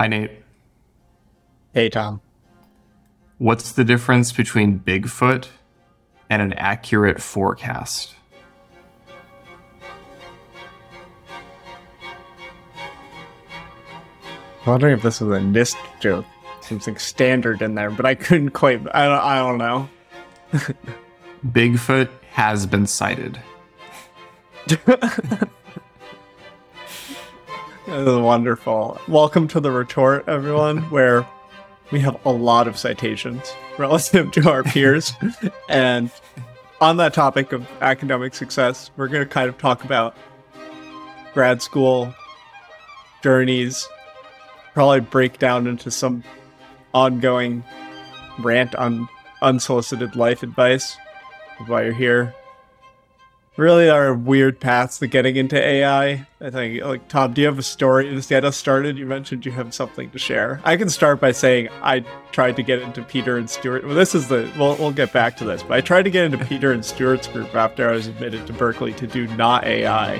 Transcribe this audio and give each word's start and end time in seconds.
Hi, 0.00 0.06
Nate. 0.06 0.30
Hey, 1.74 1.90
Tom. 1.90 2.22
What's 3.36 3.72
the 3.72 3.84
difference 3.84 4.32
between 4.32 4.80
Bigfoot 4.80 5.48
and 6.30 6.40
an 6.40 6.54
accurate 6.54 7.20
forecast? 7.20 8.14
I'm 14.64 14.70
wondering 14.70 14.96
if 14.96 15.02
this 15.02 15.20
was 15.20 15.36
a 15.36 15.42
NIST 15.42 15.76
joke, 16.00 16.24
something 16.62 16.96
standard 16.96 17.60
in 17.60 17.74
there, 17.74 17.90
but 17.90 18.06
I 18.06 18.14
couldn't 18.14 18.52
quite. 18.52 18.80
I 18.94 19.04
don't. 19.04 19.20
I 19.20 19.36
don't 19.36 19.58
know. 19.58 19.90
Bigfoot 21.46 22.08
has 22.30 22.64
been 22.64 22.86
sighted. 22.86 23.38
That 27.90 28.06
is 28.06 28.18
wonderful. 28.18 29.00
Welcome 29.08 29.48
to 29.48 29.58
the 29.58 29.72
retort, 29.72 30.28
everyone, 30.28 30.78
where 30.90 31.26
we 31.90 31.98
have 31.98 32.24
a 32.24 32.30
lot 32.30 32.68
of 32.68 32.78
citations 32.78 33.52
relative 33.78 34.30
to 34.30 34.48
our 34.48 34.62
peers. 34.62 35.12
and 35.68 36.08
on 36.80 36.98
that 36.98 37.14
topic 37.14 37.50
of 37.50 37.68
academic 37.80 38.36
success, 38.36 38.92
we're 38.96 39.08
going 39.08 39.26
to 39.26 39.28
kind 39.28 39.48
of 39.48 39.58
talk 39.58 39.82
about 39.82 40.16
grad 41.34 41.62
school 41.62 42.14
journeys, 43.24 43.88
probably 44.72 45.00
break 45.00 45.40
down 45.40 45.66
into 45.66 45.90
some 45.90 46.22
ongoing 46.94 47.64
rant 48.38 48.72
on 48.76 49.08
unsolicited 49.42 50.14
life 50.14 50.44
advice 50.44 50.96
while 51.66 51.82
you're 51.82 51.92
here. 51.92 52.32
Really 53.56 53.90
are 53.90 54.14
weird 54.14 54.60
paths 54.60 54.98
to 55.00 55.08
getting 55.08 55.34
into 55.34 55.60
AI. 55.60 56.26
I 56.40 56.50
think, 56.50 56.84
like, 56.84 57.08
Tom, 57.08 57.32
do 57.32 57.40
you 57.40 57.48
have 57.48 57.58
a 57.58 57.64
story 57.64 58.08
to 58.08 58.28
get 58.28 58.44
us 58.44 58.56
started? 58.56 58.96
You 58.96 59.06
mentioned 59.06 59.44
you 59.44 59.50
have 59.52 59.74
something 59.74 60.08
to 60.10 60.18
share. 60.20 60.60
I 60.64 60.76
can 60.76 60.88
start 60.88 61.20
by 61.20 61.32
saying 61.32 61.68
I 61.82 62.00
tried 62.30 62.54
to 62.56 62.62
get 62.62 62.80
into 62.80 63.02
Peter 63.02 63.36
and 63.36 63.50
Stuart. 63.50 63.84
Well, 63.84 63.96
this 63.96 64.14
is 64.14 64.28
the, 64.28 64.50
we'll, 64.56 64.76
we'll 64.76 64.92
get 64.92 65.12
back 65.12 65.36
to 65.38 65.44
this, 65.44 65.64
but 65.64 65.72
I 65.72 65.80
tried 65.80 66.04
to 66.04 66.10
get 66.10 66.26
into 66.26 66.42
Peter 66.44 66.70
and 66.72 66.84
Stuart's 66.84 67.26
group 67.26 67.52
after 67.56 67.88
I 67.88 67.92
was 67.92 68.06
admitted 68.06 68.46
to 68.46 68.52
Berkeley 68.52 68.92
to 68.94 69.06
do 69.08 69.26
not 69.36 69.64
AI. 69.64 70.14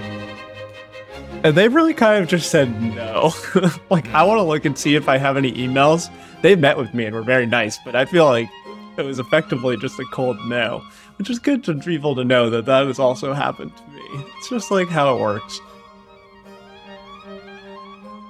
And 1.44 1.56
they 1.56 1.68
really 1.68 1.94
kind 1.94 2.20
of 2.20 2.28
just 2.28 2.50
said 2.50 2.82
no. 2.82 3.32
like, 3.90 4.08
I 4.08 4.24
want 4.24 4.38
to 4.38 4.42
look 4.42 4.64
and 4.64 4.76
see 4.76 4.96
if 4.96 5.08
I 5.08 5.18
have 5.18 5.36
any 5.36 5.52
emails. 5.52 6.10
They 6.42 6.56
met 6.56 6.76
with 6.76 6.92
me 6.94 7.04
and 7.04 7.14
were 7.14 7.22
very 7.22 7.46
nice, 7.46 7.78
but 7.84 7.94
I 7.94 8.06
feel 8.06 8.24
like 8.24 8.50
it 8.96 9.02
was 9.02 9.20
effectively 9.20 9.76
just 9.76 9.98
a 10.00 10.04
cold 10.06 10.36
no, 10.46 10.82
which 11.20 11.28
is 11.28 11.38
good 11.38 11.62
to 11.62 11.74
people 11.74 12.14
to 12.14 12.24
know 12.24 12.48
that 12.48 12.64
that 12.64 12.86
has 12.86 12.98
also 12.98 13.34
happened 13.34 13.70
to 13.76 13.82
me. 13.92 14.24
It's 14.38 14.48
just 14.48 14.70
like 14.70 14.88
how 14.88 15.14
it 15.14 15.20
works. 15.20 15.60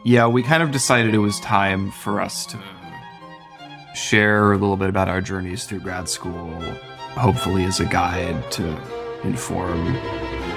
Yeah, 0.05 0.27
we 0.27 0.43
kind 0.43 0.61
of 0.61 0.73
decided 0.73 1.15
it 1.15 1.19
was 1.19 1.39
time 1.39 1.93
for 1.93 2.21
us 2.21 2.45
to 2.47 2.59
share 3.95 4.51
a 4.51 4.59
little 4.59 4.77
bit 4.77 4.89
about 4.89 5.09
our 5.09 5.21
journeys 5.21 5.67
through 5.67 5.79
grad 5.79 6.09
school, 6.09 6.51
hopefully 7.13 7.63
as 7.63 7.79
a 7.79 7.85
guide 7.85 8.51
to 8.51 8.67
inform 9.23 9.97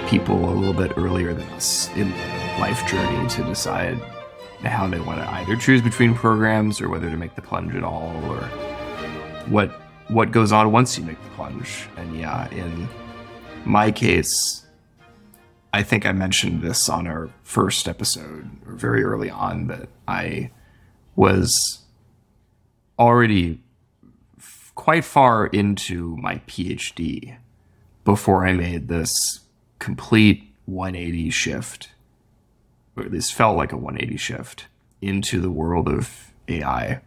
people 0.07 0.49
a 0.49 0.55
little 0.55 0.73
bit 0.73 0.97
earlier 0.97 1.35
than 1.35 1.47
us 1.49 1.87
in 1.89 2.09
the 2.09 2.55
life 2.59 2.83
journey 2.87 3.29
to 3.29 3.43
decide 3.43 3.99
how 4.63 4.87
they 4.87 4.99
want 4.99 5.19
to 5.19 5.29
either 5.33 5.55
choose 5.55 5.83
between 5.83 6.15
programs 6.15 6.81
or 6.81 6.89
whether 6.89 7.11
to 7.11 7.17
make 7.17 7.35
the 7.35 7.43
plunge 7.43 7.75
at 7.75 7.83
all 7.83 8.11
or 8.25 8.41
what 9.49 9.82
what 10.07 10.31
goes 10.31 10.51
on 10.51 10.71
once 10.71 10.97
you 10.97 11.03
make 11.03 11.21
the 11.23 11.29
plunge. 11.31 11.87
And 11.97 12.17
yeah, 12.17 12.49
in 12.51 12.87
my 13.65 13.91
case, 13.91 14.65
I 15.73 15.83
think 15.83 16.05
I 16.05 16.11
mentioned 16.11 16.61
this 16.61 16.87
on 16.89 17.07
our 17.07 17.29
first 17.43 17.87
episode 17.87 18.49
or 18.67 18.73
very 18.73 19.03
early 19.03 19.29
on 19.29 19.67
that 19.67 19.89
I 20.07 20.51
was 21.15 21.83
already 22.99 23.59
f- 24.37 24.71
quite 24.75 25.03
far 25.03 25.47
into 25.47 26.15
my 26.17 26.35
PhD 26.47 27.37
before 28.05 28.45
I 28.45 28.53
made 28.53 28.87
this 28.87 29.11
complete 29.79 30.43
180 30.65 31.29
shift, 31.29 31.89
or 32.95 33.05
this 33.05 33.31
felt 33.31 33.57
like 33.57 33.71
a 33.71 33.77
180 33.77 34.17
shift 34.17 34.67
into 35.01 35.41
the 35.41 35.51
world 35.51 35.87
of 35.89 36.31
AI. 36.47 37.01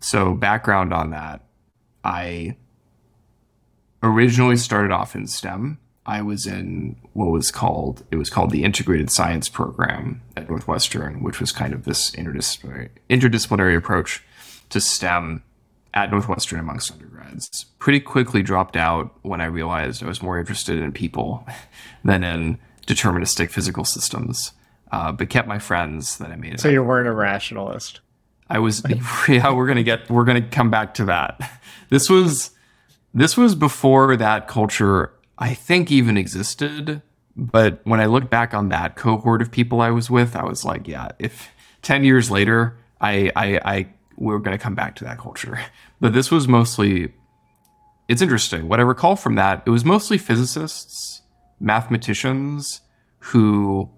So, 0.00 0.34
background 0.34 0.94
on 0.94 1.10
that 1.10 1.42
I 2.04 2.56
originally 4.02 4.56
started 4.56 4.92
off 4.92 5.14
in 5.14 5.26
STEM. 5.26 5.78
I 6.06 6.22
was 6.22 6.46
in 6.46 6.96
what 7.12 7.26
was 7.26 7.50
called 7.50 8.04
it 8.10 8.16
was 8.16 8.30
called 8.30 8.50
the 8.50 8.64
Integrated 8.64 9.10
Science 9.10 9.48
Program 9.48 10.22
at 10.36 10.48
Northwestern, 10.48 11.22
which 11.22 11.40
was 11.40 11.52
kind 11.52 11.72
of 11.72 11.84
this 11.84 12.10
interdisciplinary 12.12 12.88
interdisciplinary 13.08 13.76
approach 13.76 14.22
to 14.70 14.80
STEM 14.80 15.42
at 15.92 16.10
Northwestern 16.10 16.58
amongst 16.58 16.92
undergrads. 16.92 17.66
Pretty 17.78 18.00
quickly 18.00 18.42
dropped 18.42 18.76
out 18.76 19.14
when 19.22 19.40
I 19.40 19.46
realized 19.46 20.02
I 20.02 20.06
was 20.06 20.22
more 20.22 20.38
interested 20.38 20.78
in 20.78 20.92
people 20.92 21.46
than 22.04 22.24
in 22.24 22.58
deterministic 22.86 23.50
physical 23.50 23.84
systems. 23.84 24.52
Uh, 24.92 25.12
but 25.12 25.30
kept 25.30 25.46
my 25.46 25.60
friends 25.60 26.18
that 26.18 26.32
I 26.32 26.36
made. 26.36 26.58
So 26.58 26.68
you 26.68 26.82
weren't 26.82 27.06
a 27.06 27.12
rationalist. 27.12 28.00
I 28.48 28.58
was 28.58 28.82
yeah, 29.28 29.52
we're 29.52 29.68
gonna 29.68 29.84
get 29.84 30.10
we're 30.10 30.24
gonna 30.24 30.42
come 30.42 30.70
back 30.70 30.94
to 30.94 31.04
that. 31.04 31.59
This 31.90 32.08
was 32.08 32.50
this 33.12 33.36
was 33.36 33.54
before 33.54 34.16
that 34.16 34.48
culture 34.48 35.12
I 35.38 35.54
think 35.54 35.90
even 35.90 36.16
existed. 36.16 37.02
But 37.36 37.80
when 37.84 38.00
I 38.00 38.06
look 38.06 38.28
back 38.28 38.54
on 38.54 38.68
that 38.68 38.96
cohort 38.96 39.40
of 39.40 39.50
people 39.50 39.80
I 39.80 39.90
was 39.90 40.10
with, 40.10 40.36
I 40.36 40.44
was 40.44 40.64
like, 40.64 40.86
yeah, 40.88 41.08
if 41.18 41.48
ten 41.82 42.04
years 42.04 42.30
later 42.30 42.76
I 43.00 43.30
I, 43.36 43.60
I 43.64 43.86
we're 44.16 44.38
gonna 44.38 44.58
come 44.58 44.74
back 44.74 44.96
to 44.96 45.04
that 45.04 45.18
culture. 45.18 45.60
But 46.00 46.14
this 46.14 46.30
was 46.30 46.48
mostly 46.48 47.12
it's 48.08 48.22
interesting. 48.22 48.68
What 48.68 48.80
I 48.80 48.82
recall 48.82 49.16
from 49.16 49.34
that, 49.36 49.62
it 49.66 49.70
was 49.70 49.84
mostly 49.84 50.18
physicists, 50.18 51.22
mathematicians 51.60 52.80
who 53.18 53.90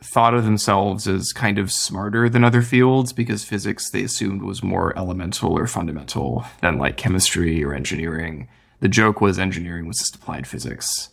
thought 0.00 0.34
of 0.34 0.44
themselves 0.44 1.08
as 1.08 1.32
kind 1.32 1.58
of 1.58 1.72
smarter 1.72 2.28
than 2.28 2.44
other 2.44 2.62
fields 2.62 3.12
because 3.12 3.44
physics 3.44 3.90
they 3.90 4.02
assumed 4.02 4.42
was 4.42 4.62
more 4.62 4.96
elemental 4.96 5.56
or 5.56 5.66
fundamental 5.66 6.44
than 6.60 6.78
like 6.78 6.96
chemistry 6.96 7.64
or 7.64 7.74
engineering. 7.74 8.48
The 8.80 8.88
joke 8.88 9.20
was 9.20 9.38
engineering 9.38 9.86
was 9.86 9.98
just 9.98 10.14
applied 10.14 10.46
physics. 10.46 11.10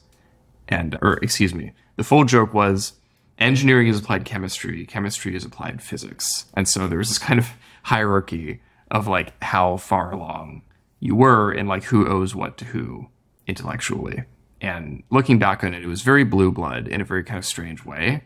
And 0.68 0.98
or 1.02 1.14
excuse 1.22 1.54
me, 1.54 1.72
the 1.96 2.04
full 2.04 2.26
joke 2.26 2.54
was 2.54 2.94
engineering 3.40 3.88
is 3.88 4.00
applied 4.00 4.26
chemistry, 4.26 4.86
chemistry 4.86 5.36
is 5.36 5.46
applied 5.46 5.82
physics. 5.82 6.46
And 6.54 6.68
so 6.68 6.88
there 6.88 6.98
was 6.98 7.10
this 7.10 7.20
kind 7.20 7.40
of 7.40 7.50
hierarchy 7.84 8.62
of 8.92 9.08
like 9.08 9.34
how 9.42 9.78
far 9.78 10.12
along 10.12 10.62
you 11.00 11.16
were 11.16 11.52
and 11.52 11.70
like 11.70 11.86
who 11.86 12.08
owes 12.08 12.36
what 12.36 12.58
to 12.58 12.66
who 12.66 13.08
intellectually. 13.48 14.24
And 14.62 15.04
looking 15.10 15.40
back 15.40 15.64
on 15.64 15.74
it, 15.74 15.84
it 15.84 15.88
was 15.88 16.02
very 16.02 16.24
blue 16.24 16.52
blood 16.52 16.88
in 16.88 17.02
a 17.02 17.06
very 17.06 17.24
kind 17.24 17.38
of 17.38 17.46
strange 17.46 17.86
way 17.86 18.24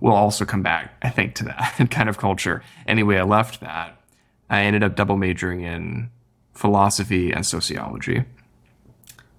we'll 0.00 0.14
also 0.14 0.44
come 0.44 0.62
back, 0.62 0.94
I 1.02 1.10
think, 1.10 1.34
to 1.36 1.44
that 1.44 1.86
kind 1.90 2.08
of 2.08 2.18
culture. 2.18 2.62
Anyway, 2.86 3.16
I 3.16 3.22
left 3.22 3.60
that. 3.60 4.00
I 4.48 4.62
ended 4.62 4.82
up 4.82 4.96
double 4.96 5.16
majoring 5.16 5.60
in 5.60 6.10
philosophy 6.54 7.30
and 7.32 7.46
sociology. 7.46 8.24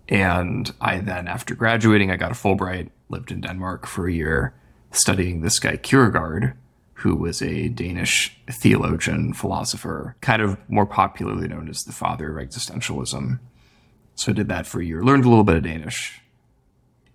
And 0.08 0.74
I 0.82 1.00
then, 1.00 1.28
after 1.28 1.56
graduating, 1.56 2.12
I 2.12 2.18
got 2.18 2.32
a 2.32 2.36
Fulbright, 2.36 2.90
lived 3.10 3.32
in 3.32 3.42
Denmark 3.42 3.88
for 3.88 4.08
a 4.08 4.14
year, 4.14 4.54
studying 4.92 5.42
this 5.42 5.60
guy 5.60 5.78
Kierkegaard, 5.78 6.54
who 6.96 7.16
was 7.16 7.42
a 7.42 7.70
Danish 7.70 8.38
theologian, 8.50 9.34
philosopher, 9.34 10.16
kind 10.22 10.42
of 10.42 10.58
more 10.70 10.86
popularly 10.86 11.48
known 11.48 11.68
as 11.70 11.84
the 11.84 11.92
father 11.92 12.38
of 12.38 12.48
existentialism. 12.48 13.40
So 14.16 14.32
I 14.32 14.36
did 14.36 14.50
that 14.50 14.68
for 14.68 14.82
a 14.82 14.86
year, 14.86 15.04
learned 15.04 15.26
a 15.26 15.30
little 15.30 15.44
bit 15.44 15.56
of 15.56 15.64
Danish. 15.64 16.22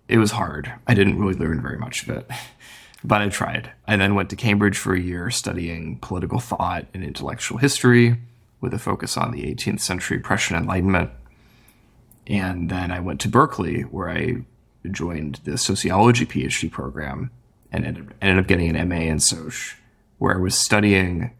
It 0.07 0.17
was 0.17 0.31
hard. 0.31 0.73
I 0.87 0.93
didn't 0.93 1.19
really 1.19 1.37
learn 1.37 1.61
very 1.61 1.77
much 1.77 2.03
of 2.03 2.09
it 2.09 2.29
but 3.03 3.21
I 3.21 3.29
tried. 3.29 3.71
I 3.87 3.95
then 3.95 4.15
went 4.15 4.29
to 4.31 4.35
Cambridge 4.35 4.77
for 4.77 4.93
a 4.93 4.99
year 4.99 5.29
studying 5.29 5.99
political 5.99 6.39
thought 6.39 6.87
and 6.93 7.03
intellectual 7.03 7.57
history 7.57 8.19
with 8.59 8.73
a 8.73 8.79
focus 8.79 9.17
on 9.17 9.31
the 9.31 9.43
18th 9.43 9.81
century 9.81 10.19
Prussian 10.19 10.57
Enlightenment. 10.57 11.11
And 12.25 12.69
then 12.69 12.91
I 12.91 12.99
went 12.99 13.21
to 13.21 13.29
Berkeley 13.29 13.81
where 13.81 14.09
I 14.09 14.45
joined 14.89 15.41
the 15.43 15.57
sociology 15.57 16.25
PhD 16.25 16.71
program 16.71 17.31
and 17.71 17.85
ended, 18.21 18.39
up 18.39 18.47
getting 18.47 18.75
an 18.75 18.89
MA 18.89 18.95
in 18.95 19.19
Soc, 19.19 19.53
where 20.17 20.35
I 20.35 20.41
was 20.41 20.55
studying 20.55 21.31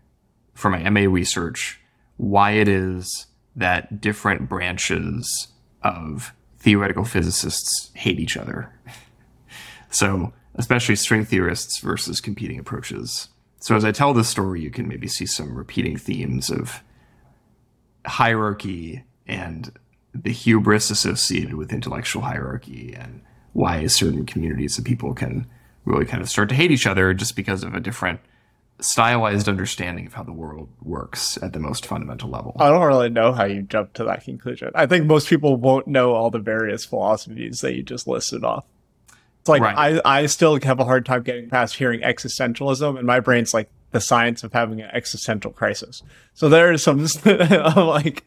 for 0.54 0.70
my 0.70 0.88
MA 0.90 1.02
research 1.02 1.80
why 2.18 2.52
it 2.52 2.68
is 2.68 3.28
that 3.56 4.02
different 4.02 4.50
branches 4.50 5.48
of 5.84 6.34
theoretical 6.60 7.06
physicists 7.06 7.92
hate 7.94 8.20
each 8.20 8.36
other. 8.36 8.72
so 9.90 10.34
especially 10.58 10.96
string 10.96 11.24
theorists 11.24 11.80
versus 11.80 12.20
competing 12.20 12.60
approaches. 12.60 13.30
So 13.60 13.76
as 13.76 13.86
I 13.86 13.92
tell 13.92 14.14
this 14.14 14.30
story, 14.30 14.62
you 14.62 14.70
can 14.70 14.88
maybe 14.88 15.08
see 15.08 15.26
some 15.26 15.56
repeating 15.56 15.98
themes 15.98 16.50
of 16.50 16.84
hierarchy 18.06 19.04
and 19.28 19.72
the 20.14 20.32
hubris 20.32 20.90
associated 20.90 21.54
with 21.54 21.74
intellectual 21.74 22.24
hierarchy 22.24 22.96
and 22.98 23.22
why 23.54 23.88
certain 23.88 24.26
communities 24.26 24.78
of 24.78 24.86
people 24.86 25.14
can 25.14 25.48
really 25.86 26.06
kind 26.06 26.22
of 26.22 26.30
start 26.30 26.50
to 26.50 26.56
hate 26.56 26.72
each 26.72 26.88
other 26.88 27.14
just 27.14 27.36
because 27.36 27.64
of 27.64 27.74
a 27.74 27.80
different 27.80 28.20
stylized 28.80 29.50
understanding 29.50 30.06
of 30.06 30.14
how 30.14 30.24
the 30.24 30.32
world 30.32 30.70
works 30.82 31.38
at 31.42 31.54
the 31.54 31.60
most 31.60 31.86
fundamental 31.86 32.30
level. 32.30 32.56
I 32.60 32.70
don't 32.70 32.86
really 32.86 33.10
know 33.10 33.32
how 33.32 33.46
you 33.46 33.64
jumped 33.64 33.96
to 33.96 34.04
that 34.04 34.24
conclusion. 34.24 34.72
I 34.76 34.86
think 34.86 35.06
most 35.06 35.28
people 35.28 35.56
won't 35.56 35.88
know 35.88 36.14
all 36.14 36.30
the 36.30 36.40
various 36.40 36.86
philosophies 36.86 37.62
that 37.62 37.74
you 37.74 37.82
just 37.82 38.08
listed 38.08 38.44
off. 38.44 38.66
It's 39.48 39.50
like 39.50 39.62
Right. 39.62 40.02
I, 40.06 40.20
I 40.22 40.26
still 40.26 40.60
have 40.60 40.80
a 40.80 40.84
hard 40.84 41.06
time 41.06 41.24
getting 41.24 41.50
past 41.50 41.78
hearing 41.78 42.02
existentialism, 42.02 42.98
and 42.98 43.08
my 43.08 43.22
brain's 43.22 43.54
like 43.54 43.70
the 43.92 44.02
science 44.02 44.44
of 44.44 44.52
having 44.52 44.82
an 44.82 44.90
existential 44.92 45.52
crisis. 45.52 46.04
So 46.34 46.50
there 46.50 46.74
is 46.74 46.84
some 46.84 47.00
like 47.26 48.26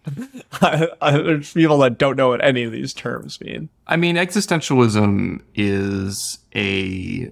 I, 0.63 0.89
I, 1.03 1.11
there's 1.13 1.53
people 1.53 1.79
that 1.79 1.99
don't 1.99 2.17
know 2.17 2.29
what 2.29 2.43
any 2.43 2.63
of 2.63 2.73
these 2.73 2.95
terms 2.95 3.39
mean. 3.41 3.69
I 3.87 3.97
mean, 3.97 4.17
existentialism 4.17 5.43
is 5.55 6.39
a 6.57 7.31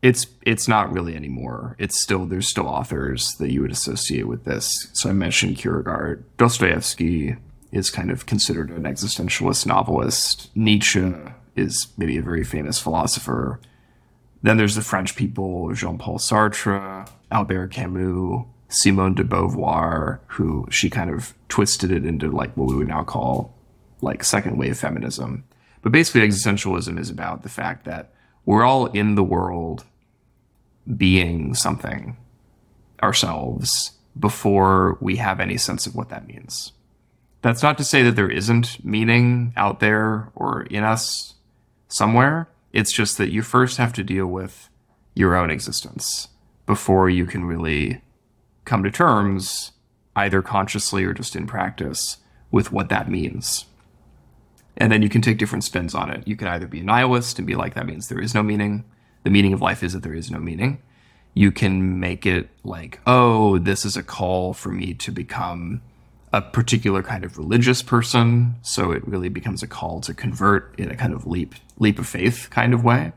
it's 0.00 0.26
it's 0.46 0.66
not 0.66 0.90
really 0.90 1.14
anymore. 1.14 1.76
It's 1.78 2.02
still 2.02 2.24
there's 2.24 2.48
still 2.48 2.66
authors 2.66 3.28
that 3.38 3.52
you 3.52 3.60
would 3.60 3.72
associate 3.72 4.26
with 4.26 4.44
this. 4.44 4.88
So 4.94 5.10
I 5.10 5.12
mentioned 5.12 5.58
Kierkegaard, 5.58 6.24
Dostoevsky 6.38 7.36
is 7.72 7.90
kind 7.90 8.10
of 8.10 8.24
considered 8.24 8.70
an 8.70 8.84
existentialist 8.84 9.66
novelist. 9.66 10.50
Nietzsche 10.56 11.12
is 11.56 11.88
maybe 11.96 12.16
a 12.16 12.22
very 12.22 12.44
famous 12.44 12.78
philosopher. 12.78 13.60
Then 14.42 14.56
there's 14.56 14.74
the 14.74 14.82
French 14.82 15.16
people, 15.16 15.72
Jean-Paul 15.74 16.18
Sartre, 16.18 17.08
Albert 17.30 17.72
Camus, 17.72 18.44
Simone 18.68 19.14
de 19.14 19.24
Beauvoir, 19.24 20.20
who 20.28 20.66
she 20.70 20.88
kind 20.88 21.10
of 21.10 21.34
twisted 21.48 21.90
it 21.90 22.06
into 22.06 22.30
like 22.30 22.56
what 22.56 22.68
we 22.68 22.76
would 22.76 22.88
now 22.88 23.04
call 23.04 23.54
like 24.00 24.24
second 24.24 24.56
wave 24.56 24.78
feminism. 24.78 25.44
But 25.82 25.92
basically, 25.92 26.22
existentialism 26.22 26.98
is 26.98 27.10
about 27.10 27.42
the 27.42 27.48
fact 27.48 27.84
that 27.84 28.12
we're 28.44 28.64
all 28.64 28.86
in 28.86 29.14
the 29.14 29.24
world 29.24 29.84
being 30.96 31.54
something 31.54 32.16
ourselves 33.02 33.92
before 34.18 34.98
we 35.00 35.16
have 35.16 35.40
any 35.40 35.56
sense 35.56 35.86
of 35.86 35.94
what 35.94 36.08
that 36.08 36.26
means. 36.26 36.72
That's 37.42 37.62
not 37.62 37.78
to 37.78 37.84
say 37.84 38.02
that 38.02 38.16
there 38.16 38.30
isn't 38.30 38.84
meaning 38.84 39.52
out 39.56 39.80
there 39.80 40.30
or 40.34 40.62
in 40.62 40.84
us 40.84 41.34
somewhere. 41.90 42.48
It's 42.72 42.92
just 42.92 43.18
that 43.18 43.30
you 43.30 43.42
first 43.42 43.76
have 43.76 43.92
to 43.94 44.04
deal 44.04 44.26
with 44.26 44.70
your 45.14 45.36
own 45.36 45.50
existence 45.50 46.28
before 46.66 47.10
you 47.10 47.26
can 47.26 47.44
really 47.44 48.00
come 48.64 48.82
to 48.84 48.90
terms, 48.90 49.72
either 50.14 50.40
consciously 50.40 51.04
or 51.04 51.12
just 51.12 51.34
in 51.34 51.46
practice, 51.46 52.18
with 52.50 52.72
what 52.72 52.88
that 52.88 53.10
means. 53.10 53.66
And 54.76 54.90
then 54.90 55.02
you 55.02 55.08
can 55.08 55.20
take 55.20 55.38
different 55.38 55.64
spins 55.64 55.94
on 55.94 56.10
it. 56.10 56.26
You 56.26 56.36
can 56.36 56.48
either 56.48 56.66
be 56.66 56.80
a 56.80 56.84
nihilist 56.84 57.38
and 57.38 57.46
be 57.46 57.56
like, 57.56 57.74
that 57.74 57.86
means 57.86 58.08
there 58.08 58.20
is 58.20 58.34
no 58.34 58.42
meaning. 58.42 58.84
The 59.24 59.30
meaning 59.30 59.52
of 59.52 59.60
life 59.60 59.82
is 59.82 59.92
that 59.92 60.02
there 60.02 60.14
is 60.14 60.30
no 60.30 60.38
meaning. 60.38 60.80
You 61.34 61.52
can 61.52 62.00
make 62.00 62.24
it 62.24 62.48
like, 62.64 63.00
oh, 63.06 63.58
this 63.58 63.84
is 63.84 63.96
a 63.96 64.02
call 64.02 64.54
for 64.54 64.70
me 64.70 64.94
to 64.94 65.12
become 65.12 65.82
a 66.32 66.40
particular 66.40 67.02
kind 67.02 67.24
of 67.24 67.36
religious 67.36 67.82
person. 67.82 68.54
So 68.62 68.92
it 68.92 69.06
really 69.06 69.28
becomes 69.28 69.62
a 69.62 69.66
call 69.66 70.00
to 70.02 70.14
convert 70.14 70.78
in 70.78 70.90
a 70.90 70.96
kind 70.96 71.12
of 71.12 71.26
leap, 71.26 71.54
leap 71.78 71.98
of 71.98 72.06
faith 72.06 72.48
kind 72.50 72.72
of 72.72 72.84
way, 72.84 73.12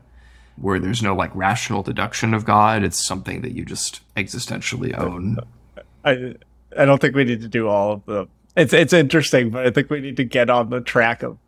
where 0.56 0.78
there's 0.78 1.02
no 1.02 1.14
like 1.14 1.34
rational 1.34 1.82
deduction 1.82 2.34
of 2.34 2.44
God. 2.44 2.82
It's 2.82 3.04
something 3.04 3.42
that 3.42 3.52
you 3.52 3.64
just 3.64 4.00
existentially 4.16 4.98
own. 4.98 5.38
I 6.04 6.34
I 6.76 6.84
don't 6.84 7.00
think 7.00 7.14
we 7.14 7.24
need 7.24 7.40
to 7.42 7.48
do 7.48 7.68
all 7.68 7.92
of 7.92 8.04
the. 8.06 8.26
It's 8.56 8.72
it's 8.72 8.92
interesting, 8.92 9.50
but 9.50 9.66
I 9.66 9.70
think 9.70 9.90
we 9.90 10.00
need 10.00 10.16
to 10.16 10.24
get 10.24 10.50
on 10.50 10.70
the 10.70 10.80
track 10.80 11.22
of. 11.22 11.38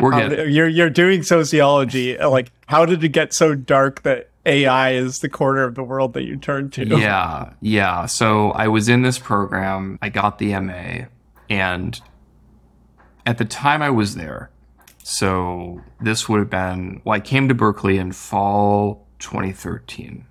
We're 0.00 0.12
getting- 0.30 0.50
you're 0.54 0.68
you're 0.68 0.90
doing 0.90 1.22
sociology. 1.22 2.16
Like, 2.18 2.52
how 2.66 2.84
did 2.86 3.02
it 3.02 3.08
get 3.10 3.32
so 3.32 3.54
dark 3.54 4.02
that 4.02 4.30
AI 4.46 4.92
is 4.92 5.18
the 5.20 5.28
corner 5.28 5.62
of 5.64 5.74
the 5.74 5.82
world 5.82 6.14
that 6.14 6.24
you 6.24 6.36
turn 6.36 6.70
to? 6.70 6.86
Yeah, 6.86 7.52
yeah. 7.60 8.06
So 8.06 8.50
I 8.52 8.68
was 8.68 8.88
in 8.88 9.02
this 9.02 9.18
program, 9.18 9.98
I 10.00 10.08
got 10.08 10.38
the 10.38 10.54
MA, 10.60 11.06
and 11.50 12.00
at 13.26 13.38
the 13.38 13.44
time 13.44 13.82
I 13.82 13.90
was 13.90 14.14
there, 14.14 14.50
so 15.02 15.80
this 16.00 16.28
would 16.28 16.38
have 16.38 16.50
been, 16.50 17.02
well, 17.04 17.14
I 17.16 17.20
came 17.20 17.48
to 17.48 17.54
Berkeley 17.54 17.98
in 17.98 18.12
fall 18.12 19.06
2013. 19.18 20.24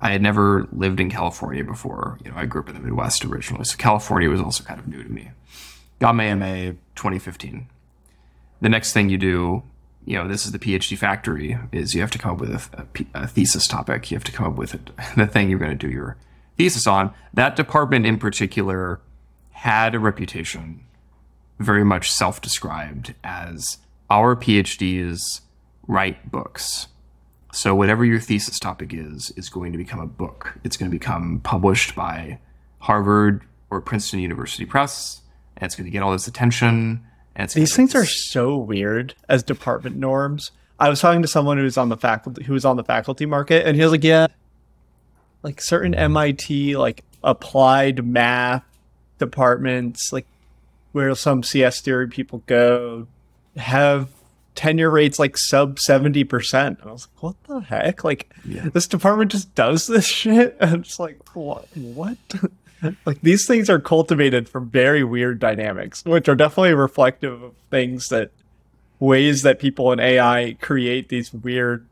I 0.00 0.10
had 0.10 0.20
never 0.22 0.66
lived 0.72 1.00
in 1.00 1.08
California 1.10 1.64
before. 1.64 2.18
You 2.24 2.30
know, 2.32 2.36
I 2.36 2.44
grew 2.46 2.60
up 2.62 2.68
in 2.68 2.74
the 2.74 2.80
Midwest 2.80 3.24
originally, 3.24 3.64
so 3.64 3.76
California 3.76 4.28
was 4.28 4.40
also 4.40 4.62
kind 4.64 4.78
of 4.78 4.86
new 4.88 5.02
to 5.02 5.08
me. 5.08 5.30
Got 6.00 6.14
my 6.16 6.32
MA 6.34 6.72
2015. 6.96 7.68
The 8.62 8.68
next 8.68 8.92
thing 8.92 9.08
you 9.08 9.18
do, 9.18 9.64
you 10.04 10.16
know, 10.16 10.28
this 10.28 10.46
is 10.46 10.52
the 10.52 10.58
PhD 10.58 10.96
factory, 10.96 11.58
is 11.72 11.94
you 11.94 12.00
have 12.00 12.12
to 12.12 12.18
come 12.18 12.30
up 12.30 12.40
with 12.40 12.70
a 13.12 13.26
thesis 13.26 13.66
topic. 13.66 14.08
You 14.10 14.16
have 14.16 14.24
to 14.24 14.32
come 14.32 14.46
up 14.46 14.54
with 14.54 14.74
it, 14.74 14.90
the 15.16 15.26
thing 15.26 15.50
you're 15.50 15.58
going 15.58 15.76
to 15.76 15.86
do 15.86 15.92
your 15.92 16.16
thesis 16.56 16.86
on. 16.86 17.12
That 17.34 17.56
department 17.56 18.06
in 18.06 18.18
particular 18.18 19.00
had 19.50 19.96
a 19.96 19.98
reputation, 19.98 20.84
very 21.58 21.84
much 21.84 22.12
self 22.12 22.40
described 22.40 23.16
as 23.24 23.78
our 24.08 24.36
PhDs 24.36 25.40
write 25.88 26.30
books. 26.30 26.86
So 27.52 27.74
whatever 27.74 28.04
your 28.04 28.20
thesis 28.20 28.60
topic 28.60 28.94
is, 28.94 29.32
is 29.36 29.48
going 29.48 29.72
to 29.72 29.78
become 29.78 29.98
a 29.98 30.06
book. 30.06 30.54
It's 30.62 30.76
going 30.76 30.88
to 30.88 30.96
become 30.96 31.40
published 31.42 31.96
by 31.96 32.38
Harvard 32.78 33.42
or 33.70 33.80
Princeton 33.80 34.20
University 34.20 34.66
Press, 34.66 35.22
and 35.56 35.66
it's 35.66 35.74
going 35.74 35.84
to 35.86 35.90
get 35.90 36.04
all 36.04 36.12
this 36.12 36.28
attention. 36.28 37.04
And 37.34 37.48
These 37.50 37.74
things 37.74 37.94
are 37.94 38.04
so 38.04 38.56
weird 38.56 39.14
as 39.28 39.42
department 39.42 39.96
norms. 39.96 40.50
I 40.78 40.88
was 40.88 41.00
talking 41.00 41.22
to 41.22 41.28
someone 41.28 41.56
who 41.58 41.64
was 41.64 41.76
on 41.78 41.88
the 41.88 41.96
faculty 41.96 42.44
who 42.44 42.52
was 42.52 42.64
on 42.64 42.76
the 42.76 42.84
faculty 42.84 43.24
market, 43.26 43.66
and 43.66 43.76
he 43.76 43.82
was 43.82 43.92
like, 43.92 44.04
"Yeah, 44.04 44.26
like 45.42 45.60
certain 45.60 45.94
MIT 45.94 46.76
like 46.76 47.04
applied 47.22 48.04
math 48.06 48.64
departments, 49.18 50.12
like 50.12 50.26
where 50.92 51.14
some 51.14 51.42
CS 51.42 51.80
theory 51.80 52.08
people 52.08 52.42
go, 52.46 53.06
have 53.56 54.08
tenure 54.54 54.90
rates 54.90 55.18
like 55.18 55.38
sub 55.38 55.78
seventy 55.78 56.24
percent." 56.24 56.80
And 56.80 56.90
I 56.90 56.92
was 56.92 57.08
like, 57.14 57.22
"What 57.22 57.36
the 57.44 57.60
heck? 57.60 58.04
Like 58.04 58.32
Yeah. 58.44 58.68
this 58.72 58.86
department 58.86 59.30
just 59.32 59.54
does 59.54 59.86
this 59.86 60.04
shit?" 60.20 60.56
And 60.60 60.84
it's 60.84 60.98
like, 60.98 61.18
"What? 61.34 61.68
What?" 61.76 62.18
like 63.04 63.20
these 63.22 63.46
things 63.46 63.70
are 63.70 63.78
cultivated 63.78 64.48
from 64.48 64.68
very 64.70 65.04
weird 65.04 65.38
dynamics, 65.38 66.04
which 66.04 66.28
are 66.28 66.34
definitely 66.34 66.74
reflective 66.74 67.42
of 67.42 67.54
things 67.70 68.08
that 68.08 68.30
ways 69.00 69.42
that 69.42 69.58
people 69.58 69.92
in 69.92 70.00
AI 70.00 70.56
create 70.60 71.08
these 71.08 71.32
weird, 71.32 71.86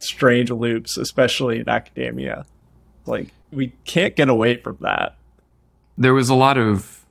strange 0.00 0.50
loops, 0.50 0.96
especially 0.96 1.60
in 1.60 1.68
academia. 1.68 2.46
Like 3.06 3.28
we 3.52 3.72
can't 3.84 4.14
get 4.16 4.28
away 4.28 4.56
from 4.56 4.78
that. 4.80 5.16
there 5.96 6.14
was 6.14 6.28
a 6.28 6.34
lot 6.34 6.56
of 6.58 7.04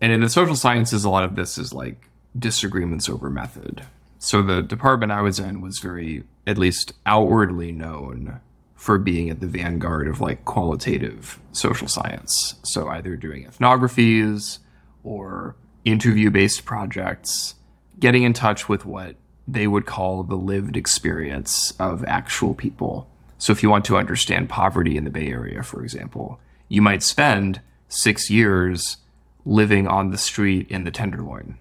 and 0.00 0.12
in 0.12 0.20
the 0.20 0.28
social 0.28 0.56
sciences 0.56 1.04
a 1.04 1.10
lot 1.10 1.24
of 1.24 1.36
this 1.36 1.58
is 1.58 1.72
like 1.72 2.08
disagreements 2.38 3.08
over 3.08 3.28
method 3.28 3.84
so 4.18 4.40
the 4.42 4.62
department 4.62 5.12
i 5.12 5.20
was 5.20 5.38
in 5.38 5.60
was 5.60 5.78
very 5.80 6.22
at 6.46 6.56
least 6.56 6.92
outwardly 7.04 7.72
known 7.72 8.40
for 8.82 8.98
being 8.98 9.30
at 9.30 9.38
the 9.38 9.46
vanguard 9.46 10.08
of 10.08 10.20
like 10.20 10.44
qualitative 10.44 11.38
social 11.52 11.86
science 11.86 12.56
so 12.64 12.88
either 12.88 13.14
doing 13.14 13.44
ethnographies 13.44 14.58
or 15.04 15.54
interview 15.84 16.30
based 16.30 16.64
projects 16.64 17.54
getting 18.00 18.24
in 18.24 18.32
touch 18.32 18.68
with 18.68 18.84
what 18.84 19.14
they 19.46 19.68
would 19.68 19.86
call 19.86 20.24
the 20.24 20.34
lived 20.34 20.76
experience 20.76 21.72
of 21.78 22.04
actual 22.06 22.54
people. 22.54 23.08
So, 23.38 23.52
if 23.52 23.62
you 23.62 23.70
want 23.70 23.84
to 23.86 23.96
understand 23.96 24.48
poverty 24.48 24.96
in 24.96 25.04
the 25.04 25.10
Bay 25.10 25.28
Area, 25.28 25.62
for 25.62 25.82
example, 25.82 26.40
you 26.68 26.82
might 26.82 27.02
spend 27.02 27.60
six 27.88 28.30
years 28.30 28.96
living 29.44 29.86
on 29.86 30.10
the 30.10 30.18
street 30.18 30.70
in 30.70 30.84
the 30.84 30.90
Tenderloin 30.90 31.58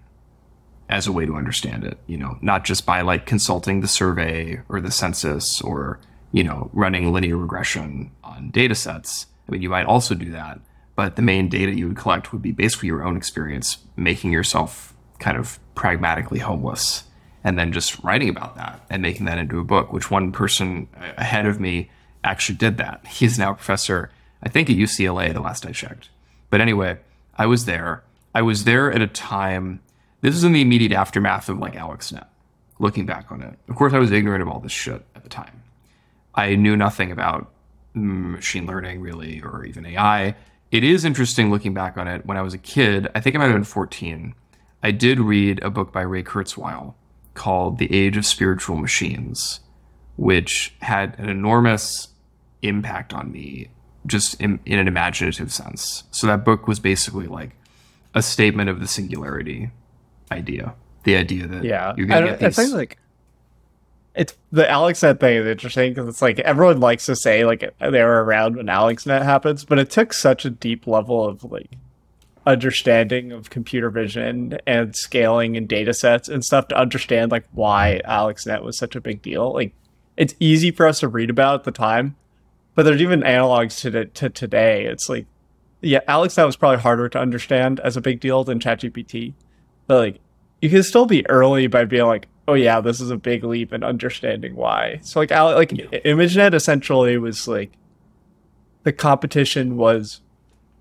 as 0.90 1.08
a 1.08 1.12
way 1.12 1.26
to 1.26 1.36
understand 1.36 1.84
it, 1.84 1.98
you 2.06 2.18
know, 2.18 2.38
not 2.42 2.66
just 2.66 2.86
by 2.86 3.02
like 3.02 3.26
consulting 3.26 3.82
the 3.82 3.88
survey 3.88 4.62
or 4.68 4.82
the 4.82 4.92
census 4.92 5.62
or, 5.62 6.00
you 6.32 6.44
know, 6.44 6.70
running 6.74 7.12
linear 7.12 7.38
regression 7.38 8.12
on 8.24 8.52
data 8.52 8.76
sets. 8.76 9.28
I 9.48 9.52
mean, 9.52 9.62
you 9.62 9.70
might 9.70 9.86
also 9.86 10.16
do 10.16 10.32
that, 10.32 10.60
but 10.96 11.16
the 11.16 11.22
main 11.22 11.50
data 11.50 11.74
you 11.74 11.88
would 11.88 11.98
collect 11.98 12.32
would 12.32 12.42
be 12.42 12.52
basically 12.52 12.88
your 12.88 13.04
own 13.04 13.18
experience, 13.18 13.80
making 13.96 14.32
yourself 14.32 14.96
kind 15.20 15.38
of 15.38 15.60
pragmatically 15.76 16.40
homeless 16.40 17.04
and 17.44 17.58
then 17.58 17.72
just 17.72 18.04
writing 18.04 18.30
about 18.30 18.56
that 18.56 18.86
and 18.90 19.02
making 19.02 19.26
that 19.26 19.38
into 19.38 19.60
a 19.60 19.64
book, 19.64 19.92
which 19.92 20.12
one 20.12 20.32
person 20.32 20.88
ahead 21.18 21.46
of 21.46 21.60
me 21.60 21.90
actually 22.24 22.58
did 22.58 22.78
that. 22.78 23.06
He's 23.08 23.40
now 23.40 23.52
a 23.52 23.56
professor, 23.56 24.12
I 24.44 24.50
think 24.50 24.70
at 24.70 24.76
UCLA, 24.76 25.34
the 25.34 25.42
last 25.42 25.66
I 25.66 25.72
checked. 25.72 26.10
But 26.50 26.62
anyway, 26.62 27.00
I 27.36 27.46
was 27.46 27.66
there. 27.66 28.04
I 28.34 28.42
was 28.42 28.64
there 28.64 28.92
at 28.92 29.02
a 29.02 29.08
time, 29.08 29.82
this 30.22 30.36
is 30.36 30.44
in 30.44 30.54
the 30.54 30.62
immediate 30.62 30.92
aftermath 30.92 31.50
of 31.50 31.58
like 31.58 31.74
AlexNet, 31.74 32.28
looking 32.80 33.06
back 33.06 33.32
on 33.32 33.42
it. 33.42 33.58
Of 33.68 33.76
course, 33.76 33.94
I 33.94 34.00
was 34.00 34.12
ignorant 34.12 34.42
of 34.42 34.48
all 34.48 34.60
this 34.60 34.72
shit 34.72 35.06
at 35.16 35.24
the 35.24 35.30
time. 35.30 35.61
I 36.36 36.56
knew 36.56 36.76
nothing 36.78 37.12
about 37.12 37.52
mm, 37.96 38.32
machine 38.32 38.66
learning 38.66 39.02
really, 39.02 39.42
or 39.42 39.66
even 39.66 39.86
AI. 39.86 40.36
It 40.72 40.84
is 40.84 41.04
interesting 41.04 41.52
looking 41.52 41.74
back 41.74 41.98
on 41.98 42.08
it. 42.08 42.26
When 42.26 42.38
I 42.38 42.42
was 42.42 42.54
a 42.54 42.58
kid, 42.58 43.10
I 43.14 43.20
think 43.20 43.36
I 43.36 43.40
might 43.40 43.46
have 43.46 43.56
been 43.56 43.64
14, 43.66 44.34
I 44.84 44.92
did 44.92 45.20
read 45.20 45.62
a 45.64 45.70
book 45.70 45.92
by 45.92 46.02
Ray 46.02 46.24
Kurzweil 46.24 46.94
called 47.34 47.78
The 47.78 47.94
Age 47.94 48.16
of 48.18 48.26
Spiritual 48.26 48.78
Machines, 48.78 49.60
which 50.16 50.74
had 50.82 51.18
an 51.20 51.30
enormous 51.30 52.10
impact 52.62 53.14
on 53.14 53.32
me 53.32 53.68
just 54.08 54.40
in, 54.42 54.60
in 54.66 54.80
an 54.80 54.88
imaginative 54.88 55.52
sense. 55.52 56.04
So 56.12 56.26
that 56.28 56.44
book 56.46 56.68
was 56.68 56.80
basically 56.80 57.28
like 57.28 57.52
a 58.16 58.22
statement 58.22 58.70
of 58.70 58.80
the 58.80 58.88
singularity 58.88 59.72
idea, 60.32 60.74
the 61.04 61.16
idea 61.18 61.48
that 61.48 61.64
Yeah, 61.64 61.94
you're 61.98 62.08
I, 62.08 62.10
gonna 62.10 62.26
don't- 62.28 62.40
get 62.40 62.46
I 62.46 62.48
these. 62.50 62.56
think 62.56 62.74
like 62.74 62.98
it's 64.16 64.36
the 64.52 64.64
AlexNet 64.64 65.20
thing 65.20 65.38
is 65.38 65.48
interesting 65.48 65.94
because 65.94 66.08
it's 66.08 66.22
like 66.22 66.40
everyone 66.40 66.80
likes 66.80 67.06
to 67.06 67.16
say 67.16 67.46
like 67.46 67.62
they 67.80 68.04
were 68.04 68.24
around 68.24 68.58
when 68.58 68.66
AlexNet 68.66 69.24
happens, 69.24 69.64
but 69.64 69.80
it 69.80 69.90
took 69.90 70.14
such 70.14 70.44
a 70.44 70.50
deep 70.50 70.86
level 70.86 71.26
of 71.26 71.44
like 71.46 71.72
understanding 72.46 73.32
of 73.32 73.50
computer 73.50 73.90
vision 73.90 74.58
and 74.66 74.96
scaling 74.96 75.56
and 75.56 75.68
data 75.68 75.94
sets 75.94 76.28
and 76.28 76.44
stuff 76.44 76.68
to 76.68 76.78
understand 76.78 77.32
like 77.32 77.46
why 77.52 78.02
AlexNet 78.06 78.64
was 78.64 78.78
such 78.78 78.96
a 78.96 79.02
big 79.02 79.22
deal. 79.22 79.54
Like 79.54 79.74
it's 80.18 80.36
easy 80.40 80.72
for 80.72 80.88
us 80.88 81.00
to 81.00 81.08
read 81.08 81.30
about 81.30 81.62
at 81.62 81.64
the 81.64 81.72
time, 81.72 82.16
but 82.76 82.84
there's 82.84 83.02
even 83.02 83.22
analogs 83.22 83.80
to 83.82 83.90
the, 83.90 84.06
to 84.06 84.30
today. 84.30 84.86
It's 84.86 85.08
like 85.08 85.26
yeah, 85.82 86.02
AlexNet 86.08 86.46
was 86.46 86.58
probably 86.58 86.80
harder 86.80 87.10
to 87.10 87.20
understand 87.20 87.80
as 87.80 87.96
a 87.96 88.02
big 88.02 88.20
deal 88.20 88.44
than 88.44 88.60
ChatGPT. 88.60 89.34
But 89.88 89.98
like 89.98 90.20
you 90.62 90.70
can 90.70 90.84
still 90.84 91.06
be 91.06 91.28
early 91.30 91.68
by 91.68 91.86
being 91.86 92.06
like, 92.06 92.28
oh 92.52 92.56
yeah, 92.56 92.82
this 92.82 93.00
is 93.00 93.10
a 93.10 93.16
big 93.16 93.46
leap 93.46 93.72
in 93.72 93.82
understanding 93.82 94.58
why. 94.58 95.00
So 95.04 95.22
like 95.22 95.32
Ale- 95.32 95.56
like 95.56 95.70
ImageNet 95.70 96.54
essentially 96.54 97.18
was 97.18 97.48
like 97.48 97.72
the 98.84 98.92
competition 98.92 99.78
was 99.78 100.20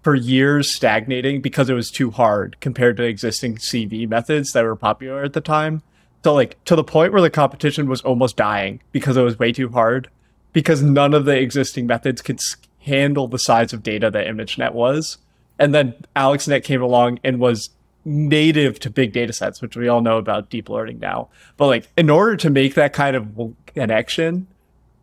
for 0.02 0.16
years 0.16 0.74
stagnating 0.74 1.40
because 1.40 1.70
it 1.70 1.74
was 1.74 1.92
too 1.92 2.10
hard 2.10 2.56
compared 2.60 2.96
to 2.96 3.04
existing 3.04 3.56
CV 3.56 4.08
methods 4.08 4.50
that 4.52 4.64
were 4.64 4.74
popular 4.74 5.22
at 5.22 5.32
the 5.32 5.40
time. 5.40 5.82
So 6.24 6.34
like 6.34 6.62
to 6.64 6.74
the 6.74 6.82
point 6.82 7.12
where 7.12 7.22
the 7.22 7.30
competition 7.30 7.88
was 7.88 8.00
almost 8.00 8.36
dying 8.36 8.82
because 8.90 9.16
it 9.16 9.22
was 9.22 9.38
way 9.38 9.52
too 9.52 9.68
hard 9.68 10.10
because 10.52 10.82
none 10.82 11.14
of 11.14 11.24
the 11.24 11.38
existing 11.38 11.86
methods 11.86 12.20
could 12.20 12.40
handle 12.80 13.28
the 13.28 13.38
size 13.38 13.72
of 13.72 13.84
data 13.84 14.10
that 14.10 14.26
ImageNet 14.26 14.72
was. 14.72 15.18
And 15.56 15.72
then 15.72 15.94
AlexNet 16.16 16.64
came 16.64 16.82
along 16.82 17.20
and 17.22 17.38
was 17.38 17.70
native 18.04 18.78
to 18.80 18.90
big 18.90 19.12
data 19.12 19.32
sets, 19.32 19.60
which 19.60 19.76
we 19.76 19.88
all 19.88 20.00
know 20.00 20.18
about 20.18 20.50
deep 20.50 20.68
learning 20.68 20.98
now. 20.98 21.28
But 21.56 21.66
like 21.66 21.88
in 21.96 22.08
order 22.10 22.36
to 22.38 22.50
make 22.50 22.74
that 22.74 22.92
kind 22.92 23.14
of 23.16 23.54
connection, 23.66 24.46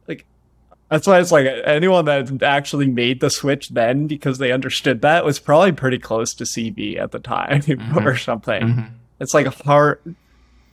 like 0.07 0.25
that's 0.89 1.05
why 1.07 1.19
it's 1.19 1.31
like 1.31 1.47
anyone 1.65 2.05
that 2.05 2.41
actually 2.43 2.87
made 2.87 3.19
the 3.19 3.29
switch 3.29 3.69
then 3.69 4.07
because 4.07 4.37
they 4.39 4.51
understood 4.51 5.01
that 5.01 5.25
was 5.25 5.39
probably 5.39 5.71
pretty 5.71 5.99
close 5.99 6.33
to 6.35 6.43
CV 6.43 6.97
at 6.99 7.11
the 7.11 7.19
time 7.19 7.61
or 7.97 8.15
something. 8.17 8.61
Mhm. 8.63 8.89
It's 9.19 9.33
like 9.33 9.45
a 9.47 9.49
hard, 9.51 9.99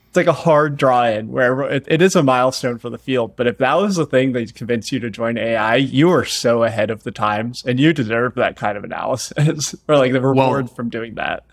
it's 0.09 0.17
like 0.17 0.27
a 0.27 0.33
hard 0.33 0.77
draw 0.77 1.07
in 1.07 1.29
where 1.33 1.63
it, 1.63 1.85
it 1.89 2.01
is 2.03 2.15
a 2.15 2.23
milestone 2.23 2.79
for 2.79 2.89
the 2.91 2.99
field. 2.99 3.37
But 3.37 3.47
if 3.47 3.59
that 3.59 3.75
was 3.75 3.97
the 3.97 4.07
thing 4.07 4.33
that 4.33 4.55
convinced 4.55 4.93
you 4.93 5.01
to 5.01 5.11
join 5.11 5.37
AI, 5.39 5.77
you 5.77 6.11
are 6.11 6.25
so 6.25 6.63
ahead 6.63 6.91
of 6.91 7.03
the 7.05 7.11
times, 7.11 7.65
and 7.67 7.81
you 7.81 7.93
deserve 7.93 8.35
that 8.37 8.57
kind 8.57 8.77
of 8.79 8.85
analysis 8.85 9.75
or 9.89 9.97
like 9.99 10.13
the 10.13 10.21
reward 10.21 10.71
from 10.71 10.89
doing 10.91 11.15
that. 11.15 11.45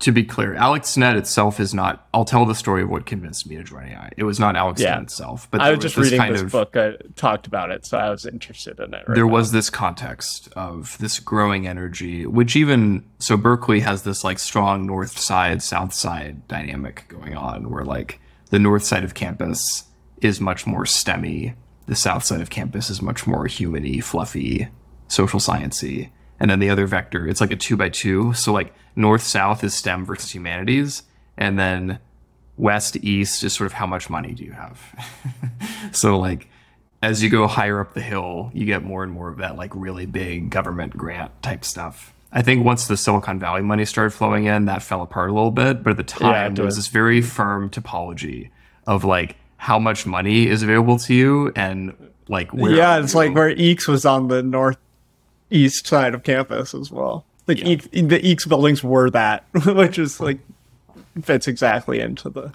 To 0.00 0.12
be 0.12 0.22
clear, 0.22 0.54
AlexNet 0.54 1.16
itself 1.16 1.58
is 1.58 1.74
not. 1.74 2.06
I'll 2.14 2.24
tell 2.24 2.44
the 2.46 2.54
story 2.54 2.82
of 2.82 2.88
what 2.88 3.04
convinced 3.04 3.48
me 3.48 3.56
to 3.56 3.64
join 3.64 3.88
AI. 3.88 4.12
It 4.16 4.22
was 4.22 4.38
not 4.38 4.54
AlexNet 4.54 4.78
Yeah. 4.78 5.00
itself, 5.00 5.48
but 5.50 5.60
I 5.60 5.64
there 5.64 5.74
was 5.76 5.82
just 5.82 5.96
this 5.96 6.12
reading 6.12 6.32
this 6.32 6.42
of, 6.42 6.52
book 6.52 6.76
I 6.76 6.92
talked 7.16 7.48
about 7.48 7.72
it, 7.72 7.84
so 7.84 7.98
I 7.98 8.08
was 8.10 8.24
interested 8.24 8.78
in 8.78 8.94
it. 8.94 9.08
Right 9.08 9.14
there 9.16 9.26
now. 9.26 9.32
was 9.32 9.50
this 9.50 9.70
context 9.70 10.50
of 10.54 10.96
this 10.98 11.18
growing 11.18 11.66
energy, 11.66 12.26
which 12.26 12.54
even 12.54 13.04
so 13.18 13.36
Berkeley 13.36 13.80
has 13.80 14.02
this 14.02 14.22
like 14.22 14.38
strong 14.38 14.86
north 14.86 15.18
side, 15.18 15.64
south 15.64 15.92
side 15.92 16.46
dynamic 16.46 17.06
going 17.08 17.34
on 17.36 17.68
where 17.68 17.84
like 17.84 18.20
the 18.50 18.60
north 18.60 18.84
side 18.84 19.02
of 19.02 19.14
campus 19.14 19.84
is 20.20 20.40
much 20.40 20.64
more 20.64 20.84
STEMmy, 20.84 21.54
the 21.86 21.96
south 21.96 22.22
side 22.22 22.40
of 22.40 22.50
campus 22.50 22.88
is 22.88 23.02
much 23.02 23.26
more 23.26 23.46
humany, 23.46 24.02
fluffy, 24.02 24.68
social 25.08 25.40
sciencey. 25.40 26.10
And 26.40 26.50
then 26.50 26.60
the 26.60 26.70
other 26.70 26.86
vector, 26.86 27.26
it's 27.26 27.40
like 27.40 27.50
a 27.50 27.56
two 27.56 27.76
by 27.76 27.88
two. 27.88 28.32
So 28.32 28.52
like 28.52 28.72
north 28.94 29.22
south 29.22 29.64
is 29.64 29.74
STEM 29.74 30.04
versus 30.04 30.34
humanities, 30.34 31.02
and 31.36 31.58
then 31.58 31.98
west 32.56 32.96
east 32.96 33.42
is 33.42 33.52
sort 33.52 33.66
of 33.66 33.72
how 33.72 33.86
much 33.86 34.10
money 34.10 34.32
do 34.32 34.44
you 34.44 34.52
have. 34.52 34.80
so 35.92 36.18
like 36.18 36.48
as 37.02 37.22
you 37.22 37.30
go 37.30 37.46
higher 37.46 37.80
up 37.80 37.94
the 37.94 38.02
hill, 38.02 38.50
you 38.52 38.66
get 38.66 38.82
more 38.82 39.02
and 39.02 39.12
more 39.12 39.28
of 39.28 39.38
that 39.38 39.56
like 39.56 39.74
really 39.74 40.06
big 40.06 40.50
government 40.50 40.96
grant 40.96 41.42
type 41.42 41.64
stuff. 41.64 42.12
I 42.30 42.42
think 42.42 42.64
once 42.64 42.88
the 42.88 42.96
Silicon 42.96 43.38
Valley 43.38 43.62
money 43.62 43.84
started 43.84 44.10
flowing 44.10 44.44
in, 44.44 44.66
that 44.66 44.82
fell 44.82 45.02
apart 45.02 45.30
a 45.30 45.32
little 45.32 45.50
bit. 45.50 45.82
But 45.82 45.90
at 45.90 45.96
the 45.96 46.02
time, 46.02 46.52
it 46.52 46.56
there 46.56 46.64
was 46.64 46.76
this 46.76 46.88
very 46.88 47.22
firm 47.22 47.70
topology 47.70 48.50
of 48.86 49.04
like 49.04 49.36
how 49.56 49.78
much 49.78 50.06
money 50.06 50.46
is 50.46 50.62
available 50.62 50.98
to 50.98 51.14
you 51.14 51.52
and 51.56 51.94
like 52.28 52.52
where 52.52 52.72
yeah, 52.72 52.98
it's 52.98 53.14
like 53.14 53.34
where 53.34 53.54
EECS 53.54 53.88
was 53.88 54.04
on 54.04 54.28
the 54.28 54.42
northeast 55.50 55.86
side 55.86 56.14
of 56.14 56.22
campus 56.22 56.74
as 56.74 56.90
well. 56.90 57.24
Like 57.46 57.58
Yeah. 57.58 57.76
EECS, 57.76 58.08
the 58.08 58.20
EECS 58.20 58.48
buildings 58.48 58.84
were 58.84 59.10
that, 59.10 59.44
which 59.64 59.98
is 59.98 60.20
like 60.20 60.38
fits 61.22 61.48
exactly 61.48 62.00
into 62.00 62.30
the. 62.30 62.52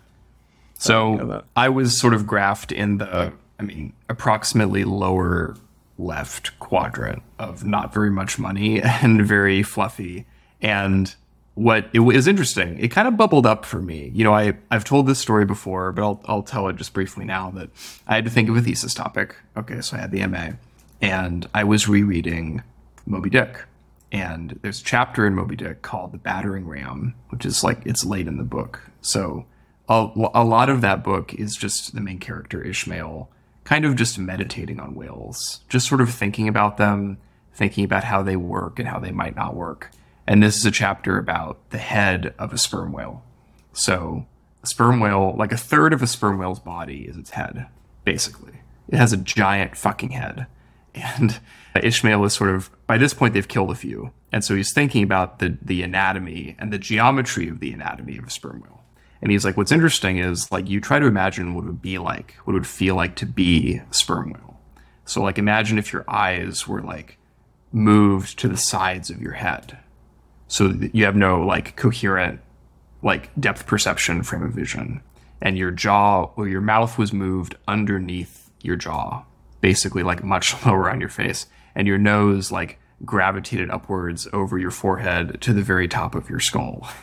So 0.77 1.43
I 1.55 1.69
was 1.69 1.97
sort 1.97 2.13
of 2.13 2.23
graphed 2.23 2.71
in 2.71 2.97
the, 2.97 3.31
I 3.59 3.63
mean, 3.63 3.93
approximately 4.09 4.83
lower 4.83 5.55
left 5.97 6.57
quadrant 6.59 7.21
of 7.39 7.63
not 7.63 7.93
very 7.93 8.09
much 8.09 8.37
money 8.37 8.81
and 8.83 9.25
very 9.25 9.63
fluffy. 9.63 10.25
And 10.61 11.13
what 11.55 11.89
it 11.93 11.99
was 11.99 12.27
interesting, 12.27 12.77
it 12.79 12.89
kind 12.89 13.07
of 13.07 13.15
bubbled 13.15 13.45
up 13.45 13.63
for 13.63 13.81
me. 13.81 14.11
You 14.13 14.23
know, 14.23 14.33
I, 14.33 14.53
I've 14.71 14.83
told 14.83 15.07
this 15.07 15.19
story 15.19 15.45
before, 15.45 15.91
but 15.91 16.01
I'll, 16.01 16.21
I'll 16.25 16.43
tell 16.43 16.67
it 16.67 16.75
just 16.75 16.93
briefly 16.93 17.23
now 17.25 17.51
that 17.51 17.69
I 18.07 18.15
had 18.15 18.25
to 18.25 18.31
think 18.31 18.49
of 18.49 18.57
a 18.57 18.61
thesis 18.61 18.93
topic. 18.93 19.35
Okay, 19.55 19.79
so 19.81 19.95
I 19.95 20.01
had 20.01 20.11
the 20.11 20.25
MA 20.27 20.49
and 21.01 21.47
I 21.53 21.63
was 21.63 21.87
rereading 21.87 22.61
Moby 23.05 23.29
Dick. 23.29 23.65
And 24.11 24.59
there's 24.61 24.81
a 24.81 24.83
chapter 24.83 25.25
in 25.25 25.33
Moby 25.33 25.55
Dick 25.55 25.81
called 25.81 26.11
The 26.11 26.19
Battering 26.19 26.67
Ram, 26.67 27.15
which 27.29 27.45
is 27.45 27.63
like, 27.63 27.81
it's 27.85 28.05
late 28.05 28.27
in 28.27 28.37
the 28.37 28.43
book. 28.43 28.81
So 29.01 29.45
a, 29.89 30.09
a 30.33 30.43
lot 30.43 30.69
of 30.69 30.81
that 30.81 31.03
book 31.03 31.33
is 31.33 31.55
just 31.55 31.95
the 31.95 32.01
main 32.01 32.19
character, 32.19 32.63
Ishmael, 32.63 33.29
kind 33.63 33.85
of 33.85 33.95
just 33.95 34.19
meditating 34.19 34.79
on 34.79 34.95
whales, 34.95 35.61
just 35.67 35.87
sort 35.87 36.01
of 36.01 36.13
thinking 36.13 36.47
about 36.47 36.77
them, 36.77 37.17
thinking 37.53 37.85
about 37.85 38.03
how 38.03 38.21
they 38.21 38.35
work 38.35 38.79
and 38.79 38.87
how 38.87 38.99
they 38.99 39.11
might 39.11 39.35
not 39.35 39.55
work. 39.55 39.91
And 40.25 40.41
this 40.41 40.57
is 40.57 40.65
a 40.65 40.71
chapter 40.71 41.17
about 41.17 41.57
the 41.71 41.77
head 41.77 42.33
of 42.39 42.53
a 42.53 42.57
sperm 42.57 42.91
whale. 42.91 43.23
So 43.73 44.25
a 44.63 44.67
sperm 44.67 44.99
whale, 44.99 45.35
like 45.37 45.51
a 45.51 45.57
third 45.57 45.93
of 45.93 46.01
a 46.01 46.07
sperm 46.07 46.37
whale's 46.37 46.59
body 46.59 47.01
is 47.01 47.17
its 47.17 47.31
head, 47.31 47.67
basically. 48.05 48.53
It 48.87 48.97
has 48.97 49.11
a 49.11 49.17
giant 49.17 49.75
fucking 49.75 50.11
head. 50.11 50.47
And 50.95 51.39
Ishmael 51.75 52.23
is 52.25 52.33
sort 52.33 52.51
of, 52.51 52.69
by 52.87 52.97
this 52.97 53.13
point, 53.13 53.33
they've 53.33 53.47
killed 53.47 53.71
a 53.71 53.75
few. 53.75 54.11
And 54.31 54.43
so 54.43 54.55
he's 54.55 54.73
thinking 54.73 55.03
about 55.03 55.39
the, 55.39 55.57
the 55.61 55.83
anatomy 55.83 56.55
and 56.59 56.73
the 56.73 56.77
geometry 56.77 57.47
of 57.47 57.59
the 57.59 57.71
anatomy 57.71 58.17
of 58.17 58.25
a 58.25 58.29
sperm 58.29 58.61
whale. 58.61 58.83
And 59.21 59.31
he's 59.31 59.45
like, 59.45 59.55
what's 59.55 59.71
interesting 59.71 60.17
is 60.17 60.51
like 60.51 60.69
you 60.69 60.81
try 60.81 60.99
to 60.99 61.05
imagine 61.05 61.53
what 61.53 61.63
it 61.63 61.67
would 61.67 61.81
be 61.81 61.97
like, 61.97 62.33
what 62.43 62.53
it 62.53 62.57
would 62.57 62.67
feel 62.67 62.95
like 62.95 63.15
to 63.17 63.25
be 63.25 63.77
a 63.89 63.93
sperm 63.93 64.31
whale. 64.31 64.59
So 65.05 65.21
like 65.21 65.37
imagine 65.37 65.77
if 65.77 65.93
your 65.93 66.03
eyes 66.07 66.67
were 66.67 66.81
like 66.81 67.17
moved 67.71 68.37
to 68.39 68.47
the 68.47 68.57
sides 68.57 69.09
of 69.09 69.21
your 69.21 69.33
head. 69.33 69.77
So 70.47 70.67
that 70.67 70.93
you 70.93 71.05
have 71.05 71.15
no 71.15 71.41
like 71.45 71.75
coherent 71.75 72.41
like 73.01 73.29
depth 73.39 73.65
perception 73.65 74.23
frame 74.23 74.43
of 74.43 74.51
vision. 74.51 75.01
And 75.41 75.57
your 75.57 75.71
jaw 75.71 76.31
or 76.35 76.47
your 76.47 76.61
mouth 76.61 76.97
was 76.97 77.13
moved 77.13 77.55
underneath 77.67 78.49
your 78.61 78.75
jaw, 78.75 79.23
basically 79.61 80.03
like 80.03 80.23
much 80.23 80.53
lower 80.65 80.89
on 80.89 80.99
your 80.99 81.09
face. 81.09 81.45
And 81.75 81.87
your 81.87 81.97
nose 81.97 82.51
like 82.51 82.79
gravitated 83.05 83.69
upwards 83.69 84.27
over 84.31 84.57
your 84.57 84.71
forehead 84.71 85.41
to 85.41 85.53
the 85.53 85.61
very 85.61 85.87
top 85.87 86.15
of 86.15 86.29
your 86.29 86.39
skull. 86.39 86.87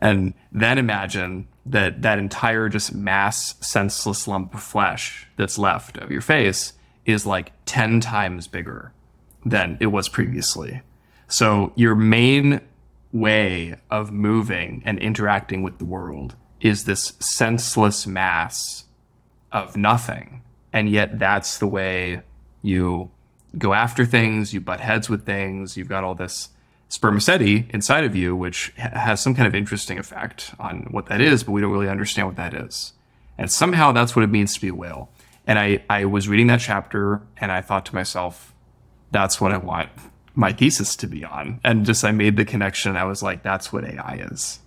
And 0.00 0.34
then 0.52 0.78
imagine 0.78 1.48
that 1.66 2.02
that 2.02 2.18
entire 2.18 2.68
just 2.68 2.94
mass 2.94 3.54
senseless 3.66 4.28
lump 4.28 4.54
of 4.54 4.62
flesh 4.62 5.26
that's 5.36 5.58
left 5.58 5.98
of 5.98 6.10
your 6.10 6.20
face 6.20 6.72
is 7.04 7.26
like 7.26 7.52
10 7.66 8.00
times 8.00 8.46
bigger 8.46 8.92
than 9.44 9.76
it 9.80 9.86
was 9.86 10.08
previously. 10.08 10.82
So 11.26 11.72
your 11.74 11.94
main 11.94 12.60
way 13.12 13.76
of 13.90 14.12
moving 14.12 14.82
and 14.84 14.98
interacting 14.98 15.62
with 15.62 15.78
the 15.78 15.84
world 15.84 16.36
is 16.60 16.84
this 16.84 17.14
senseless 17.18 18.06
mass 18.06 18.84
of 19.52 19.76
nothing. 19.76 20.42
And 20.72 20.88
yet 20.88 21.18
that's 21.18 21.58
the 21.58 21.66
way 21.66 22.22
you 22.62 23.10
go 23.58 23.74
after 23.74 24.06
things, 24.06 24.54
you 24.54 24.60
butt 24.60 24.80
heads 24.80 25.08
with 25.08 25.26
things, 25.26 25.76
you've 25.76 25.88
got 25.88 26.04
all 26.04 26.14
this 26.14 26.50
spermaceti 26.88 27.66
inside 27.70 28.04
of 28.04 28.16
you, 28.16 28.34
which 28.34 28.72
has 28.76 29.20
some 29.20 29.34
kind 29.34 29.46
of 29.46 29.54
interesting 29.54 29.98
effect 29.98 30.54
on 30.58 30.86
what 30.90 31.06
that 31.06 31.20
is, 31.20 31.42
but 31.42 31.52
we 31.52 31.60
don't 31.60 31.72
really 31.72 31.88
understand 31.88 32.28
what 32.28 32.36
that 32.36 32.54
is. 32.54 32.94
And 33.36 33.50
somehow 33.50 33.92
that's 33.92 34.16
what 34.16 34.22
it 34.22 34.30
means 34.30 34.54
to 34.54 34.60
be 34.60 34.68
a 34.68 34.74
whale. 34.74 35.10
And 35.46 35.58
I, 35.58 35.82
I 35.88 36.04
was 36.04 36.28
reading 36.28 36.46
that 36.48 36.60
chapter 36.60 37.22
and 37.36 37.52
I 37.52 37.60
thought 37.60 37.86
to 37.86 37.94
myself, 37.94 38.54
that's 39.10 39.40
what 39.40 39.52
I 39.52 39.58
want 39.58 39.90
my 40.34 40.52
thesis 40.52 40.94
to 40.94 41.06
be 41.08 41.24
on. 41.24 41.60
And 41.64 41.84
just 41.84 42.04
I 42.04 42.12
made 42.12 42.36
the 42.36 42.44
connection. 42.44 42.96
I 42.96 43.04
was 43.04 43.22
like, 43.22 43.42
that's 43.42 43.72
what 43.72 43.84
AI 43.84 44.24
is. 44.30 44.60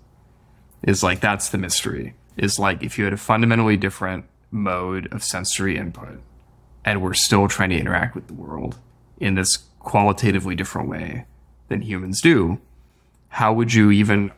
Is 0.83 1.01
like, 1.01 1.21
that's 1.21 1.49
the 1.49 1.57
mystery. 1.57 2.13
Is 2.35 2.59
like, 2.59 2.83
if 2.83 2.97
you 2.97 3.05
had 3.05 3.13
a 3.13 3.17
fundamentally 3.17 3.77
different 3.77 4.25
mode 4.51 5.07
of 5.13 5.23
sensory 5.23 5.77
input 5.77 6.19
and 6.83 7.01
we're 7.01 7.13
still 7.13 7.47
trying 7.47 7.69
to 7.69 7.77
interact 7.77 8.15
with 8.15 8.27
the 8.27 8.33
world 8.33 8.77
in 9.19 9.35
this 9.35 9.57
qualitatively 9.79 10.55
different 10.55 10.89
way 10.89 11.25
than 11.67 11.81
humans 11.81 12.21
do, 12.21 12.59
how 13.29 13.53
would 13.53 13.73
you 13.73 13.91
even 13.91 14.31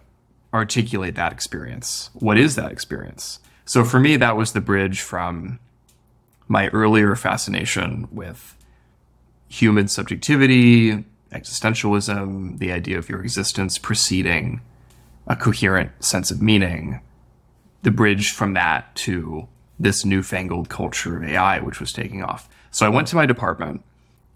articulate 0.54 1.16
that 1.16 1.32
experience? 1.32 2.10
What 2.14 2.38
is 2.38 2.56
that 2.56 2.72
experience? 2.72 3.40
So 3.66 3.84
for 3.84 4.00
me, 4.00 4.18
that 4.18 4.38
was 4.38 4.54
the 4.54 4.62
bridge 4.62 5.02
from 5.02 5.60
my 6.48 6.68
earlier 6.70 7.16
fascination 7.16 8.08
with 8.12 8.56
human 9.48 9.88
subjectivity, 9.88 11.06
existentialism, 11.32 12.60
the 12.60 12.72
idea 12.72 12.98
of 12.98 13.10
your 13.10 13.22
existence 13.22 13.78
preceding 13.78 14.62
a 15.26 15.36
coherent 15.36 15.92
sense 16.04 16.32
of 16.32 16.42
meaning, 16.42 17.00
the 17.82 17.92
bridge 17.92 18.32
from 18.32 18.54
that 18.54 18.94
to 18.96 19.48
this 19.84 20.06
newfangled 20.06 20.70
culture 20.70 21.18
of 21.18 21.24
AI, 21.24 21.60
which 21.60 21.80
was 21.80 21.92
taking 21.92 22.24
off. 22.24 22.50
So 22.72 22.86
I 22.86 22.90
went 22.90 23.08
to 23.10 23.16
my 23.16 23.26
department 23.26 23.84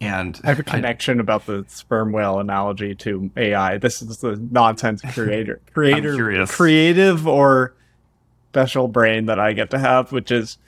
and 0.00 0.40
I 0.44 0.48
have 0.48 0.60
a 0.60 0.62
connection 0.62 1.18
I, 1.18 1.22
about 1.22 1.46
the 1.46 1.64
sperm 1.68 2.12
whale 2.12 2.38
analogy 2.38 2.94
to 2.96 3.30
AI. 3.36 3.78
This 3.78 4.00
is 4.00 4.18
the 4.18 4.36
nonsense 4.36 5.02
creator, 5.12 5.60
creator, 5.72 6.46
creative 6.46 7.26
or 7.26 7.74
special 8.50 8.88
brain 8.88 9.26
that 9.26 9.40
I 9.40 9.52
get 9.54 9.70
to 9.70 9.78
have, 9.78 10.12
which 10.12 10.30
is 10.30 10.58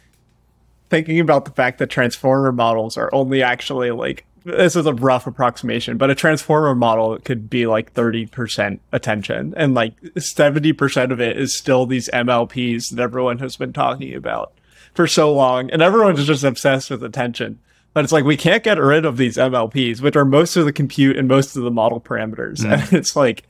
thinking 0.88 1.20
about 1.20 1.44
the 1.44 1.52
fact 1.52 1.78
that 1.78 1.88
transformer 1.88 2.50
models 2.50 2.96
are 2.96 3.10
only 3.12 3.42
actually 3.42 3.92
like 3.92 4.26
this 4.44 4.74
is 4.74 4.86
a 4.86 4.94
rough 4.94 5.26
approximation, 5.26 5.98
but 5.98 6.08
a 6.08 6.14
transformer 6.14 6.74
model 6.74 7.18
could 7.18 7.50
be 7.50 7.66
like 7.66 7.92
30% 7.92 8.80
attention 8.90 9.52
and 9.56 9.74
like 9.74 10.00
70% 10.00 11.12
of 11.12 11.20
it 11.20 11.36
is 11.36 11.56
still 11.56 11.84
these 11.84 12.08
MLPs 12.08 12.88
that 12.90 13.02
everyone 13.02 13.38
has 13.38 13.56
been 13.56 13.74
talking 13.74 14.14
about 14.14 14.52
for 14.94 15.06
so 15.06 15.32
long. 15.32 15.70
And 15.70 15.82
everyone's 15.82 16.24
just 16.26 16.44
obsessed 16.44 16.90
with 16.90 17.02
attention. 17.02 17.58
But 17.92 18.04
it's 18.04 18.12
like 18.12 18.24
we 18.24 18.36
can't 18.36 18.62
get 18.62 18.78
rid 18.78 19.04
of 19.04 19.16
these 19.16 19.36
MLPs, 19.36 20.00
which 20.00 20.16
are 20.16 20.24
most 20.24 20.56
of 20.56 20.64
the 20.64 20.72
compute 20.72 21.16
and 21.16 21.26
most 21.26 21.56
of 21.56 21.62
the 21.62 21.70
model 21.70 22.00
parameters. 22.00 22.60
Mm. 22.60 22.72
And 22.72 22.92
it's 22.92 23.16
like 23.16 23.44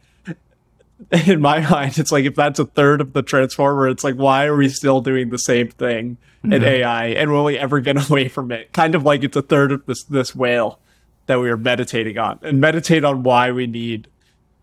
in 1.11 1.41
my 1.41 1.61
mind, 1.71 1.99
it's 1.99 2.13
like 2.13 2.25
if 2.25 2.35
that's 2.35 2.59
a 2.59 2.67
third 2.67 3.01
of 3.01 3.13
the 3.13 3.23
transformer, 3.23 3.89
it's 3.89 4.05
like 4.05 4.15
why 4.15 4.47
are 4.47 4.57
we 4.57 4.69
still 4.69 5.01
doing 5.01 5.31
the 5.31 5.39
same 5.39 5.69
thing 5.69 6.17
mm-hmm. 6.45 6.53
in 6.53 6.65
AI 6.65 7.07
and 7.07 7.31
will 7.31 7.45
we 7.45 7.59
ever 7.59 7.81
get 7.81 7.97
away 8.11 8.29
from 8.29 8.51
it? 8.51 8.73
Kind 8.73 8.95
of 8.95 9.05
like 9.05 9.23
it's 9.23 9.37
a 9.37 9.43
third 9.43 9.73
of 9.73 9.87
this 9.87 10.05
this 10.05 10.35
whale 10.35 10.79
that 11.27 11.41
we 11.41 11.51
are 11.51 11.57
meditating 11.57 12.19
on 12.19 12.39
and 12.43 12.61
meditate 12.61 13.05
on 13.05 13.23
why 13.23 13.53
we 13.53 13.67
need 13.67 14.09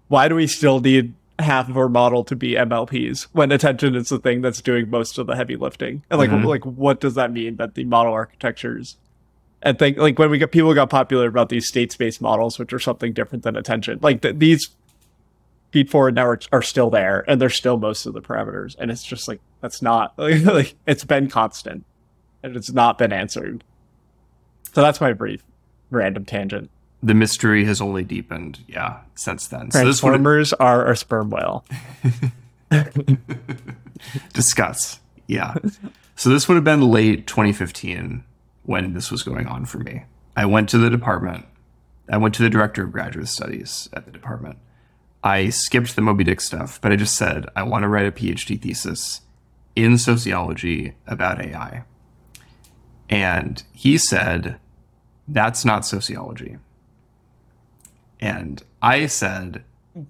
why 0.10 0.28
do 0.28 0.36
we 0.36 0.48
still 0.48 0.80
need 0.80 1.14
half 1.40 1.70
of 1.70 1.78
our 1.78 1.90
model 1.90 2.24
to 2.24 2.36
be 2.36 2.54
MLPs 2.54 3.28
when 3.32 3.52
attention 3.52 3.96
is 3.96 4.10
the 4.10 4.20
thing 4.20 4.42
that's 4.42 4.62
doing 4.62 4.90
most 4.90 5.18
of 5.18 5.28
the 5.28 5.36
heavy 5.36 5.56
lifting. 5.56 6.04
And 6.10 6.20
like 6.20 6.30
mm-hmm. 6.30 6.46
like 6.46 6.66
what 6.66 7.00
does 7.00 7.16
that 7.16 7.32
mean 7.32 7.58
that 7.58 7.76
the 7.76 7.86
model 7.86 8.14
architectures 8.14 8.98
and 9.62 9.78
think 9.78 9.98
like 9.98 10.18
when 10.20 10.30
we 10.30 10.38
got 10.38 10.52
people 10.52 10.74
got 10.74 10.90
popular 10.90 11.28
about 11.28 11.50
these 11.50 11.68
state 11.68 11.92
space 11.92 12.22
models, 12.22 12.60
which 12.60 12.74
are 12.74 12.80
something 12.80 13.14
different 13.14 13.44
than 13.44 13.56
attention. 13.56 14.00
Like 14.02 14.22
the, 14.22 14.34
these 14.34 14.70
feed 15.72 15.90
forward 15.90 16.16
networks 16.16 16.48
are 16.52 16.62
still 16.62 16.90
there 16.90 17.24
and 17.28 17.42
they're 17.42 17.50
still 17.50 17.78
most 17.78 18.06
of 18.06 18.14
the 18.14 18.22
parameters. 18.22 18.76
And 18.80 18.90
it's 18.92 19.04
just 19.04 19.28
like, 19.28 19.40
that's 19.62 19.82
not 19.82 20.18
like, 20.18 20.42
like 20.46 20.76
it's 20.86 21.04
been 21.04 21.30
constant 21.30 21.86
and 22.44 22.56
it's 22.56 22.72
not 22.72 22.98
been 22.98 23.12
answered. 23.12 23.64
So 24.74 24.82
that's 24.82 25.02
my 25.02 25.14
brief 25.14 25.44
random 25.90 26.26
tangent. 26.26 26.70
The 27.04 27.14
mystery 27.14 27.66
has 27.66 27.80
only 27.80 28.04
deepened, 28.04 28.60
yeah, 28.68 29.02
since 29.16 29.48
then. 29.48 29.72
So 29.72 29.82
Transformers 29.82 30.50
so 30.50 30.58
are 30.60 30.90
a 30.90 30.98
sperm 30.98 31.30
whale. 31.30 31.64
Discuss. 34.34 35.00
Yeah. 35.28 35.56
So 36.20 36.32
this 36.32 36.48
would 36.48 36.56
have 36.56 36.64
been 36.64 36.90
late 36.90 37.28
2015 37.28 38.24
when 38.64 38.96
this 38.96 39.12
was 39.12 39.22
going 39.22 39.46
on 39.46 39.66
for 39.66 39.78
me. 39.78 40.06
I 40.36 40.48
went 40.48 40.68
to 40.70 40.80
the 40.80 40.90
department. 40.90 41.46
I 42.10 42.18
went 42.18 42.34
to 42.36 42.42
the 42.42 42.50
director 42.50 42.84
of 42.84 42.92
graduate 42.92 43.28
studies 43.28 43.88
at 43.94 44.06
the 44.06 44.12
department. 44.12 44.58
I 45.24 45.50
skipped 45.50 45.96
the 45.96 46.02
Moby 46.02 46.24
Dick 46.24 46.42
stuff, 46.42 46.82
but 46.82 46.92
I 46.92 46.96
just 46.96 47.16
said, 47.16 47.46
I 47.56 47.62
want 47.62 47.84
to 47.84 47.88
write 47.88 48.08
a 48.08 48.12
PhD 48.12 48.60
thesis 48.60 49.22
in 49.76 50.00
sociology 50.00 50.96
about 51.06 51.40
AI. 51.40 51.84
And 53.10 53.62
he 53.72 54.00
said, 54.00 54.60
That's 55.28 55.64
not 55.66 55.86
sociology. 55.86 56.58
And 58.20 58.64
I 58.82 59.08
said, 59.08 59.64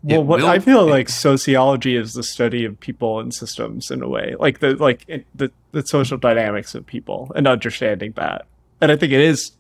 well, 0.04 0.24
what 0.24 0.44
I 0.44 0.60
feel 0.60 0.86
like 0.86 1.10
sociology 1.10 1.96
is 1.96 2.14
the 2.14 2.24
study 2.24 2.66
of 2.66 2.80
people 2.80 3.20
and 3.20 3.34
systems 3.34 3.90
in 3.90 4.02
a 4.02 4.08
way, 4.08 4.36
like 4.40 4.60
the 4.60 4.76
like 4.76 5.06
the 5.34 5.52
the 5.72 5.86
social 5.86 6.18
dynamics 6.18 6.76
of 6.76 6.86
people 6.86 7.32
and 7.36 7.48
understanding 7.48 8.14
that. 8.16 8.46
And 8.82 8.92
I 8.92 8.98
think 8.98 9.14
it 9.14 9.22
is 9.22 9.52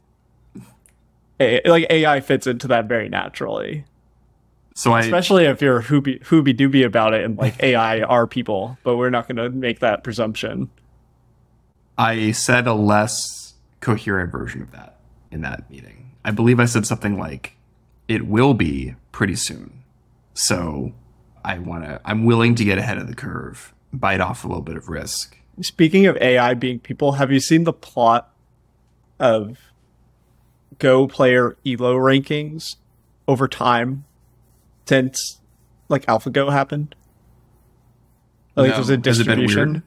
like 1.39 1.85
AI 1.89 2.19
fits 2.19 2.47
into 2.47 2.67
that 2.67 2.85
very 2.85 3.09
naturally. 3.09 3.85
So 4.75 4.93
I, 4.93 4.99
especially 4.99 5.45
if 5.45 5.61
you're 5.61 5.81
hooby 5.81 6.19
dooby 6.21 6.85
about 6.85 7.13
it 7.13 7.23
and 7.23 7.37
like 7.37 7.55
AI 7.63 8.01
are 8.01 8.27
people, 8.27 8.77
but 8.83 8.97
we're 8.97 9.09
not 9.09 9.27
going 9.27 9.37
to 9.37 9.49
make 9.49 9.79
that 9.79 10.03
presumption. 10.03 10.69
I 11.97 12.31
said 12.31 12.67
a 12.67 12.73
less 12.73 13.55
coherent 13.79 14.31
version 14.31 14.61
of 14.61 14.71
that 14.71 14.99
in 15.31 15.41
that 15.41 15.69
meeting. 15.69 16.11
I 16.23 16.31
believe 16.31 16.59
I 16.59 16.65
said 16.65 16.85
something 16.85 17.17
like, 17.17 17.56
"It 18.07 18.27
will 18.27 18.53
be 18.53 18.95
pretty 19.11 19.35
soon." 19.35 19.83
So 20.33 20.93
I 21.43 21.59
want 21.59 21.83
to. 21.85 22.01
I'm 22.05 22.25
willing 22.25 22.55
to 22.55 22.63
get 22.63 22.77
ahead 22.77 22.97
of 22.97 23.07
the 23.07 23.15
curve, 23.15 23.73
bite 23.91 24.21
off 24.21 24.43
a 24.43 24.47
little 24.47 24.63
bit 24.63 24.77
of 24.77 24.89
risk. 24.89 25.37
Speaking 25.61 26.05
of 26.05 26.17
AI 26.17 26.53
being 26.53 26.79
people, 26.79 27.13
have 27.13 27.31
you 27.31 27.39
seen 27.39 27.63
the 27.63 27.73
plot 27.73 28.31
of 29.19 29.57
Go 30.79 31.07
player 31.07 31.57
Elo 31.65 31.95
rankings 31.95 32.75
over 33.27 33.47
time 33.47 34.05
since 34.85 35.41
like 35.89 36.05
AlphaGo 36.05 36.51
happened. 36.51 36.95
Like 38.55 38.69
no. 38.69 38.75
there's 38.75 38.89
a 38.89 38.97
distribution. 38.97 39.83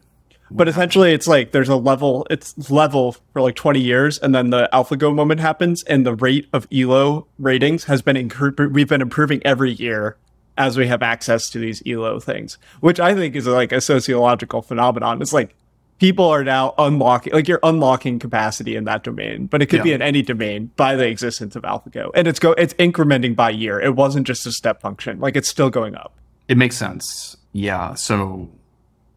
But 0.50 0.68
essentially 0.68 1.12
it's 1.12 1.26
like 1.26 1.52
there's 1.52 1.68
a 1.68 1.76
level 1.76 2.26
it's 2.30 2.70
level 2.70 3.16
for 3.32 3.42
like 3.42 3.54
20 3.54 3.80
years 3.80 4.18
and 4.18 4.34
then 4.34 4.50
the 4.50 4.68
AlphaGo 4.72 5.14
moment 5.14 5.40
happens 5.40 5.82
and 5.84 6.04
the 6.04 6.14
rate 6.14 6.48
of 6.52 6.66
Elo 6.72 7.26
ratings 7.38 7.84
has 7.84 8.02
been 8.02 8.16
inc- 8.16 8.72
we've 8.72 8.88
been 8.88 9.02
improving 9.02 9.40
every 9.44 9.72
year 9.72 10.16
as 10.58 10.76
we 10.76 10.86
have 10.86 11.02
access 11.02 11.48
to 11.50 11.58
these 11.58 11.82
Elo 11.86 12.20
things, 12.20 12.58
which 12.80 13.00
I 13.00 13.14
think 13.14 13.34
is 13.36 13.46
like 13.46 13.72
a 13.72 13.80
sociological 13.80 14.60
phenomenon. 14.62 15.22
It's 15.22 15.32
like 15.32 15.54
people 16.00 16.26
are 16.26 16.42
now 16.42 16.74
unlocking 16.78 17.32
like 17.32 17.46
you're 17.46 17.60
unlocking 17.62 18.18
capacity 18.18 18.74
in 18.74 18.84
that 18.84 19.04
domain 19.04 19.46
but 19.46 19.60
it 19.60 19.66
could 19.66 19.78
yeah. 19.78 19.84
be 19.84 19.92
in 19.92 20.02
any 20.02 20.22
domain 20.22 20.70
by 20.76 20.96
the 20.96 21.06
existence 21.06 21.54
of 21.54 21.62
alphago 21.62 22.10
and 22.14 22.26
it's 22.26 22.38
go 22.38 22.52
it's 22.52 22.74
incrementing 22.74 23.36
by 23.36 23.50
year. 23.50 23.80
It 23.80 23.94
wasn't 23.94 24.26
just 24.26 24.46
a 24.46 24.52
step 24.52 24.80
function. 24.80 25.20
Like 25.20 25.36
it's 25.36 25.48
still 25.48 25.70
going 25.70 25.94
up. 25.94 26.14
It 26.48 26.56
makes 26.56 26.76
sense. 26.76 27.36
Yeah. 27.52 27.94
So 27.94 28.48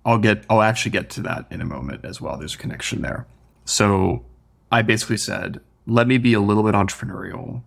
i'll 0.06 0.18
get 0.18 0.44
i'll 0.50 0.62
actually 0.62 0.92
get 0.92 1.10
to 1.10 1.22
that 1.22 1.46
in 1.50 1.62
a 1.62 1.66
moment 1.66 2.04
as 2.04 2.20
well 2.20 2.38
there's 2.38 2.56
a 2.56 2.58
connection 2.58 3.02
there 3.02 3.26
so 3.66 4.24
i 4.72 4.82
basically 4.82 5.18
said 5.18 5.60
let 5.86 6.08
me 6.08 6.18
be 6.18 6.34
a 6.34 6.40
little 6.40 6.64
bit 6.64 6.74
entrepreneurial 6.74 7.62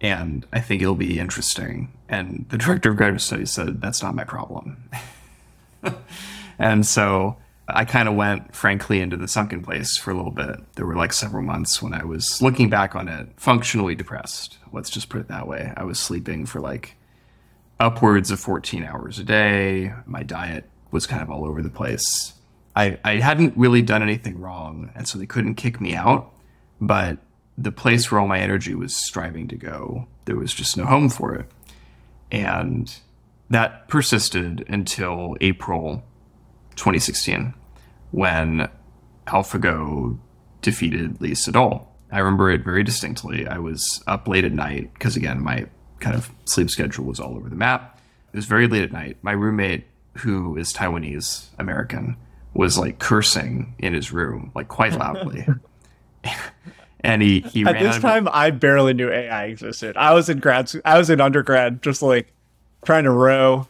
and 0.00 0.46
i 0.52 0.60
think 0.60 0.82
it'll 0.82 0.94
be 0.94 1.18
interesting 1.18 1.92
and 2.08 2.46
the 2.50 2.58
director 2.58 2.90
of 2.90 2.96
graduate 2.96 3.20
studies 3.20 3.50
said 3.50 3.80
that's 3.80 4.02
not 4.02 4.14
my 4.14 4.24
problem 4.24 4.90
and 6.58 6.86
so 6.86 7.36
I 7.70 7.84
kind 7.84 8.08
of 8.08 8.14
went, 8.14 8.54
frankly, 8.54 9.00
into 9.00 9.16
the 9.16 9.28
sunken 9.28 9.62
place 9.62 9.96
for 9.96 10.10
a 10.10 10.14
little 10.14 10.30
bit. 10.30 10.60
There 10.76 10.86
were 10.86 10.96
like 10.96 11.12
several 11.12 11.42
months 11.42 11.82
when 11.82 11.92
I 11.92 12.02
was 12.02 12.40
looking 12.40 12.70
back 12.70 12.94
on 12.94 13.08
it, 13.08 13.28
functionally 13.36 13.94
depressed. 13.94 14.56
Let's 14.72 14.88
just 14.88 15.10
put 15.10 15.20
it 15.20 15.28
that 15.28 15.46
way. 15.46 15.72
I 15.76 15.84
was 15.84 15.98
sleeping 15.98 16.46
for 16.46 16.60
like 16.60 16.96
upwards 17.78 18.30
of 18.30 18.40
14 18.40 18.84
hours 18.84 19.18
a 19.18 19.24
day. 19.24 19.92
My 20.06 20.22
diet 20.22 20.68
was 20.90 21.06
kind 21.06 21.22
of 21.22 21.30
all 21.30 21.44
over 21.44 21.62
the 21.62 21.70
place. 21.70 22.32
I, 22.74 22.98
I 23.04 23.16
hadn't 23.16 23.56
really 23.56 23.82
done 23.82 24.02
anything 24.02 24.40
wrong, 24.40 24.90
and 24.94 25.08
so 25.08 25.18
they 25.18 25.26
couldn't 25.26 25.56
kick 25.56 25.80
me 25.80 25.94
out. 25.94 26.32
But 26.80 27.18
the 27.56 27.72
place 27.72 28.10
where 28.10 28.20
all 28.20 28.28
my 28.28 28.38
energy 28.38 28.74
was 28.74 28.94
striving 28.94 29.48
to 29.48 29.56
go, 29.56 30.06
there 30.26 30.36
was 30.36 30.54
just 30.54 30.76
no 30.76 30.84
home 30.84 31.08
for 31.08 31.34
it. 31.34 31.46
And 32.30 32.94
that 33.50 33.88
persisted 33.88 34.64
until 34.68 35.36
April 35.40 36.04
2016 36.76 37.54
when 38.10 38.68
AlphaGo 39.26 40.18
defeated 40.62 41.20
Lee 41.20 41.32
Sedol. 41.32 41.86
I 42.10 42.18
remember 42.20 42.50
it 42.50 42.64
very 42.64 42.82
distinctly. 42.82 43.46
I 43.46 43.58
was 43.58 44.02
up 44.06 44.28
late 44.28 44.44
at 44.44 44.52
night 44.52 44.92
because, 44.94 45.16
again, 45.16 45.42
my 45.42 45.66
kind 46.00 46.16
of 46.16 46.30
sleep 46.44 46.70
schedule 46.70 47.04
was 47.04 47.20
all 47.20 47.36
over 47.36 47.48
the 47.48 47.56
map. 47.56 47.98
It 48.32 48.36
was 48.36 48.46
very 48.46 48.66
late 48.66 48.82
at 48.82 48.92
night. 48.92 49.18
My 49.22 49.32
roommate, 49.32 49.86
who 50.14 50.56
is 50.56 50.72
Taiwanese 50.72 51.48
American, 51.58 52.16
was 52.54 52.78
like 52.78 52.98
cursing 52.98 53.74
in 53.78 53.94
his 53.94 54.12
room, 54.12 54.50
like 54.54 54.68
quite 54.68 54.92
loudly. 54.92 55.46
and 57.00 57.22
he, 57.22 57.40
he 57.40 57.64
at 57.64 57.78
this 57.78 57.98
time, 57.98 58.28
I 58.30 58.50
barely 58.50 58.94
knew 58.94 59.10
AI 59.10 59.44
existed. 59.44 59.96
I 59.96 60.14
was 60.14 60.28
in 60.28 60.38
grad, 60.38 60.70
I 60.84 60.98
was 60.98 61.10
in 61.10 61.20
undergrad, 61.20 61.82
just 61.82 62.02
like 62.02 62.32
trying 62.84 63.04
to 63.04 63.10
row, 63.10 63.68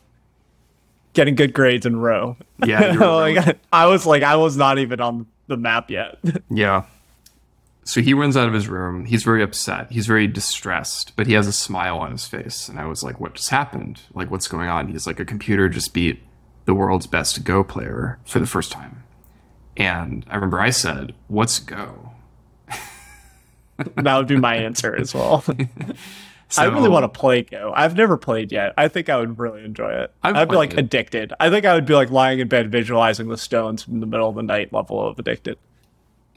getting 1.12 1.34
good 1.34 1.52
grades 1.52 1.86
in 1.86 1.96
row. 1.96 2.36
Yeah, 2.64 2.92
like, 2.98 3.58
I 3.72 3.86
was 3.86 4.06
like 4.06 4.22
I 4.22 4.36
was 4.36 4.56
not 4.56 4.78
even 4.78 5.00
on 5.00 5.26
the 5.48 5.56
map 5.56 5.90
yet. 5.90 6.18
yeah. 6.50 6.84
so 7.84 8.00
he 8.00 8.14
runs 8.14 8.36
out 8.36 8.48
of 8.48 8.54
his 8.54 8.68
room. 8.68 9.04
He's 9.04 9.22
very 9.22 9.42
upset. 9.42 9.90
He's 9.90 10.06
very 10.06 10.26
distressed, 10.26 11.14
but 11.16 11.26
he 11.26 11.32
has 11.34 11.46
a 11.46 11.52
smile 11.52 11.98
on 11.98 12.12
his 12.12 12.26
face. 12.26 12.68
And 12.68 12.78
I 12.78 12.86
was 12.86 13.02
like, 13.02 13.20
what 13.20 13.34
just 13.34 13.50
happened? 13.50 14.00
Like, 14.14 14.30
what's 14.30 14.48
going 14.48 14.68
on? 14.68 14.88
He's 14.88 15.06
like, 15.06 15.20
a 15.20 15.24
computer 15.24 15.68
just 15.68 15.92
beat 15.92 16.22
the 16.68 16.74
world's 16.74 17.06
best 17.06 17.44
Go 17.44 17.64
player 17.64 18.18
for 18.26 18.40
the 18.40 18.46
first 18.46 18.70
time. 18.70 19.02
And 19.78 20.22
I 20.28 20.34
remember 20.34 20.60
I 20.60 20.68
said, 20.68 21.14
what's 21.26 21.58
Go? 21.60 22.12
that 23.96 24.16
would 24.18 24.26
be 24.26 24.36
my 24.36 24.54
answer 24.54 24.94
as 24.94 25.14
well. 25.14 25.42
So, 26.50 26.62
I 26.62 26.64
really 26.64 26.88
want 26.88 27.02
to 27.02 27.10
play 27.10 27.42
Go. 27.42 27.74
I've 27.76 27.94
never 27.94 28.16
played 28.16 28.52
yet. 28.52 28.72
I 28.78 28.88
think 28.88 29.10
I 29.10 29.18
would 29.18 29.38
really 29.38 29.62
enjoy 29.62 29.90
it. 29.90 30.14
I've 30.22 30.34
I'd 30.34 30.48
be 30.48 30.56
like 30.56 30.72
it. 30.72 30.78
addicted. 30.78 31.34
I 31.38 31.50
think 31.50 31.66
I 31.66 31.74
would 31.74 31.84
be 31.84 31.92
like 31.92 32.10
lying 32.10 32.38
in 32.38 32.48
bed 32.48 32.72
visualizing 32.72 33.28
the 33.28 33.36
stones 33.36 33.86
in 33.86 34.00
the 34.00 34.06
middle 34.06 34.30
of 34.30 34.34
the 34.34 34.42
night 34.42 34.72
level 34.72 35.06
of 35.06 35.18
addicted. 35.18 35.58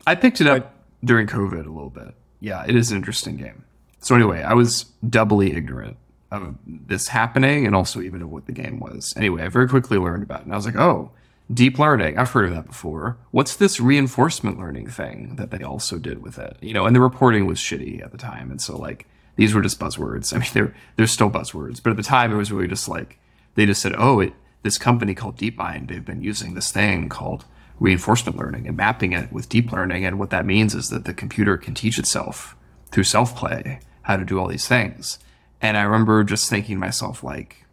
I 0.06 0.16
picked 0.16 0.42
it 0.42 0.48
up 0.48 0.76
during 1.02 1.28
COVID 1.28 1.66
a 1.66 1.70
little 1.70 1.90
bit. 1.90 2.14
Yeah, 2.42 2.66
it 2.68 2.76
is 2.76 2.92
an 2.92 2.98
interesting 2.98 3.38
game. 3.38 3.64
So 4.02 4.14
anyway, 4.14 4.44
I 4.44 4.54
was 4.54 4.84
doubly 5.10 5.54
ignorant 5.56 5.96
of 6.32 6.56
this 6.66 7.10
happening 7.10 7.66
and 7.66 7.76
also 7.76 8.02
even 8.02 8.22
of 8.22 8.32
what 8.32 8.46
the 8.46 8.52
game 8.52 8.80
was. 8.80 9.14
Anyway, 9.18 9.44
I 9.44 9.50
very 9.50 9.68
quickly 9.68 9.98
learned 9.98 10.24
about 10.24 10.42
it 10.42 10.46
and 10.46 10.54
I 10.54 10.56
was 10.56 10.66
like, 10.66 10.78
oh, 10.78 11.12
deep 11.54 11.78
learning. 11.78 12.18
I've 12.18 12.32
heard 12.32 12.46
of 12.46 12.56
that 12.56 12.68
before. 12.68 13.18
What's 13.32 13.56
this 13.56 13.80
reinforcement 13.80 14.58
learning 14.58 14.88
thing 14.88 15.36
that 15.36 15.52
they 15.52 15.64
also 15.64 15.98
did 15.98 16.24
with 16.24 16.40
it? 16.40 16.58
You 16.62 16.74
know, 16.74 16.86
and 16.86 16.96
the 16.96 17.02
reporting 17.02 17.46
was 17.46 17.60
shitty 17.60 18.04
at 18.04 18.12
the 18.12 18.18
time. 18.18 18.50
And 18.52 18.62
so 18.62 18.78
like 18.78 19.08
these 19.36 19.54
were 19.54 19.62
just 19.62 19.80
buzzwords. 19.80 20.34
I 20.34 20.40
mean, 20.40 20.50
they're 20.54 20.76
they're 20.96 21.08
still 21.08 21.30
buzzwords, 21.30 21.82
but 21.82 21.92
at 21.92 21.98
the 21.98 22.04
time 22.04 22.32
it 22.32 22.38
was 22.38 22.52
really 22.52 22.68
just 22.68 22.88
like 22.88 23.20
they 23.56 23.66
just 23.66 23.82
said, 23.82 23.94
"Oh, 23.98 24.20
it, 24.20 24.34
this 24.64 24.78
company 24.78 25.16
called 25.16 25.38
DeepMind, 25.38 25.88
they've 25.88 26.06
been 26.06 26.22
using 26.22 26.54
this 26.54 26.72
thing 26.72 27.10
called 27.10 27.46
reinforcement 27.80 28.38
learning 28.38 28.68
and 28.68 28.78
mapping 28.78 29.12
it 29.12 29.32
with 29.32 29.50
deep 29.50 29.72
learning, 29.72 30.06
and 30.06 30.20
what 30.20 30.30
that 30.30 30.46
means 30.46 30.76
is 30.76 30.90
that 30.90 31.06
the 31.06 31.14
computer 31.14 31.58
can 31.58 31.74
teach 31.74 31.98
itself 31.98 32.56
through 32.92 33.04
self-play 33.04 33.80
how 34.04 34.18
to 34.18 34.26
do 34.26 34.40
all 34.40 34.48
these 34.48 34.68
things." 34.68 35.20
And 35.62 35.78
I 35.78 35.84
remember 35.84 36.24
just 36.24 36.50
thinking 36.50 36.76
to 36.76 36.80
myself 36.80 37.24
like, 37.24 37.66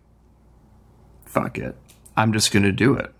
"Fuck 1.24 1.59
it, 1.59 1.77
I'm 2.16 2.33
just 2.33 2.53
gonna 2.53 2.72
do 2.72 2.94
it," 2.94 3.12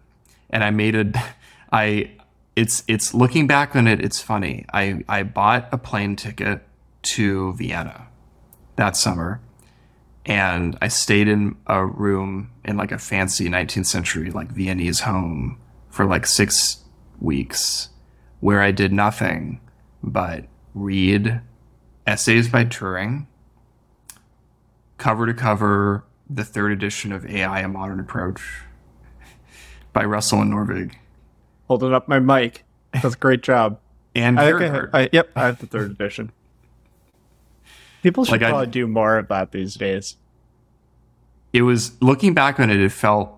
and 0.50 0.62
I 0.62 0.70
made 0.70 0.94
it. 0.94 1.16
I 1.72 2.12
it's 2.57 2.83
it's 2.88 3.14
looking 3.14 3.46
back 3.46 3.76
on 3.76 3.87
it, 3.87 4.00
it's 4.00 4.20
funny. 4.20 4.66
I 4.72 5.04
I 5.09 5.22
bought 5.22 5.68
a 5.72 5.78
plane 5.78 6.16
ticket 6.16 6.62
to 7.02 7.52
Vienna 7.54 8.09
that 8.76 8.96
summer 8.96 9.40
and 10.26 10.76
I 10.83 10.88
stayed 10.88 11.26
in 11.26 11.57
a 11.66 11.85
room 11.85 12.50
in 12.64 12.76
like 12.76 12.92
a 12.92 12.98
fancy 12.98 13.48
19th 13.48 13.87
century 13.87 14.31
like 14.31 14.52
Viennese 14.52 15.00
home 15.00 15.59
for 15.88 16.04
like 16.04 16.26
6 16.26 16.85
weeks 17.20 17.88
where 18.40 18.61
I 18.61 18.70
did 18.70 18.92
nothing 18.92 19.61
but 20.02 20.44
read 20.74 21.40
essays 22.07 22.48
by 22.48 22.64
Turing 22.64 23.26
cover 25.09 25.25
to 25.25 25.33
cover 25.33 26.05
the 26.29 26.44
third 26.44 26.71
edition 26.71 27.12
of 27.12 27.25
AI 27.25 27.61
a 27.61 27.68
modern 27.68 27.99
approach 27.99 28.42
by 29.94 30.05
Russell 30.05 30.42
and 30.42 30.53
Norvig 30.53 30.92
Holding 31.66 31.94
up 31.94 32.09
my 32.09 32.18
mic. 32.18 32.64
That's 32.92 33.14
a 33.14 33.18
great 33.18 33.42
job. 33.42 33.79
and 34.14 34.38
I 34.38 34.53
think 34.59 34.75
I. 34.92 35.01
I, 35.05 35.09
yep, 35.11 35.31
I 35.35 35.47
have 35.47 35.61
the 35.61 35.66
third 35.66 35.90
edition. 35.92 36.31
People 38.03 38.27
should 38.27 38.33
Like, 38.33 38.42
I- 38.42 38.51
probably 38.51 38.66
do 38.66 38.87
more 38.87 39.16
of 39.16 39.29
that 39.29 39.53
these 39.53 39.77
days. 39.77 40.16
it 41.55 41.62
was 41.62 42.01
looking 42.03 42.35
back 42.35 42.61
on 42.61 42.68
it 42.68 42.79
it 42.79 42.92
felt 42.92 43.31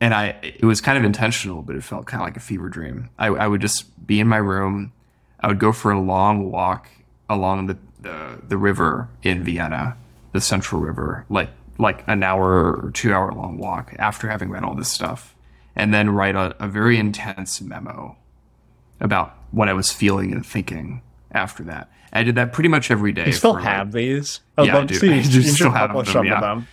and 0.00 0.14
i 0.14 0.36
it 0.42 0.62
was 0.64 0.80
kind 0.80 0.96
of 0.96 1.02
intentional 1.02 1.60
but 1.62 1.74
it 1.74 1.82
felt 1.82 2.06
kind 2.06 2.22
of 2.22 2.26
like 2.28 2.36
a 2.36 2.40
fever 2.40 2.68
dream 2.68 3.10
i, 3.18 3.26
I 3.26 3.48
would 3.48 3.60
just 3.60 4.06
be 4.06 4.20
in 4.20 4.28
my 4.28 4.36
room 4.36 4.92
i 5.40 5.48
would 5.48 5.58
go 5.58 5.72
for 5.72 5.90
a 5.90 6.00
long 6.00 6.52
walk 6.52 6.86
along 7.28 7.66
the, 7.66 7.76
the 8.00 8.38
the 8.46 8.56
river 8.56 9.08
in 9.24 9.42
vienna 9.42 9.96
the 10.32 10.40
central 10.40 10.80
river 10.80 11.24
like 11.28 11.50
like 11.78 12.04
an 12.06 12.22
hour 12.22 12.72
or 12.74 12.90
two 12.92 13.12
hour 13.12 13.32
long 13.32 13.58
walk 13.58 13.94
after 13.98 14.28
having 14.28 14.50
read 14.50 14.62
all 14.64 14.74
this 14.74 14.90
stuff 14.92 15.34
and 15.76 15.94
then 15.94 16.10
write 16.10 16.34
a, 16.36 16.54
a 16.62 16.68
very 16.68 16.98
intense 16.98 17.60
memo 17.60 18.16
about 19.00 19.34
what 19.50 19.68
i 19.68 19.72
was 19.72 19.90
feeling 19.92 20.32
and 20.32 20.44
thinking 20.44 21.00
after 21.32 21.62
that 21.64 21.90
i 22.12 22.22
did 22.22 22.34
that 22.34 22.52
pretty 22.52 22.68
much 22.68 22.90
every 22.90 23.12
day 23.12 23.26
You 23.26 23.32
still 23.32 23.52
for, 23.54 23.60
like, 23.60 23.68
have 23.68 23.92
these? 23.92 24.40
I'd 24.58 24.66
Yeah, 24.66 24.78
I 24.78 24.84
do. 24.84 24.94
see. 24.94 25.10
I 25.12 25.16
You 25.16 25.22
do 25.30 25.42
still 25.42 25.70
have 25.70 25.92
them, 25.94 26.04
some 26.04 26.26
yeah. 26.26 26.34
of 26.34 26.40
them. 26.42 26.66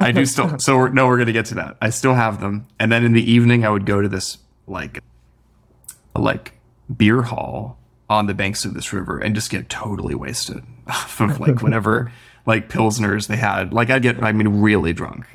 I 0.00 0.12
do 0.12 0.24
still. 0.24 0.58
So 0.58 0.78
we're, 0.78 0.88
no, 0.88 1.06
we're 1.06 1.18
gonna 1.18 1.32
get 1.32 1.44
to 1.46 1.54
that. 1.56 1.76
I 1.82 1.90
still 1.90 2.14
have 2.14 2.40
them, 2.40 2.66
and 2.80 2.90
then 2.90 3.04
in 3.04 3.12
the 3.12 3.30
evening, 3.30 3.66
I 3.66 3.68
would 3.70 3.84
go 3.84 4.00
to 4.00 4.08
this 4.08 4.38
like, 4.66 5.02
like 6.16 6.54
beer 6.96 7.22
hall 7.22 7.78
on 8.08 8.26
the 8.26 8.32
banks 8.34 8.64
of 8.64 8.72
this 8.72 8.92
river 8.94 9.18
and 9.18 9.34
just 9.34 9.50
get 9.50 9.68
totally 9.68 10.14
wasted 10.14 10.62
off 10.86 11.20
of 11.20 11.38
like 11.40 11.60
whatever 11.62 12.12
like 12.46 12.68
pilsners 12.68 13.26
they 13.26 13.36
had. 13.36 13.72
Like 13.72 13.90
I'd 13.90 14.02
get, 14.02 14.22
I 14.22 14.32
mean, 14.32 14.60
really 14.60 14.92
drunk, 14.92 15.26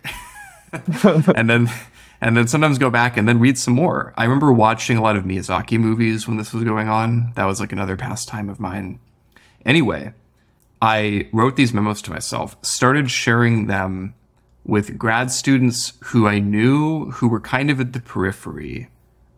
and 1.04 1.50
then 1.50 1.70
and 2.22 2.36
then 2.36 2.48
sometimes 2.48 2.78
go 2.78 2.90
back 2.90 3.18
and 3.18 3.28
then 3.28 3.40
read 3.40 3.58
some 3.58 3.74
more. 3.74 4.14
I 4.18 4.24
remember 4.24 4.52
watching 4.52 4.98
a 4.98 5.02
lot 5.02 5.16
of 5.16 5.24
Miyazaki 5.24 5.80
movies 5.80 6.28
when 6.28 6.38
this 6.38 6.54
was 6.54 6.64
going 6.64 6.90
on. 6.90 7.32
That 7.36 7.46
was 7.46 7.60
like 7.60 7.72
another 7.72 7.96
pastime 7.96 8.50
of 8.50 8.60
mine. 8.60 9.00
Anyway, 9.66 10.14
I 10.82 11.30
wrote 11.32 11.56
these 11.56 11.74
memos 11.74 12.02
to 12.04 12.12
myself, 12.12 12.58
started 12.62 13.10
sharing 13.10 13.68
them 13.68 14.16
with 14.66 14.98
grad 14.98 15.32
students 15.32 15.94
who 16.06 16.28
I 16.28 16.40
knew 16.40 17.12
who 17.12 17.28
were 17.28 17.40
kind 17.40 17.72
of 17.72 17.80
at 17.80 17.94
the 17.94 18.02
periphery 18.02 18.90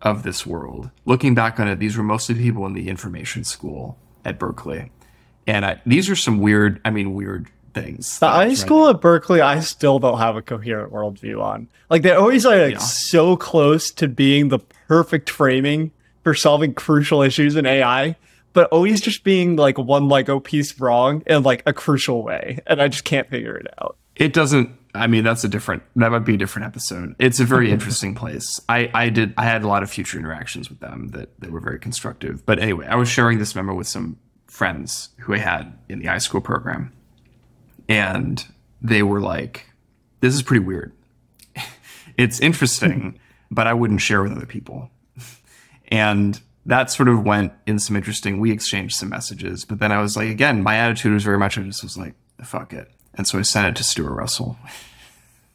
of 0.02 0.24
this 0.24 0.46
world. 0.46 0.90
Looking 1.06 1.36
back 1.36 1.60
on 1.60 1.68
it, 1.68 1.80
these 1.80 1.96
were 1.96 2.04
mostly 2.04 2.36
people 2.36 2.66
in 2.66 2.74
the 2.74 2.90
information 2.90 3.44
school 3.44 3.98
at 4.26 4.40
Berkeley. 4.40 4.92
And 5.48 5.66
I, 5.66 5.82
these 5.86 6.10
are 6.10 6.16
some 6.16 6.40
weird, 6.40 6.82
I 6.84 6.90
mean, 6.90 7.14
weird 7.14 7.50
things. 7.74 8.20
The 8.20 8.26
that 8.28 8.34
I 8.36 8.44
I 8.44 8.48
was 8.50 8.60
school 8.60 8.88
at 8.90 9.02
Berkeley, 9.02 9.42
I 9.42 9.60
still 9.60 10.00
don't 10.00 10.18
have 10.18 10.36
a 10.36 10.42
coherent 10.42 10.92
worldview 10.92 11.42
on. 11.42 11.68
Like 11.90 12.02
they 12.04 12.12
always 12.12 12.46
are 12.46 12.58
like 12.58 12.74
Yeah. 12.74 12.78
so 12.80 13.36
close 13.36 13.92
to 13.92 14.08
being 14.08 14.50
the 14.50 14.60
perfect 14.88 15.30
framing 15.30 15.92
for 16.24 16.34
solving 16.34 16.74
crucial 16.74 17.22
issues 17.22 17.56
in 17.56 17.66
AI, 17.66 18.16
but 18.54 18.68
always 18.72 19.02
just 19.02 19.24
being 19.24 19.56
like 19.56 19.78
one 19.78 20.08
Lego 20.10 20.40
piece 20.40 20.80
wrong 20.80 21.24
in 21.26 21.44
like 21.44 21.64
a 21.66 21.74
crucial 21.74 22.24
way, 22.24 22.60
and 22.68 22.82
I 22.82 22.88
just 22.88 23.04
can't 23.04 23.30
figure 23.30 23.56
it 23.56 23.68
out. 23.82 23.98
It 24.16 24.34
doesn't. 24.34 24.70
I 24.94 25.08
mean, 25.08 25.24
that's 25.24 25.44
a 25.46 25.48
different. 25.48 25.84
That 25.96 26.12
might 26.12 26.20
be 26.26 26.34
a 26.34 26.38
different 26.38 26.68
episode. 26.68 27.16
It's 27.18 27.40
a 27.40 27.46
very 27.46 27.72
interesting 27.72 28.14
place. 28.14 28.60
I, 28.68 28.92
I 28.94 29.08
did. 29.10 29.34
I 29.38 29.46
had 29.46 29.64
a 29.64 29.68
lot 29.68 29.84
of 29.84 29.90
future 29.90 30.20
interactions 30.20 30.70
with 30.70 30.82
them 30.82 31.08
that 31.14 31.30
that 31.40 31.50
were 31.50 31.62
very 31.62 31.80
constructive. 31.80 32.46
But 32.46 32.60
anyway, 32.60 32.88
I 32.88 32.96
was 32.96 33.08
sharing 33.08 33.40
this 33.40 33.56
memo 33.56 33.74
with 33.74 33.88
some 33.88 34.18
friends 34.48 35.10
who 35.20 35.34
I 35.34 35.38
had 35.38 35.74
in 35.88 36.00
the 36.00 36.06
iSchool 36.08 36.44
program, 36.44 36.92
and 37.92 38.46
they 38.82 39.04
were 39.04 39.20
like, 39.20 39.66
"This 40.22 40.34
is 40.34 40.42
pretty 40.42 40.64
weird. 40.64 40.94
it's 42.18 42.40
interesting, 42.40 43.20
but 43.52 43.68
I 43.68 43.74
wouldn't 43.74 44.02
share 44.02 44.24
with 44.24 44.32
other 44.32 44.46
people." 44.46 44.90
And 45.90 46.40
that 46.66 46.90
sort 46.90 47.10
of 47.10 47.24
went 47.26 47.52
in 47.68 47.80
some 47.80 47.98
interesting. 47.98 48.40
We 48.40 48.52
exchanged 48.52 48.96
some 48.96 49.10
messages, 49.10 49.66
but 49.66 49.80
then 49.80 49.92
I 49.92 50.02
was 50.02 50.16
like, 50.16 50.30
again, 50.30 50.64
my 50.64 50.78
attitude 50.78 51.12
was 51.12 51.24
very 51.24 51.38
much. 51.38 51.58
I 51.58 51.64
just 51.64 51.84
was 51.84 51.98
like, 51.98 52.14
"Fuck 52.42 52.72
it," 52.72 52.90
and 53.14 53.28
so 53.28 53.38
I 53.38 53.42
sent 53.42 53.68
it 53.68 53.76
to 53.76 53.84
Stuart 53.84 54.14
Russell. 54.14 54.58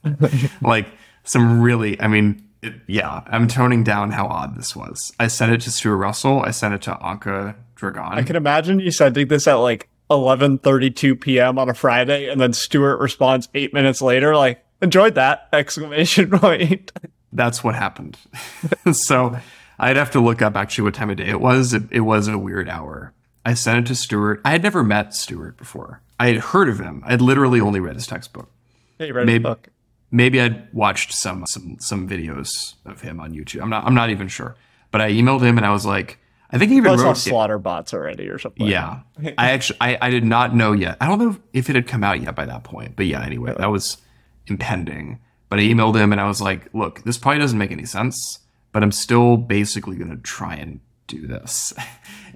like 0.61 0.87
some 1.25 1.63
really, 1.63 1.99
I 2.01 2.07
mean, 2.07 2.47
it, 2.63 2.75
yeah, 2.87 3.23
I'm 3.27 3.49
toning 3.49 3.83
down 3.83 4.11
how 4.13 4.27
odd 4.27 4.57
this 4.57 4.77
was. 4.77 5.13
I 5.19 5.29
sent 5.29 5.53
it 5.53 5.63
to 5.63 5.71
Stuart 5.71 5.97
Russell. 5.97 6.43
I 6.43 6.51
sent 6.51 6.75
it 6.75 6.83
to 6.83 6.93
Anca 6.97 7.55
Dragan. 7.77 8.13
I 8.13 8.23
can 8.23 8.37
imagine 8.37 8.79
you 8.79 8.91
sending 8.91 9.27
this 9.29 9.47
at 9.47 9.55
like 9.55 9.89
11:32 10.11 11.21
p.m. 11.21 11.59
on 11.59 11.69
a 11.69 11.75
Friday, 11.75 12.29
and 12.29 12.41
then 12.41 12.53
Stuart 12.53 12.99
responds 12.99 13.49
eight 13.55 13.73
minutes 13.75 14.01
later, 14.03 14.37
like 14.37 14.65
"enjoyed 14.81 15.15
that!" 15.17 15.49
exclamation 15.53 16.31
point. 16.31 16.93
That's 17.33 17.63
what 17.65 17.75
happened. 17.75 18.17
so 18.93 19.37
I'd 19.79 19.97
have 19.97 20.11
to 20.13 20.21
look 20.21 20.41
up 20.43 20.57
actually 20.57 20.85
what 20.85 20.95
time 20.95 21.11
of 21.11 21.17
day 21.17 21.29
it 21.29 21.41
was. 21.41 21.75
It, 21.75 21.83
it 21.91 22.01
was 22.01 22.29
a 22.29 22.39
weird 22.39 22.69
hour. 22.69 23.13
I 23.45 23.55
sent 23.55 23.81
it 23.81 23.89
to 23.89 23.95
Stuart. 23.95 24.41
I 24.45 24.51
had 24.53 24.63
never 24.63 24.83
met 24.83 25.15
Stuart 25.15 25.57
before. 25.57 26.01
I 26.19 26.29
had 26.29 26.37
heard 26.39 26.69
of 26.69 26.79
him. 26.81 27.03
I'd 27.07 27.21
literally 27.21 27.61
only 27.61 27.79
read 27.79 27.95
his 27.95 28.07
textbook. 28.07 28.51
Hey, 28.99 29.13
read 29.13 29.27
Maybe- 29.27 29.43
the 29.43 29.49
book. 29.51 29.69
maybe 30.11 30.41
I'd 30.41 30.73
watched 30.73 31.13
some 31.13 31.45
some 31.47 31.77
some 31.79 32.09
videos 32.09 32.75
of 32.87 33.03
him 33.03 33.21
on 33.21 33.33
YouTube. 33.33 33.61
I'm 33.63 33.69
not 33.71 33.85
I'm 33.85 33.95
not 33.95 34.11
even 34.11 34.29
sure. 34.29 34.57
But 34.91 35.01
I 35.03 35.11
emailed 35.13 35.43
him 35.43 35.59
and 35.59 35.67
I 35.67 35.73
was 35.73 35.85
like, 35.85 36.19
I 36.51 36.59
think 36.59 36.71
he 36.71 36.77
even 36.77 36.93
wrote 36.93 37.17
Slaughterbots 37.17 37.93
already 37.93 38.29
or 38.29 38.39
something. 38.39 38.67
Yeah. 38.67 39.01
I 39.39 39.51
actually 39.51 39.79
I, 39.81 39.99
I 40.01 40.11
did 40.11 40.25
not 40.25 40.55
know 40.55 40.73
yet. 40.73 40.97
I 41.01 41.09
don't 41.09 41.19
know 41.19 41.37
if 41.53 41.69
it 41.69 41.77
had 41.77 41.87
come 41.87 42.05
out 42.05 42.21
yet 42.21 42.35
by 42.35 42.47
that 42.47 42.65
point. 42.65 42.95
But 42.97 43.07
yeah, 43.07 43.25
anyway, 43.25 43.55
that 43.59 43.71
was 43.71 43.99
impending. 44.47 45.19
But 45.49 45.59
I 45.59 45.63
emailed 45.63 45.97
him 45.97 46.13
and 46.13 46.21
I 46.21 46.27
was 46.27 46.41
like, 46.41 46.69
look, 46.73 47.03
this 47.05 47.19
probably 47.19 47.41
doesn't 47.41 47.59
make 47.59 47.71
any 47.71 47.85
sense, 47.85 48.41
but 48.73 48.83
I'm 48.83 48.93
still 48.93 49.37
basically 49.37 49.97
gonna 49.97 50.17
try 50.17 50.55
and 50.55 50.81
do 51.07 51.27
this. 51.27 51.73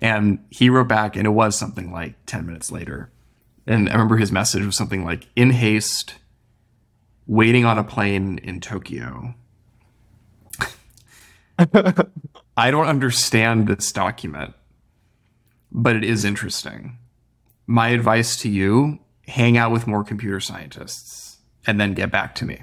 And 0.02 0.38
he 0.48 0.70
wrote 0.70 0.88
back 0.88 1.14
and 1.14 1.26
it 1.26 1.30
was 1.30 1.58
something 1.58 1.92
like 1.92 2.14
10 2.24 2.46
minutes 2.46 2.72
later. 2.72 3.10
And 3.66 3.86
I 3.86 3.92
remember 3.92 4.16
his 4.16 4.32
message 4.32 4.64
was 4.64 4.74
something 4.74 5.04
like 5.04 5.26
in 5.36 5.50
haste, 5.50 6.14
waiting 7.26 7.66
on 7.66 7.76
a 7.76 7.84
plane 7.84 8.38
in 8.38 8.60
Tokyo. 8.60 9.34
I 12.60 12.70
don't 12.70 12.86
understand 12.86 13.68
this 13.68 13.92
document. 13.92 14.54
but 15.72 15.94
it 15.96 16.04
is 16.04 16.24
interesting. 16.24 16.98
My 17.66 17.88
advice 17.90 18.36
to 18.42 18.48
you 18.48 18.98
hang 19.28 19.56
out 19.56 19.70
with 19.72 19.86
more 19.86 20.02
computer 20.04 20.40
scientists 20.40 21.38
and 21.66 21.80
then 21.80 21.94
get 21.94 22.10
back 22.10 22.34
to 22.36 22.44
me. 22.44 22.62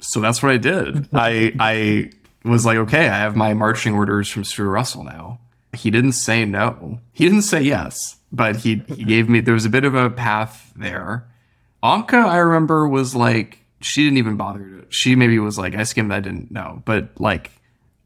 So 0.00 0.20
that's 0.20 0.42
what 0.42 0.52
I 0.52 0.58
did. 0.58 1.08
I 1.14 1.52
I 1.58 2.10
was 2.44 2.64
like, 2.66 2.78
okay, 2.78 3.08
I 3.08 3.18
have 3.18 3.36
my 3.36 3.54
marching 3.54 3.94
orders 3.94 4.28
from 4.28 4.44
Stuart 4.44 4.70
Russell 4.70 5.04
now. 5.04 5.40
He 5.72 5.90
didn't 5.90 6.12
say 6.12 6.44
no. 6.44 6.98
He 7.12 7.24
didn't 7.24 7.42
say 7.42 7.62
yes, 7.62 8.16
but 8.30 8.56
he 8.56 8.82
he 8.88 9.04
gave 9.04 9.28
me 9.28 9.40
there 9.40 9.54
was 9.54 9.64
a 9.66 9.70
bit 9.70 9.84
of 9.84 9.94
a 9.94 10.10
path 10.10 10.72
there. 10.76 11.26
Anca, 11.82 12.24
I 12.26 12.38
remember, 12.38 12.86
was 12.88 13.14
like 13.14 13.58
she 13.80 14.04
didn't 14.04 14.18
even 14.18 14.36
bother 14.36 14.60
to 14.60 14.86
she 14.90 15.14
maybe 15.16 15.38
was 15.38 15.56
like, 15.58 15.74
I 15.74 15.84
skimmed 15.84 16.12
I 16.12 16.20
didn't 16.20 16.50
know. 16.50 16.82
But 16.84 17.18
like 17.18 17.52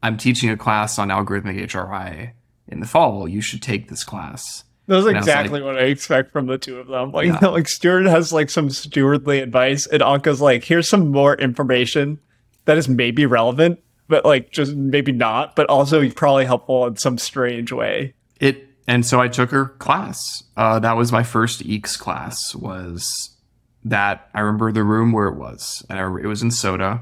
I'm 0.05 0.17
teaching 0.17 0.51
a 0.51 0.57
class 0.57 0.99
on 0.99 1.09
algorithmic 1.09 1.59
HRI 1.65 2.33
in 2.67 2.79
the 2.79 2.85
fall. 2.85 3.27
You 3.27 3.41
should 3.41 3.63
take 3.63 3.89
this 3.89 4.03
class. 4.03 4.63
That's 4.85 4.87
And 4.87 4.93
I 4.93 4.97
was 4.97 5.07
exactly 5.07 5.63
what 5.63 5.79
I 5.79 5.85
expect 5.85 6.31
from 6.31 6.45
the 6.45 6.59
two 6.59 6.77
of 6.77 6.85
them. 6.85 7.11
Like, 7.11 7.41
like 7.41 7.67
Stuart 7.67 8.05
has 8.05 8.31
like 8.31 8.51
some 8.51 8.69
stewardly 8.69 9.41
advice, 9.41 9.87
and 9.87 10.03
Anca's 10.03 10.41
like, 10.41 10.63
here's 10.63 10.87
some 10.87 11.09
more 11.09 11.33
information 11.37 12.19
that 12.65 12.77
is 12.77 12.87
maybe 12.87 13.25
relevant, 13.25 13.79
but 14.07 14.25
like 14.25 14.51
just 14.51 14.75
maybe 14.75 15.11
not, 15.11 15.55
but 15.55 15.67
also 15.71 16.07
probably 16.11 16.45
helpful 16.45 16.85
in 16.85 16.97
some 16.97 17.17
strange 17.17 17.71
way. 17.71 18.13
It 18.39 18.63
and 18.87 19.03
so 19.03 19.19
I 19.19 19.27
took 19.27 19.49
her 19.49 19.65
class. 19.65 20.21
Uh, 20.55 20.77
that 20.77 20.95
was 20.95 21.11
my 21.11 21.23
first 21.23 21.63
EECS 21.63 21.97
class. 21.97 22.53
Was 22.53 23.35
that 23.83 24.29
I 24.35 24.41
remember 24.41 24.71
the 24.71 24.83
room 24.83 25.13
where 25.13 25.29
it 25.29 25.35
was, 25.35 25.83
and 25.89 25.97
I 25.97 26.03
it 26.03 26.27
was 26.27 26.43
in 26.43 26.51
Soda, 26.51 27.01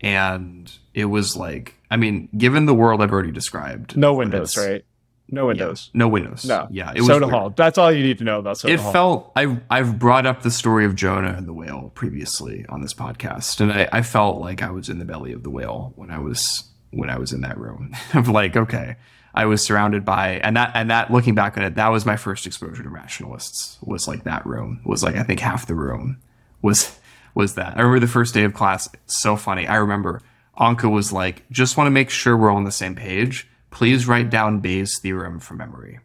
and 0.00 0.72
it 0.94 1.06
was 1.06 1.36
like 1.36 1.74
I 1.90 1.96
mean, 1.96 2.28
given 2.36 2.66
the 2.66 2.74
world 2.74 3.02
I've 3.02 3.12
already 3.12 3.32
described, 3.32 3.96
No 3.96 4.14
windows, 4.14 4.56
right? 4.56 4.84
No 5.30 5.42
yeah, 5.42 5.46
windows. 5.48 5.90
no 5.92 6.08
windows. 6.08 6.44
No. 6.46 6.66
yeah, 6.70 6.90
it 6.94 7.00
was 7.00 7.08
Soda 7.08 7.26
weird. 7.26 7.34
Hall. 7.34 7.50
That's 7.50 7.76
all 7.76 7.92
you 7.92 8.02
need 8.02 8.16
to 8.18 8.24
know 8.24 8.38
about 8.38 8.56
Soda 8.58 8.72
It 8.74 8.80
Hall. 8.80 8.92
felt 8.92 9.32
I've 9.36 9.60
I've 9.68 9.98
brought 9.98 10.24
up 10.24 10.42
the 10.42 10.50
story 10.50 10.86
of 10.86 10.94
Jonah 10.94 11.34
and 11.36 11.46
the 11.46 11.52
whale 11.52 11.92
previously 11.94 12.64
on 12.70 12.80
this 12.80 12.94
podcast, 12.94 13.60
and 13.60 13.70
I, 13.70 13.88
I 13.92 14.02
felt 14.02 14.40
like 14.40 14.62
I 14.62 14.70
was 14.70 14.88
in 14.88 14.98
the 14.98 15.04
belly 15.04 15.32
of 15.32 15.42
the 15.42 15.50
whale 15.50 15.92
when 15.96 16.10
I 16.10 16.18
was 16.18 16.64
when 16.90 17.10
I 17.10 17.18
was 17.18 17.32
in 17.32 17.42
that 17.42 17.58
room. 17.58 17.94
of 18.14 18.28
like, 18.28 18.56
okay, 18.56 18.96
I 19.34 19.44
was 19.44 19.62
surrounded 19.62 20.04
by 20.06 20.40
and 20.42 20.56
that 20.56 20.70
and 20.74 20.90
that 20.90 21.10
looking 21.10 21.34
back 21.34 21.58
on 21.58 21.62
it, 21.64 21.74
that 21.74 21.88
was 21.88 22.06
my 22.06 22.16
first 22.16 22.46
exposure 22.46 22.82
to 22.82 22.88
rationalists. 22.88 23.76
Was 23.82 24.08
like 24.08 24.24
that 24.24 24.46
room 24.46 24.80
was 24.84 25.02
like 25.02 25.16
I 25.16 25.24
think 25.24 25.40
half 25.40 25.66
the 25.66 25.74
room 25.74 26.18
was 26.62 26.98
was 27.34 27.54
that. 27.56 27.76
I 27.76 27.82
remember 27.82 28.00
the 28.00 28.10
first 28.10 28.32
day 28.32 28.44
of 28.44 28.54
class. 28.54 28.88
So 29.04 29.36
funny. 29.36 29.66
I 29.66 29.76
remember 29.76 30.22
Anca 30.58 30.90
was 30.90 31.12
like, 31.12 31.48
just 31.50 31.76
want 31.76 31.86
to 31.86 31.92
make 31.92 32.10
sure 32.10 32.36
we're 32.36 32.50
all 32.50 32.56
on 32.56 32.64
the 32.64 32.72
same 32.72 32.94
page. 32.94 33.48
Please 33.70 34.08
write 34.08 34.30
down 34.30 34.60
Bayes' 34.60 34.98
theorem 34.98 35.40
from 35.40 35.58
memory. 35.58 36.00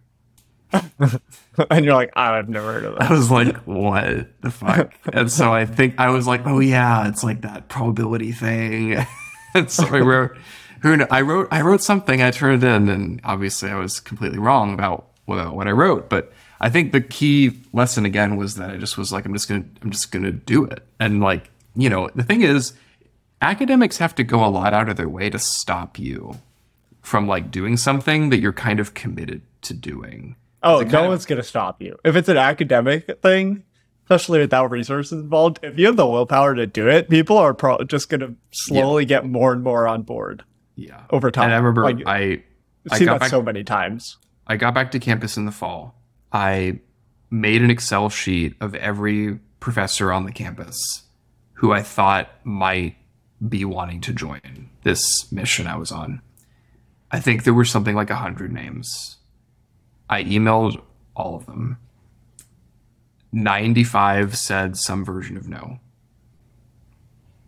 and 1.69 1.85
you're 1.85 1.93
like, 1.93 2.11
I've 2.15 2.49
never 2.49 2.73
heard 2.73 2.85
of 2.85 2.95
that. 2.95 3.09
I 3.09 3.13
was 3.13 3.29
like, 3.29 3.57
what 3.65 4.41
the 4.41 4.51
fuck? 4.51 4.93
and 5.13 5.31
so 5.31 5.53
I 5.53 5.65
think 5.65 5.95
I 5.97 6.09
was 6.09 6.27
like, 6.27 6.45
oh 6.45 6.59
yeah, 6.59 7.07
it's 7.07 7.23
like 7.23 7.41
that 7.41 7.67
probability 7.67 8.31
thing. 8.31 9.05
and 9.53 9.69
so 9.69 9.85
I 9.87 9.99
wrote, 9.99 10.37
who 10.81 11.05
I 11.09 11.21
wrote, 11.21 11.47
I 11.51 11.61
wrote 11.61 11.81
something, 11.81 12.21
I 12.21 12.31
turned 12.31 12.63
it 12.63 12.67
in, 12.67 12.89
and 12.89 13.21
obviously 13.23 13.69
I 13.69 13.75
was 13.75 13.99
completely 13.99 14.39
wrong 14.39 14.73
about 14.73 15.07
what, 15.25 15.55
what 15.55 15.67
I 15.67 15.71
wrote. 15.71 16.09
But 16.09 16.33
I 16.59 16.69
think 16.69 16.91
the 16.91 17.01
key 17.01 17.59
lesson 17.71 18.05
again 18.05 18.35
was 18.35 18.55
that 18.55 18.71
I 18.71 18.77
just 18.77 18.97
was 18.97 19.11
like, 19.11 19.25
I'm 19.25 19.33
just 19.33 19.47
gonna, 19.47 19.65
I'm 19.81 19.91
just 19.91 20.11
gonna 20.11 20.31
do 20.31 20.65
it. 20.65 20.83
And 20.99 21.21
like, 21.21 21.51
you 21.75 21.89
know, 21.89 22.09
the 22.15 22.23
thing 22.23 22.41
is, 22.41 22.73
academics 23.43 23.97
have 23.97 24.15
to 24.15 24.23
go 24.23 24.43
a 24.43 24.47
lot 24.49 24.73
out 24.73 24.89
of 24.89 24.97
their 24.97 25.09
way 25.09 25.29
to 25.29 25.39
stop 25.39 25.99
you 25.99 26.39
from 27.01 27.27
like 27.27 27.51
doing 27.51 27.77
something 27.77 28.29
that 28.29 28.39
you're 28.39 28.53
kind 28.53 28.79
of 28.79 28.93
committed 28.93 29.41
to 29.61 29.73
doing. 29.73 30.35
Oh, 30.61 30.81
no 30.81 31.03
of- 31.03 31.09
one's 31.09 31.25
gonna 31.25 31.43
stop 31.43 31.81
you. 31.81 31.97
If 32.05 32.15
it's 32.15 32.29
an 32.29 32.37
academic 32.37 33.21
thing, 33.21 33.63
especially 34.05 34.39
without 34.39 34.71
resources 34.71 35.21
involved, 35.21 35.59
if 35.63 35.77
you 35.77 35.85
have 35.87 35.95
the 35.97 36.07
willpower 36.07 36.55
to 36.55 36.65
do 36.65 36.87
it, 36.87 37.09
people 37.09 37.37
are 37.37 37.53
pro- 37.53 37.83
just 37.83 38.09
gonna 38.09 38.33
slowly 38.51 39.05
get 39.05 39.25
more 39.25 39.51
and 39.51 39.63
more 39.63 39.87
on 39.87 40.03
board 40.03 40.43
Yeah. 40.75 41.01
over 41.09 41.29
time. 41.31 41.45
And 41.45 41.53
I 41.53 41.57
remember 41.57 41.83
Like, 41.83 42.03
I 42.07 42.43
I've 42.91 43.01
I 43.01 43.05
that 43.05 43.19
back 43.21 43.29
so 43.29 43.41
many 43.41 43.63
times. 43.63 44.17
I 44.47 44.55
got 44.57 44.73
back 44.73 44.91
to 44.91 44.99
campus 44.99 45.37
in 45.37 45.45
the 45.45 45.51
fall. 45.51 45.95
I 46.31 46.79
made 47.29 47.61
an 47.61 47.69
Excel 47.69 48.09
sheet 48.09 48.55
of 48.61 48.75
every 48.75 49.39
professor 49.59 50.11
on 50.11 50.25
the 50.25 50.31
campus 50.31 51.03
who 51.53 51.71
I 51.71 51.81
thought 51.81 52.29
might 52.43 52.95
be 53.47 53.65
wanting 53.65 54.01
to 54.01 54.13
join 54.13 54.69
this 54.83 55.31
mission 55.31 55.67
I 55.67 55.75
was 55.75 55.91
on. 55.91 56.21
I 57.11 57.19
think 57.19 57.43
there 57.43 57.53
were 57.53 57.65
something 57.65 57.95
like 57.95 58.09
a 58.09 58.15
hundred 58.15 58.51
names. 58.51 59.17
I 60.09 60.23
emailed 60.23 60.81
all 61.15 61.35
of 61.35 61.45
them. 61.45 61.77
95 63.31 64.37
said 64.37 64.77
some 64.77 65.03
version 65.03 65.37
of 65.37 65.47
no. 65.47 65.79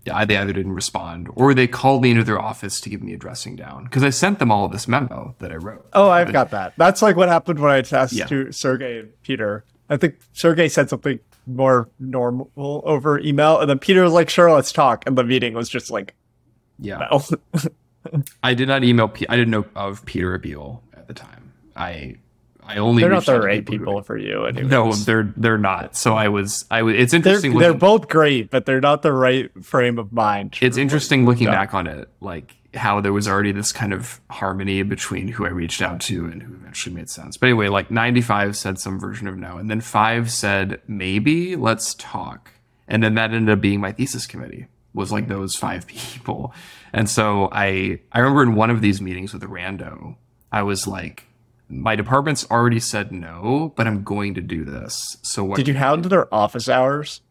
Yeah, 0.05 0.23
they 0.25 0.37
either 0.37 0.53
didn't 0.53 0.73
respond 0.73 1.29
or 1.35 1.53
they 1.53 1.67
called 1.67 2.03
me 2.03 2.11
into 2.11 2.23
their 2.23 2.39
office 2.39 2.79
to 2.81 2.89
give 2.89 3.01
me 3.01 3.13
a 3.13 3.17
dressing 3.17 3.55
down 3.55 3.85
because 3.85 4.03
I 4.03 4.11
sent 4.11 4.37
them 4.37 4.51
all 4.51 4.67
this 4.67 4.87
memo 4.87 5.35
that 5.39 5.51
I 5.51 5.55
wrote. 5.55 5.87
Oh, 5.93 6.09
I've 6.09 6.31
got 6.31 6.51
that. 6.51 6.73
That's 6.77 7.01
like 7.01 7.15
what 7.15 7.27
happened 7.27 7.59
when 7.59 7.71
I 7.71 7.79
asked 7.79 8.13
Yeah. 8.13 8.25
to 8.27 8.51
Sergey 8.51 8.99
and 8.99 9.21
Peter. 9.23 9.63
I 9.89 9.97
think 9.97 10.17
Sergey 10.33 10.69
said 10.69 10.89
something 10.89 11.19
more 11.47 11.89
normal 11.99 12.49
over 12.85 13.19
email, 13.19 13.59
and 13.59 13.69
then 13.69 13.79
Peter 13.79 14.03
was 14.03 14.13
like, 14.13 14.29
"Sure, 14.29 14.51
let's 14.51 14.71
talk." 14.71 15.03
And 15.07 15.17
the 15.17 15.23
meeting 15.23 15.53
was 15.53 15.69
just 15.69 15.89
like, 15.91 16.13
Yeah. 16.79 17.07
I 18.43 18.53
did 18.53 18.67
not 18.67 18.83
email. 18.83 19.07
Pe- 19.07 19.25
I 19.29 19.35
didn't 19.35 19.51
know 19.51 19.65
of 19.75 20.05
Peter 20.05 20.37
Abbeel 20.37 20.81
at 20.93 21.07
the 21.07 21.13
time. 21.13 21.51
I 21.75 22.17
I 22.63 22.77
only 22.77 23.01
they're 23.01 23.11
not 23.11 23.25
the 23.25 23.39
right 23.39 23.65
people 23.65 24.01
for 24.03 24.17
you. 24.17 24.45
Anyways. 24.45 24.69
No, 24.69 24.93
they're 24.93 25.33
they're 25.37 25.57
not. 25.57 25.95
So 25.95 26.13
I 26.15 26.27
was 26.29 26.65
I 26.69 26.81
was. 26.83 26.95
It's 26.95 27.11
they're 27.11 27.17
interesting. 27.19 27.57
they're 27.57 27.73
both 27.73 28.07
great, 28.07 28.49
but 28.51 28.65
they're 28.65 28.81
not 28.81 29.01
the 29.01 29.13
right 29.13 29.49
frame 29.63 29.97
of 29.99 30.11
mind. 30.13 30.57
it's 30.61 30.77
interesting 30.77 31.25
looking 31.25 31.47
Yeah. 31.47 31.51
back 31.51 31.73
on 31.73 31.87
it, 31.87 32.09
like 32.21 32.55
how 32.75 33.01
there 33.01 33.13
was 33.13 33.27
already 33.27 33.51
this 33.51 33.71
kind 33.71 33.93
of 33.93 34.19
harmony 34.29 34.83
between 34.83 35.27
who 35.27 35.45
I 35.45 35.49
reached 35.49 35.81
out 35.81 35.99
to 36.01 36.25
and 36.25 36.43
who 36.43 36.53
eventually 36.53 36.95
made 36.95 37.09
sense. 37.09 37.37
But 37.37 37.47
anyway, 37.47 37.69
like 37.69 37.89
95 37.89 38.55
said 38.55 38.79
some 38.79 38.99
version 38.99 39.27
of 39.27 39.37
no, 39.37 39.57
and 39.57 39.69
then 39.69 39.81
five 39.81 40.31
said 40.31 40.81
maybe 40.87 41.55
let's 41.55 41.95
talk, 41.95 42.51
and 42.87 43.03
then 43.03 43.15
that 43.15 43.33
ended 43.33 43.57
up 43.57 43.61
being 43.61 43.79
my 43.79 43.91
thesis 43.91 44.27
committee 44.27 44.67
was 44.93 45.11
like 45.11 45.27
those 45.27 45.55
five 45.55 45.87
people, 45.87 46.53
and 46.93 47.09
so 47.09 47.49
I 47.51 47.99
I 48.11 48.19
remember 48.19 48.43
in 48.43 48.55
one 48.55 48.69
of 48.69 48.81
these 48.81 49.01
meetings 49.01 49.33
with 49.33 49.43
a 49.43 49.47
rando, 49.47 50.17
I 50.51 50.63
was 50.63 50.87
like. 50.87 51.25
My 51.67 51.95
department's 51.95 52.45
already 52.51 52.79
said 52.79 53.11
no, 53.11 53.73
but 53.75 53.87
I'm 53.87 54.03
going 54.03 54.35
to 54.35 54.41
do 54.41 54.63
this. 54.63 55.17
So 55.23 55.43
what? 55.43 55.55
Did 55.55 55.67
you 55.67 55.73
hound 55.73 56.05
their 56.05 56.31
office 56.31 56.69
hours? 56.69 57.21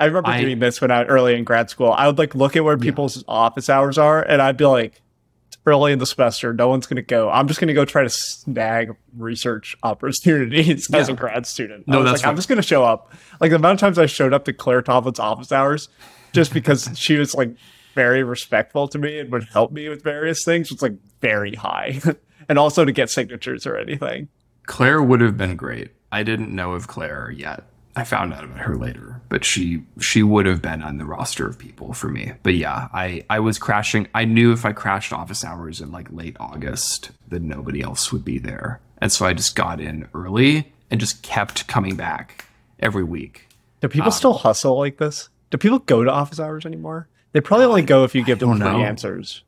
I 0.00 0.06
remember 0.06 0.30
I- 0.30 0.40
doing 0.40 0.58
this 0.58 0.80
when 0.80 0.90
I 0.90 1.00
was 1.00 1.08
early 1.08 1.36
in 1.36 1.44
grad 1.44 1.70
school. 1.70 1.92
I 1.92 2.06
would 2.06 2.18
like 2.18 2.34
look 2.34 2.56
at 2.56 2.64
where 2.64 2.76
people's 2.78 3.22
office 3.28 3.68
hours 3.68 3.98
are, 3.98 4.22
and 4.22 4.40
I'd 4.42 4.56
be 4.56 4.64
like, 4.64 5.00
"It's 5.48 5.58
early 5.66 5.92
in 5.92 5.98
the 5.98 6.06
semester. 6.06 6.52
No 6.54 6.68
one's 6.68 6.86
gonna 6.86 7.02
go. 7.02 7.30
I'm 7.30 7.46
just 7.46 7.60
gonna 7.60 7.74
go 7.74 7.84
try 7.84 8.02
to 8.02 8.08
snag 8.10 8.96
research 9.16 9.76
opportunities 9.82 10.88
as 10.94 11.08
a 11.08 11.12
grad 11.12 11.46
student." 11.46 11.86
No, 11.86 11.98
I 11.98 12.00
was 12.02 12.10
that's 12.10 12.22
like, 12.22 12.28
I'm 12.30 12.36
just 12.36 12.48
gonna 12.48 12.62
show 12.62 12.82
up. 12.82 13.12
Like 13.40 13.50
the 13.50 13.56
amount 13.56 13.74
of 13.74 13.80
times 13.80 13.98
I 13.98 14.06
showed 14.06 14.32
up 14.32 14.44
to 14.46 14.52
Claire 14.52 14.82
Tomlin's 14.82 15.20
office 15.20 15.52
hours, 15.52 15.88
just 16.32 16.52
because 16.52 16.90
she 16.98 17.16
was 17.16 17.34
like 17.34 17.54
very 17.94 18.22
respectful 18.22 18.88
to 18.88 18.98
me 18.98 19.18
and 19.18 19.30
would 19.30 19.44
help 19.52 19.72
me 19.72 19.88
with 19.88 20.02
various 20.02 20.44
things 20.44 20.70
was 20.70 20.80
like 20.80 20.94
very 21.20 21.54
high, 21.54 22.00
and 22.48 22.58
also 22.58 22.84
to 22.84 22.92
get 22.92 23.10
signatures 23.10 23.66
or 23.66 23.76
anything. 23.76 24.28
Claire 24.66 25.02
would 25.02 25.20
have 25.20 25.36
been 25.36 25.56
great. 25.56 25.90
I 26.12 26.22
didn't 26.22 26.54
know 26.54 26.72
of 26.72 26.86
Claire 26.88 27.30
yet. 27.30 27.64
I 27.96 28.04
found 28.04 28.32
out 28.32 28.44
about 28.44 28.58
her 28.60 28.76
later, 28.76 29.20
but 29.28 29.44
she 29.44 29.82
she 30.00 30.22
would 30.22 30.46
have 30.46 30.62
been 30.62 30.82
on 30.82 30.98
the 30.98 31.04
roster 31.04 31.46
of 31.46 31.58
people 31.58 31.92
for 31.92 32.08
me. 32.08 32.32
But 32.42 32.54
yeah, 32.54 32.88
I 32.92 33.24
I 33.28 33.40
was 33.40 33.58
crashing. 33.58 34.06
I 34.14 34.24
knew 34.24 34.52
if 34.52 34.64
I 34.64 34.72
crashed 34.72 35.12
office 35.12 35.44
hours 35.44 35.80
in 35.80 35.90
like 35.90 36.10
late 36.12 36.36
August, 36.38 37.10
that 37.28 37.42
nobody 37.42 37.82
else 37.82 38.12
would 38.12 38.24
be 38.24 38.38
there, 38.38 38.80
and 38.98 39.10
so 39.10 39.26
I 39.26 39.32
just 39.32 39.56
got 39.56 39.80
in 39.80 40.08
early 40.14 40.72
and 40.90 41.00
just 41.00 41.22
kept 41.22 41.66
coming 41.66 41.96
back 41.96 42.46
every 42.78 43.04
week. 43.04 43.48
Do 43.80 43.86
Um, 43.86 43.90
people 43.90 44.10
still 44.12 44.34
hustle 44.34 44.78
like 44.78 44.98
this? 44.98 45.28
Do 45.50 45.58
people 45.58 45.80
go 45.80 46.04
to 46.04 46.10
office 46.10 46.38
hours 46.38 46.64
anymore? 46.64 47.08
They 47.32 47.40
probably 47.40 47.66
only 47.66 47.82
go 47.82 48.04
if 48.04 48.14
you 48.14 48.24
give 48.24 48.38
them 48.38 48.56
free 48.58 48.66
answers. 48.84 49.42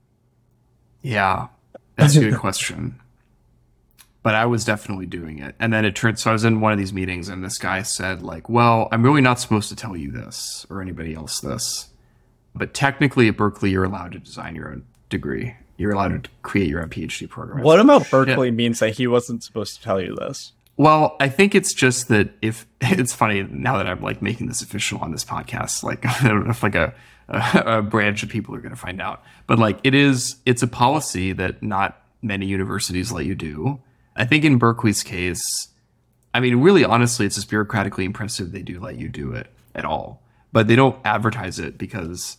Yeah, 1.02 1.48
that's 1.96 2.16
a 2.16 2.20
good 2.20 2.38
question. 2.38 3.00
But 4.23 4.35
I 4.37 4.47
was 4.47 4.65
definitely 4.65 5.07
doing 5.07 5.39
it. 5.39 5.57
And 5.59 5.73
then 5.73 5.85
it 5.85 5.97
turned 5.97 6.19
so 6.19 6.31
I 6.31 6.33
was 6.33 6.45
in 6.45 6.61
one 6.61 6.73
of 6.73 6.79
these 6.79 6.93
meetings 6.93 7.29
and 7.29 7.45
this 7.45 7.59
guy 7.59 7.83
said, 7.83 8.23
like, 8.23 8.49
well, 8.49 8.89
I'm 8.93 9.03
really 9.03 9.21
not 9.21 9.41
supposed 9.41 9.69
to 9.71 9.77
tell 9.77 9.97
you 9.97 10.13
this 10.13 10.65
or 10.71 10.81
anybody 10.81 11.15
else 11.15 11.41
this. 11.41 11.89
But 12.55 12.73
technically 12.73 13.29
at 13.29 13.37
Berkeley 13.37 13.71
you're 13.71 13.85
allowed 13.85 14.13
to 14.13 14.19
design 14.19 14.55
your 14.55 14.71
own 14.71 14.85
degree. 15.09 15.57
You're 15.77 15.93
allowed 15.93 16.25
to 16.25 16.31
create 16.43 16.69
your 16.69 16.83
own 16.83 16.91
PhD 16.91 17.29
program. 17.29 17.65
What 17.65 17.81
about 17.81 18.09
Berkeley 18.11 18.53
means 18.53 18.79
that 18.79 18.91
he 18.91 19.07
wasn't 19.09 19.43
supposed 19.43 19.77
to 19.77 19.83
tell 19.83 20.01
you 20.01 20.15
this? 20.15 20.53
Well, 20.77 21.17
I 21.21 21.29
think 21.29 21.55
it's 21.55 21.75
just 21.75 22.09
that 22.09 22.31
if 22.41 22.67
it's 22.81 23.13
funny 23.13 23.43
now 23.43 23.77
that 23.79 23.87
I'm 23.87 24.01
like 24.03 24.23
making 24.23 24.47
this 24.47 24.63
official 24.63 25.01
on 25.01 25.11
this 25.11 25.25
podcast, 25.25 25.83
like 25.83 26.07
I 26.23 26.29
don't 26.29 26.45
know 26.45 26.51
if 26.51 26.63
like 26.63 26.77
a 26.77 26.95
a, 27.29 27.63
a 27.79 27.83
branch 27.83 28.23
of 28.23 28.29
people 28.29 28.55
are 28.55 28.61
going 28.61 28.75
to 28.75 28.81
find 28.81 29.01
out, 29.01 29.23
but 29.47 29.59
like 29.59 29.79
it 29.85 29.95
is, 29.95 30.37
it's 30.47 30.63
a 30.63 30.69
policy 30.69 31.33
that 31.33 31.63
not 31.63 32.01
many 32.21 32.47
universities 32.47 33.11
let 33.13 33.27
you 33.27 33.35
do. 33.35 33.81
I 34.16 34.25
think 34.25 34.44
in 34.44 34.59
Berkeley's 34.59 35.03
case, 35.03 35.68
I 36.35 36.40
mean, 36.40 36.57
really, 36.57 36.85
honestly, 36.85 37.27
it's 37.27 37.37
just 37.37 37.51
bureaucratically 37.51 38.05
impressive 38.05 38.53
they 38.53 38.62
do 38.62 38.81
let 38.81 38.96
you 38.96 39.09
do 39.09 39.33
it 39.33 39.48
at 39.75 39.85
all, 39.85 40.22
but 40.53 40.66
they 40.66 40.77
don't 40.77 40.98
advertise 41.05 41.59
it 41.59 41.79
because 41.79 42.37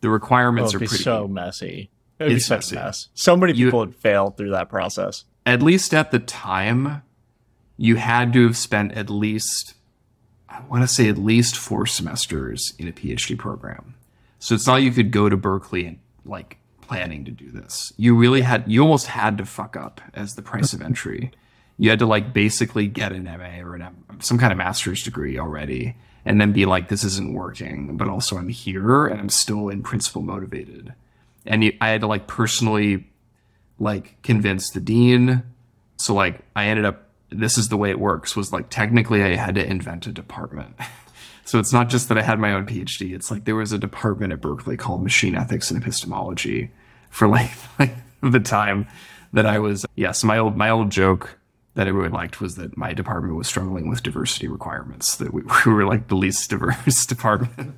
the 0.00 0.10
requirements 0.10 0.72
Oh, 0.72 0.76
are 0.76 0.78
it'd 0.78 0.80
be 0.80 0.88
pretty. 0.88 1.04
so 1.04 1.28
messy. 1.28 1.90
It 2.18 2.24
would 2.24 2.28
be 2.30 2.34
It's 2.36 2.46
such 2.46 2.58
messy. 2.72 2.76
a 2.76 2.84
mess. 2.84 3.08
So 3.14 3.36
many 3.36 3.52
You- 3.54 3.66
people 3.66 3.80
would 3.80 3.94
fail 3.96 4.30
through 4.30 4.50
that 4.50 4.68
process. 4.68 5.24
at 5.46 5.62
least 5.62 5.92
at 5.94 6.10
the 6.12 6.18
time, 6.20 7.02
you 7.76 7.96
had 7.96 8.32
to 8.32 8.44
have 8.46 8.56
spent 8.56 8.92
at 8.92 9.10
least, 9.10 9.74
I 10.48 10.60
want 10.68 10.82
to 10.82 10.88
say 10.88 11.08
at 11.08 11.18
least 11.18 11.56
four 11.56 11.84
semesters 11.86 12.74
in 12.78 12.86
a 12.86 12.92
PhD 12.92 13.36
program. 13.36 13.94
So 14.38 14.54
it's 14.54 14.66
not 14.66 14.74
like 14.74 14.84
you 14.84 14.92
could 14.92 15.10
go 15.10 15.28
to 15.28 15.36
Berkeley 15.36 15.86
and 15.86 15.98
like 16.24 16.58
planning 16.82 17.24
to 17.24 17.30
do 17.30 17.50
this. 17.50 17.92
You 17.96 18.14
really 18.14 18.42
had, 18.42 18.70
you 18.70 18.82
almost 18.82 19.06
had 19.06 19.38
to 19.38 19.46
fuck 19.46 19.76
up 19.76 20.00
as 20.12 20.34
the 20.34 20.42
price 20.42 20.72
of 20.72 20.82
entry. 20.82 21.30
You 21.78 21.90
had 21.90 21.98
to 22.00 22.06
like 22.06 22.32
basically 22.32 22.86
get 22.86 23.12
an 23.12 23.24
MA 23.24 23.60
or 23.66 23.74
an 23.74 23.88
some 24.20 24.38
kind 24.38 24.52
of 24.52 24.58
master's 24.58 25.02
degree 25.02 25.38
already, 25.38 25.96
and 26.24 26.40
then 26.40 26.52
be 26.52 26.66
like, 26.66 26.88
this 26.88 27.02
isn't 27.02 27.32
working, 27.32 27.96
but 27.96 28.08
also 28.08 28.36
I'm 28.36 28.50
here 28.50 29.06
and 29.06 29.18
I'm 29.18 29.30
still 29.30 29.68
in 29.68 29.82
principle 29.82 30.22
motivated. 30.22 30.94
And 31.46 31.64
you, 31.64 31.76
I 31.80 31.88
had 31.88 32.02
to 32.02 32.06
like 32.06 32.26
personally 32.26 33.08
like 33.78 34.20
convince 34.22 34.70
the 34.70 34.80
dean. 34.80 35.42
So 35.96 36.14
like 36.14 36.40
I 36.54 36.66
ended 36.66 36.84
up 36.84 37.08
this 37.30 37.56
is 37.56 37.68
the 37.68 37.76
way 37.76 37.90
it 37.90 37.98
works 37.98 38.36
was 38.36 38.52
like 38.52 38.68
technically 38.68 39.22
I 39.22 39.36
had 39.36 39.54
to 39.54 39.66
invent 39.66 40.06
a 40.06 40.12
department. 40.12 40.76
so 41.44 41.58
it's 41.58 41.72
not 41.72 41.88
just 41.88 42.08
that 42.08 42.18
I 42.18 42.22
had 42.22 42.38
my 42.38 42.52
own 42.52 42.66
PhD. 42.66 43.14
It's 43.14 43.30
like 43.30 43.44
there 43.44 43.56
was 43.56 43.72
a 43.72 43.78
department 43.78 44.32
at 44.32 44.40
Berkeley 44.40 44.76
called 44.76 45.02
Machine 45.02 45.34
Ethics 45.34 45.70
and 45.70 45.82
Epistemology 45.82 46.70
for 47.10 47.28
like, 47.28 47.50
like 47.78 47.94
the 48.22 48.40
time 48.40 48.86
that 49.32 49.46
I 49.46 49.58
was 49.58 49.84
yes, 49.96 50.22
my 50.24 50.38
old 50.38 50.56
my 50.56 50.70
old 50.70 50.90
joke 50.90 51.38
that 51.74 51.88
everyone 51.88 52.12
liked 52.12 52.40
was 52.40 52.56
that 52.56 52.76
my 52.76 52.92
department 52.92 53.34
was 53.34 53.48
struggling 53.48 53.88
with 53.88 54.02
diversity 54.02 54.46
requirements, 54.46 55.16
that 55.16 55.32
we, 55.32 55.42
we 55.66 55.72
were 55.72 55.86
like 55.86 56.08
the 56.08 56.16
least 56.16 56.50
diverse 56.50 57.06
department 57.06 57.74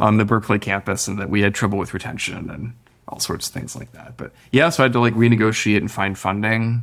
on 0.00 0.16
the 0.16 0.24
Berkeley 0.24 0.58
campus 0.58 1.06
and 1.06 1.18
that 1.18 1.30
we 1.30 1.42
had 1.42 1.54
trouble 1.54 1.78
with 1.78 1.94
retention 1.94 2.50
and 2.50 2.74
all 3.06 3.20
sorts 3.20 3.46
of 3.46 3.52
things 3.52 3.76
like 3.76 3.92
that. 3.92 4.16
But 4.16 4.32
yeah, 4.50 4.70
so 4.70 4.82
I 4.82 4.84
had 4.86 4.92
to 4.94 5.00
like 5.00 5.14
renegotiate 5.14 5.76
and 5.76 5.90
find 5.90 6.18
funding. 6.18 6.82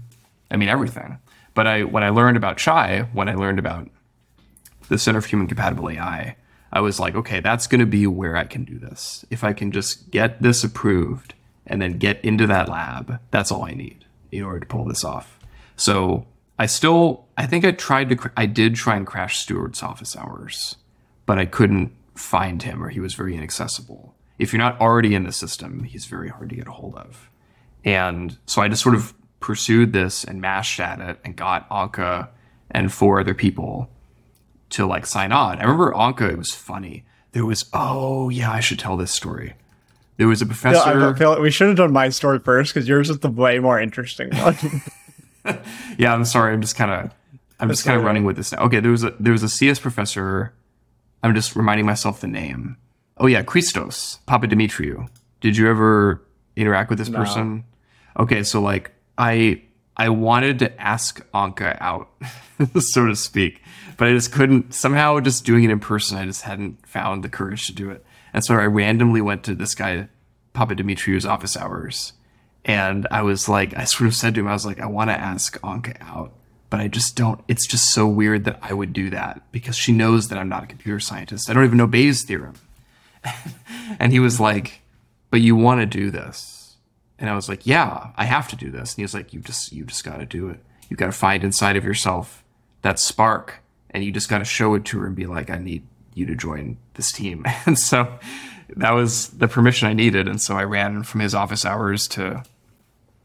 I 0.51 0.57
mean, 0.57 0.69
everything. 0.69 1.17
But 1.53 1.67
I, 1.67 1.83
when 1.83 2.03
I 2.03 2.09
learned 2.09 2.37
about 2.37 2.57
CHAI, 2.57 3.09
when 3.13 3.27
I 3.27 3.33
learned 3.33 3.59
about 3.59 3.89
the 4.91 4.97
Center 4.97 5.21
for 5.21 5.29
Human 5.29 5.47
Compatible 5.47 5.89
AI, 5.89 6.35
I 6.73 6.81
was 6.81 6.99
like, 6.99 7.15
okay, 7.15 7.39
that's 7.39 7.65
going 7.65 7.79
to 7.79 7.85
be 7.85 8.05
where 8.07 8.35
I 8.35 8.43
can 8.43 8.65
do 8.65 8.77
this. 8.77 9.25
If 9.29 9.41
I 9.41 9.53
can 9.53 9.71
just 9.71 10.11
get 10.11 10.41
this 10.41 10.65
approved 10.65 11.33
and 11.65 11.81
then 11.81 11.97
get 11.97 12.23
into 12.25 12.45
that 12.47 12.67
lab, 12.67 13.19
that's 13.31 13.53
all 13.53 13.63
I 13.63 13.71
need 13.71 14.03
in 14.33 14.43
order 14.43 14.59
to 14.59 14.65
pull 14.65 14.83
this 14.83 15.05
off. 15.05 15.39
So 15.77 16.27
I 16.59 16.65
still, 16.65 17.25
I 17.37 17.45
think 17.45 17.63
I 17.63 17.71
tried 17.71 18.09
to, 18.09 18.31
I 18.35 18.45
did 18.45 18.75
try 18.75 18.97
and 18.97 19.07
crash 19.07 19.39
Stuart's 19.39 19.81
office 19.81 20.15
hours, 20.17 20.75
but 21.25 21.39
I 21.39 21.45
couldn't 21.45 21.93
find 22.15 22.61
him 22.61 22.83
or 22.83 22.89
he 22.89 22.99
was 22.99 23.13
very 23.13 23.35
inaccessible. 23.35 24.13
If 24.39 24.51
you're 24.51 24.61
not 24.61 24.79
already 24.81 25.15
in 25.15 25.23
the 25.23 25.31
system, 25.31 25.85
he's 25.85 26.05
very 26.05 26.27
hard 26.27 26.49
to 26.49 26.55
get 26.55 26.67
a 26.67 26.71
hold 26.71 26.95
of. 26.95 27.29
And 27.85 28.37
so 28.45 28.61
I 28.61 28.67
just 28.67 28.83
sort 28.83 28.95
of 28.95 29.13
pursued 29.39 29.93
this 29.93 30.25
and 30.25 30.41
mashed 30.41 30.81
at 30.81 30.99
it 30.99 31.17
and 31.23 31.37
got 31.37 31.69
Anca 31.69 32.27
and 32.69 32.91
four 32.91 33.21
other 33.21 33.33
people 33.33 33.89
to 34.71 34.85
like 34.85 35.05
sign 35.05 35.31
on. 35.31 35.59
I 35.59 35.63
remember 35.63 35.91
Anca, 35.93 36.29
it 36.31 36.37
was 36.37 36.53
funny. 36.53 37.03
There 37.31 37.45
was, 37.45 37.65
oh 37.73 38.29
yeah, 38.29 38.51
I 38.51 38.59
should 38.59 38.79
tell 38.79 38.97
this 38.97 39.11
story. 39.11 39.53
There 40.17 40.27
was 40.27 40.41
a 40.41 40.45
professor. 40.45 41.09
I 41.09 41.17
feel 41.17 41.41
we 41.41 41.49
should 41.49 41.67
have 41.67 41.77
done 41.77 41.93
my 41.93 42.09
story 42.09 42.39
first 42.39 42.73
because 42.73 42.87
yours 42.87 43.09
is 43.09 43.19
the 43.19 43.29
way 43.29 43.59
more 43.59 43.79
interesting 43.79 44.29
one. 44.35 44.57
yeah, 45.97 46.13
I'm 46.13 46.25
sorry. 46.25 46.53
I'm 46.53 46.61
just 46.61 46.75
kind 46.75 46.91
of, 46.91 47.11
I'm 47.59 47.69
just 47.69 47.85
kind 47.85 47.97
of 47.97 48.05
running 48.05 48.23
with 48.23 48.35
this 48.35 48.51
now. 48.51 48.59
Okay, 48.65 48.79
there 48.79 48.91
was 48.91 49.03
a 49.03 49.15
there 49.19 49.33
was 49.33 49.41
a 49.41 49.49
CS 49.49 49.79
professor. 49.79 50.53
I'm 51.23 51.33
just 51.33 51.55
reminding 51.55 51.85
myself 51.85 52.21
the 52.21 52.27
name. 52.27 52.77
Oh 53.17 53.25
yeah, 53.25 53.41
Christos 53.41 54.19
Papadimitriou. 54.27 55.09
Did 55.39 55.57
you 55.57 55.67
ever 55.67 56.21
interact 56.55 56.89
with 56.89 56.99
this 56.99 57.09
person? 57.09 57.63
Okay, 58.19 58.43
so 58.43 58.61
like 58.61 58.91
I 59.17 59.61
I 59.97 60.09
wanted 60.09 60.59
to 60.59 60.81
ask 60.81 61.21
Anca 61.31 61.77
out, 61.81 62.09
so 62.79 63.07
to 63.07 63.15
speak, 63.15 63.61
but 63.97 64.07
I 64.07 64.13
just 64.13 64.31
couldn't. 64.31 64.73
Somehow, 64.73 65.19
just 65.19 65.45
doing 65.45 65.63
it 65.63 65.69
in 65.69 65.79
person, 65.79 66.17
I 66.17 66.25
just 66.25 66.43
hadn't 66.43 66.85
found 66.87 67.23
the 67.23 67.29
courage 67.29 67.67
to 67.67 67.73
do 67.73 67.89
it. 67.89 68.03
And 68.33 68.43
so 68.43 68.55
I 68.55 68.65
randomly 68.65 69.21
went 69.21 69.43
to 69.43 69.55
this 69.55 69.75
guy, 69.75 70.07
Papadimitriou's 70.53 71.25
office 71.25 71.57
hours, 71.57 72.13
and 72.63 73.07
I 73.11 73.21
was 73.23 73.49
like, 73.49 73.75
I 73.75 73.85
sort 73.85 74.07
of 74.07 74.15
said 74.15 74.35
to 74.35 74.41
him, 74.41 74.47
I 74.47 74.53
was 74.53 74.65
like, 74.65 74.79
I 74.79 74.85
want 74.85 75.09
to 75.09 75.19
ask 75.19 75.59
Anca 75.61 75.97
out, 76.01 76.33
but 76.69 76.79
I 76.79 76.87
just 76.87 77.15
don't. 77.15 77.43
It's 77.47 77.67
just 77.67 77.91
so 77.91 78.07
weird 78.07 78.45
that 78.45 78.59
I 78.61 78.73
would 78.73 78.93
do 78.93 79.09
that 79.09 79.41
because 79.51 79.75
she 79.75 79.91
knows 79.91 80.29
that 80.29 80.37
I'm 80.37 80.49
not 80.49 80.63
a 80.63 80.67
computer 80.67 80.99
scientist. 80.99 81.49
I 81.49 81.53
don't 81.53 81.65
even 81.65 81.77
know 81.77 81.87
Bayes' 81.87 82.23
theorem. 82.23 82.55
and 83.99 84.11
he 84.11 84.19
was 84.19 84.39
like, 84.39 84.81
but 85.29 85.41
you 85.41 85.55
want 85.55 85.81
to 85.81 85.85
do 85.85 86.11
this. 86.11 86.60
And 87.21 87.29
I 87.29 87.35
was 87.35 87.47
like, 87.47 87.65
yeah, 87.67 88.07
I 88.17 88.25
have 88.25 88.47
to 88.49 88.55
do 88.57 88.69
this. 88.71 88.91
And 88.91 88.97
he 88.97 89.03
was 89.03 89.13
like, 89.13 89.31
you 89.31 89.39
just, 89.39 89.71
you 89.71 89.85
just 89.85 90.03
got 90.03 90.17
to 90.17 90.25
do 90.25 90.49
it. 90.49 90.59
You 90.89 90.97
got 90.97 91.05
to 91.05 91.11
find 91.13 91.43
inside 91.43 91.77
of 91.77 91.85
yourself 91.85 92.43
that 92.81 92.99
spark 92.99 93.59
and 93.91 94.03
you 94.03 94.11
just 94.11 94.27
got 94.27 94.39
to 94.39 94.43
show 94.45 94.73
it 94.73 94.83
to 94.85 94.99
her 94.99 95.05
and 95.05 95.15
be 95.15 95.27
like, 95.27 95.49
I 95.51 95.57
need 95.59 95.83
you 96.15 96.25
to 96.25 96.35
join 96.35 96.77
this 96.95 97.11
team. 97.11 97.45
And 97.65 97.77
so 97.77 98.19
that 98.75 98.91
was 98.91 99.27
the 99.29 99.47
permission 99.47 99.87
I 99.87 99.93
needed. 99.93 100.27
And 100.27 100.41
so 100.41 100.55
I 100.57 100.63
ran 100.63 101.03
from 101.03 101.21
his 101.21 101.35
office 101.35 101.63
hours 101.63 102.07
to, 102.09 102.43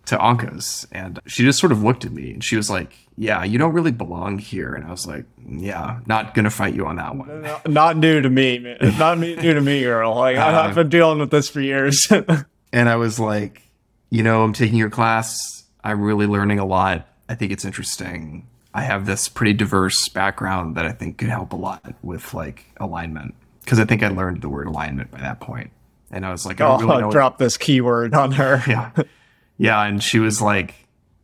to 0.06 0.22
Anca's 0.22 0.86
and 0.92 1.18
she 1.26 1.42
just 1.42 1.58
sort 1.58 1.72
of 1.72 1.82
looked 1.82 2.04
at 2.04 2.12
me 2.12 2.32
and 2.32 2.44
she 2.44 2.56
was 2.56 2.68
like, 2.68 2.92
yeah, 3.16 3.42
you 3.44 3.56
don't 3.56 3.72
really 3.72 3.92
belong 3.92 4.38
here. 4.38 4.74
And 4.74 4.84
I 4.84 4.90
was 4.90 5.06
like, 5.06 5.24
yeah, 5.48 6.00
not 6.06 6.34
going 6.34 6.44
to 6.44 6.50
fight 6.50 6.74
you 6.74 6.86
on 6.86 6.96
that 6.96 7.16
one. 7.16 7.48
Not 7.66 7.96
new 7.96 8.20
to 8.20 8.28
me, 8.28 8.58
man. 8.58 8.76
Not 8.98 9.18
new 9.18 9.54
to 9.54 9.60
me, 9.62 9.82
girl. 9.82 10.14
Like 10.14 10.36
I- 10.36 10.68
I've 10.68 10.74
been 10.82 10.90
dealing 10.90 11.18
with 11.18 11.30
this 11.30 11.48
for 11.48 11.62
years. 11.62 12.06
and 12.72 12.88
I 12.90 12.96
was 12.96 13.18
like, 13.18 13.62
you 14.10 14.22
know, 14.22 14.42
I'm 14.42 14.52
taking 14.52 14.76
your 14.76 14.90
class. 14.90 15.64
I'm 15.82 16.00
really 16.00 16.26
learning 16.26 16.58
a 16.58 16.64
lot. 16.64 17.08
I 17.28 17.34
think 17.34 17.52
it's 17.52 17.64
interesting. 17.64 18.46
I 18.74 18.82
have 18.82 19.06
this 19.06 19.28
pretty 19.28 19.52
diverse 19.52 20.08
background 20.08 20.76
that 20.76 20.84
I 20.84 20.92
think 20.92 21.18
could 21.18 21.28
help 21.28 21.52
a 21.52 21.56
lot 21.56 21.94
with 22.02 22.34
like 22.34 22.66
alignment 22.78 23.34
because 23.64 23.80
I 23.80 23.84
think 23.84 24.02
I 24.02 24.08
learned 24.08 24.42
the 24.42 24.48
word 24.48 24.66
alignment 24.66 25.10
by 25.10 25.18
that 25.18 25.40
point. 25.40 25.70
And 26.10 26.24
I 26.24 26.30
was 26.30 26.46
like, 26.46 26.60
I 26.60 26.66
oh, 26.66 26.78
really 26.78 26.98
know. 27.00 27.06
what- 27.06 27.12
drop 27.12 27.38
this 27.38 27.56
keyword 27.56 28.14
on 28.14 28.32
her. 28.32 28.62
yeah, 28.68 28.92
yeah. 29.58 29.82
And 29.82 30.02
she 30.02 30.18
was 30.18 30.40
like, 30.40 30.74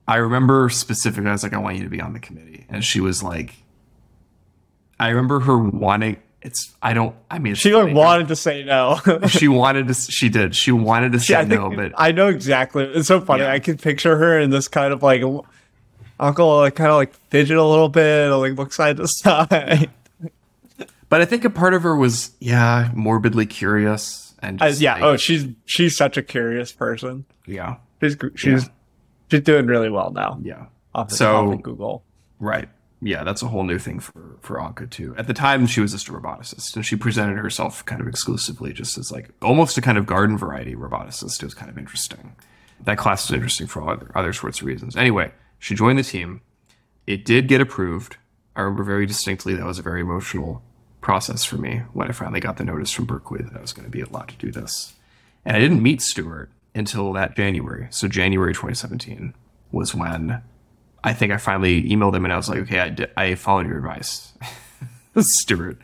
I 0.08 0.16
remember 0.16 0.68
specifically. 0.70 1.28
I 1.28 1.32
was 1.32 1.42
like, 1.42 1.52
I 1.52 1.58
want 1.58 1.76
you 1.76 1.84
to 1.84 1.90
be 1.90 2.00
on 2.00 2.12
the 2.12 2.20
committee, 2.20 2.66
and 2.68 2.84
she 2.84 3.00
was 3.00 3.22
like, 3.22 3.54
I 4.98 5.08
remember 5.08 5.40
her 5.40 5.56
wanting. 5.58 6.16
It's 6.44 6.74
I 6.82 6.92
don't. 6.92 7.14
I 7.30 7.38
mean, 7.38 7.54
She 7.54 7.70
funny. 7.72 7.92
wanted 7.94 8.28
to 8.28 8.36
say 8.36 8.64
no. 8.64 8.98
She 9.28 9.46
wanted 9.48 9.86
to. 9.88 9.94
She 9.94 10.28
did. 10.28 10.56
She 10.56 10.72
wanted 10.72 11.12
to 11.12 11.20
say 11.20 11.34
Yeah, 11.34 11.40
I 11.40 11.44
no, 11.44 11.70
but 11.70 11.92
I 11.96 12.10
know 12.12 12.28
exactly. 12.28 12.84
It's 12.84 13.06
so 13.08 13.20
funny. 13.20 13.42
Yeah. 13.44 13.52
I 13.52 13.60
can 13.60 13.76
picture 13.78 14.16
her 14.16 14.38
in 14.40 14.50
this 14.50 14.66
kind 14.68 14.92
of 14.92 15.02
like 15.04 15.22
uncle, 16.18 16.56
like 16.58 16.74
kind 16.74 16.90
of 16.90 16.96
like 16.96 17.14
fidget 17.30 17.56
a 17.56 17.64
little 17.64 17.88
bit, 17.88 18.30
or 18.30 18.36
like 18.36 18.54
look 18.58 18.72
side 18.72 18.96
to 18.96 19.06
side. 19.08 19.88
But 21.08 21.20
I 21.20 21.24
think 21.26 21.44
a 21.44 21.50
part 21.50 21.74
of 21.74 21.82
her 21.82 21.94
was, 21.94 22.30
yeah, 22.40 22.90
morbidly 22.94 23.46
curious 23.46 24.34
and 24.40 24.60
Uh, 24.62 24.72
yeah. 24.78 24.94
like, 24.94 25.02
Oh, 25.02 25.16
she's 25.16 25.46
she's 25.66 25.96
such 25.96 26.16
a 26.16 26.22
curious 26.22 26.72
person. 26.72 27.24
yeah, 27.46 27.76
She's 28.02 28.16
she's 28.34 28.70
she's 29.30 29.40
doing 29.42 29.66
really 29.66 29.90
well 29.90 30.10
now. 30.10 30.38
yeah. 30.42 30.66
Off 30.94 31.12
So- 31.12 31.54
Google. 31.56 32.02
Right. 32.40 32.68
Yeah, 33.04 33.24
that's 33.24 33.42
a 33.42 33.48
whole 33.48 33.64
new 33.64 33.80
thing 33.80 33.98
for 33.98 34.38
for 34.40 34.58
Anca 34.58 34.88
too. 34.88 35.12
At 35.18 35.26
the 35.26 35.34
time, 35.34 35.66
she 35.66 35.80
was 35.80 35.90
just 35.90 36.08
a 36.08 36.12
roboticist, 36.12 36.76
and 36.76 36.86
she 36.86 36.94
presented 36.94 37.36
herself 37.36 37.84
kind 37.84 38.00
of 38.00 38.06
exclusively 38.06 38.72
just 38.72 38.96
as 38.96 39.10
like 39.10 39.30
almost 39.42 39.76
a 39.76 39.80
kind 39.80 39.98
of 39.98 40.06
garden 40.06 40.38
variety 40.38 40.76
roboticist. 40.76 41.42
It 41.42 41.46
was 41.46 41.54
kind 41.54 41.68
of 41.68 41.76
interesting. 41.76 42.36
That 42.84 42.98
class 42.98 43.28
was 43.28 43.34
interesting 43.34 43.66
for 43.66 43.82
all 43.82 43.90
other 43.90 44.12
other 44.14 44.32
sorts 44.32 44.60
of 44.60 44.68
reasons. 44.68 44.96
Anyway, 44.96 45.32
she 45.58 45.74
joined 45.74 45.98
the 45.98 46.04
team. 46.04 46.42
It 47.04 47.24
did 47.24 47.48
get 47.48 47.60
approved. 47.60 48.18
I 48.54 48.60
remember 48.60 48.84
very 48.84 49.06
distinctly 49.06 49.54
that 49.56 49.66
was 49.66 49.80
a 49.80 49.82
very 49.82 50.00
emotional 50.00 50.62
process 51.00 51.42
for 51.42 51.56
me 51.56 51.82
when 51.92 52.08
I 52.08 52.12
finally 52.12 52.38
got 52.38 52.56
the 52.56 52.64
notice 52.64 52.92
from 52.92 53.06
Berkeley 53.06 53.42
that 53.42 53.56
I 53.56 53.60
was 53.60 53.72
going 53.72 53.84
to 53.84 53.90
be 53.90 54.02
allowed 54.02 54.28
to 54.28 54.36
do 54.36 54.52
this. 54.52 54.94
And 55.44 55.56
I 55.56 55.60
didn't 55.60 55.82
meet 55.82 56.00
Stuart 56.00 56.50
until 56.72 57.12
that 57.14 57.34
January. 57.34 57.88
So 57.90 58.06
January 58.06 58.52
2017 58.52 59.34
was 59.72 59.92
when 59.92 60.42
I 61.04 61.12
think 61.12 61.32
I 61.32 61.36
finally 61.36 61.82
emailed 61.84 62.14
him 62.14 62.24
and 62.24 62.32
I 62.32 62.36
was 62.36 62.48
like, 62.48 62.60
okay, 62.60 62.78
I, 62.80 62.88
did, 62.90 63.10
I 63.16 63.34
followed 63.34 63.66
your 63.66 63.78
advice. 63.78 64.32
Stuart, 65.20 65.76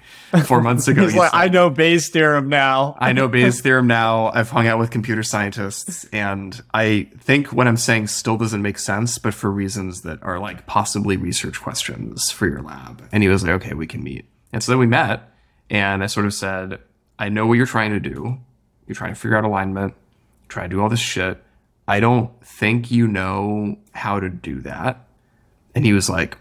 four 0.46 0.62
months 0.62 0.88
ago. 0.88 1.02
He's 1.02 1.14
like, 1.14 1.30
said- 1.32 1.36
I 1.36 1.48
know 1.48 1.68
Bayes' 1.68 2.08
theorem 2.08 2.48
now. 2.48 2.96
I 2.98 3.12
know 3.12 3.28
Bayes' 3.28 3.60
theorem 3.60 3.86
now. 3.86 4.30
I've 4.32 4.48
hung 4.48 4.66
out 4.66 4.78
with 4.78 4.90
computer 4.90 5.22
scientists, 5.22 6.04
and 6.12 6.58
I 6.72 7.10
think 7.18 7.52
what 7.52 7.68
I'm 7.68 7.76
saying 7.76 8.06
still 8.06 8.38
doesn't 8.38 8.62
make 8.62 8.78
sense, 8.78 9.18
but 9.18 9.34
for 9.34 9.50
reasons 9.50 10.00
that 10.02 10.22
are 10.22 10.38
like 10.38 10.66
possibly 10.66 11.18
research 11.18 11.60
questions 11.60 12.30
for 12.30 12.48
your 12.48 12.62
lab. 12.62 13.06
And 13.12 13.22
he 13.22 13.28
was 13.28 13.42
like, 13.42 13.52
okay, 13.62 13.74
we 13.74 13.86
can 13.86 14.02
meet. 14.02 14.24
And 14.50 14.62
so 14.62 14.72
then 14.72 14.78
we 14.78 14.86
met, 14.86 15.30
and 15.68 16.02
I 16.02 16.06
sort 16.06 16.24
of 16.24 16.32
said, 16.32 16.78
I 17.18 17.28
know 17.28 17.46
what 17.46 17.54
you're 17.54 17.66
trying 17.66 17.90
to 17.90 18.00
do. 18.00 18.38
You're 18.86 18.94
trying 18.94 19.12
to 19.12 19.20
figure 19.20 19.36
out 19.36 19.44
alignment, 19.44 19.92
try 20.48 20.62
to 20.62 20.68
do 20.70 20.80
all 20.80 20.88
this 20.88 21.00
shit. 21.00 21.42
I 21.86 22.00
don't 22.00 22.30
think 22.46 22.90
you 22.90 23.06
know 23.06 23.76
how 23.92 24.20
to 24.20 24.30
do 24.30 24.60
that. 24.62 25.04
And 25.74 25.84
he 25.84 25.92
was 25.92 26.08
like, 26.10 26.36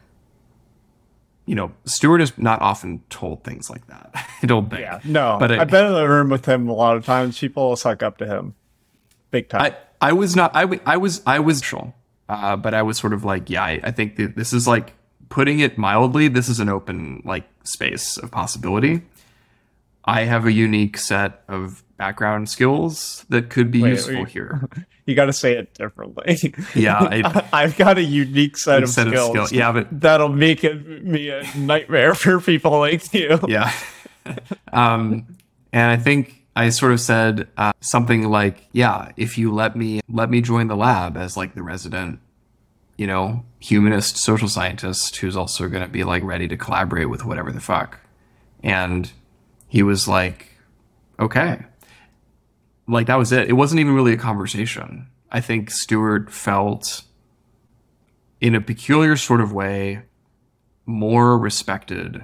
you 1.46 1.56
know, 1.56 1.72
Stuart 1.86 2.22
is 2.22 2.38
not 2.38 2.62
often 2.62 3.02
told 3.10 3.44
things 3.44 3.70
like 3.70 3.86
that. 3.88 4.12
I 4.42 4.46
don't 4.46 4.70
think. 4.70 4.82
Yeah, 4.82 5.00
no. 5.06 5.38
But 5.40 5.52
it- 5.52 5.60
I've 5.60 5.70
been 5.70 5.86
in 5.86 5.94
the 5.94 6.08
room 6.08 6.30
with 6.30 6.46
him 6.46 6.68
a 6.68 6.74
lot 6.74 6.98
of 6.98 7.06
times. 7.06 7.40
People 7.40 7.76
suck 7.76 8.04
up 8.04 8.18
to 8.18 8.26
him, 8.26 8.54
big 9.32 9.50
time. 9.50 9.62
I, 9.62 10.10
I 10.10 10.14
was 10.14 10.36
not 10.36 10.52
I, 10.56 10.80
I 10.86 10.98
was 10.98 11.22
I 11.26 11.40
was 11.40 11.64
uh, 12.30 12.56
but 12.58 12.74
I 12.74 12.82
was 12.82 12.98
sort 12.98 13.14
of 13.14 13.24
like 13.24 13.50
yeah 13.50 13.64
I, 13.64 13.80
I 13.84 13.92
think 13.92 14.18
that 14.18 14.36
this 14.36 14.54
is 14.54 14.68
like 14.68 14.94
putting 15.30 15.60
it 15.60 15.78
mildly 15.78 16.28
this 16.28 16.50
is 16.50 16.60
an 16.60 16.70
open 16.70 17.22
like 17.26 17.46
space 17.64 18.18
of 18.18 18.30
possibility 18.32 19.02
I 20.06 20.24
have 20.24 20.46
a 20.46 20.52
unique 20.52 20.98
set 20.98 21.42
of 21.48 21.84
background 21.98 22.50
skills 22.50 23.26
that 23.30 23.50
could 23.50 23.72
be 23.72 23.82
Wait, 23.82 23.90
useful 23.92 24.20
wait. 24.20 24.30
here 24.30 24.70
you 25.08 25.16
got 25.16 25.26
to 25.26 25.34
say 25.34 25.58
it 25.58 25.74
differently. 25.74 26.54
yeah 26.76 27.00
I, 27.00 27.48
I've 27.64 27.76
got 27.78 27.98
a 27.98 28.04
unique 28.04 28.58
set 28.58 28.84
of 28.84 28.90
set 28.90 29.08
of 29.08 29.14
skills. 29.14 29.30
skills 29.30 29.52
yeah 29.52 29.72
but 29.72 29.88
That'll 29.92 30.30
make 30.30 30.64
it 30.64 31.04
me 31.04 31.30
a 31.30 31.44
nightmare 31.58 32.14
for 32.14 32.40
people 32.40 32.78
like 32.78 33.12
you. 33.14 33.40
yeah 33.48 33.74
um 34.74 35.26
and 35.74 35.90
i 35.90 35.96
think 35.98 36.44
i 36.56 36.70
sort 36.70 36.92
of 36.92 37.00
said 37.00 37.48
uh, 37.58 37.72
something 37.80 38.30
like 38.30 38.68
yeah 38.74 39.12
if 39.18 39.38
you 39.38 39.52
let 39.54 39.76
me 39.76 40.02
let 40.10 40.30
me 40.30 40.42
join 40.42 40.68
the 40.68 40.76
lab 40.76 41.16
as 41.18 41.38
like 41.38 41.56
the 41.56 41.64
resident 41.64 42.20
you 42.98 43.08
know 43.08 43.44
humanist 43.60 44.18
social 44.18 44.48
scientist 44.50 45.16
who's 45.18 45.38
also 45.38 45.68
going 45.70 45.82
to 45.84 45.88
be 45.90 46.04
like 46.04 46.24
ready 46.24 46.48
to 46.48 46.58
collaborate 46.58 47.10
with 47.10 47.24
whatever 47.26 47.52
the 47.52 47.62
fuck 47.62 48.00
and 48.64 49.12
he 49.70 49.82
was 49.82 50.08
like 50.08 50.48
okay 51.20 51.60
like 52.88 53.08
that 53.08 53.18
was 53.18 53.32
it 53.32 53.50
it 53.50 53.54
wasn't 53.54 53.80
even 53.80 53.94
really 53.94 54.14
a 54.14 54.18
conversation 54.18 55.08
i 55.32 55.42
think 55.42 55.70
stuart 55.70 56.32
felt 56.32 57.04
in 58.40 58.56
a 58.56 58.62
peculiar 58.62 59.16
sort 59.16 59.42
of 59.42 59.52
way 59.52 60.02
more 60.86 61.38
respected 61.38 62.24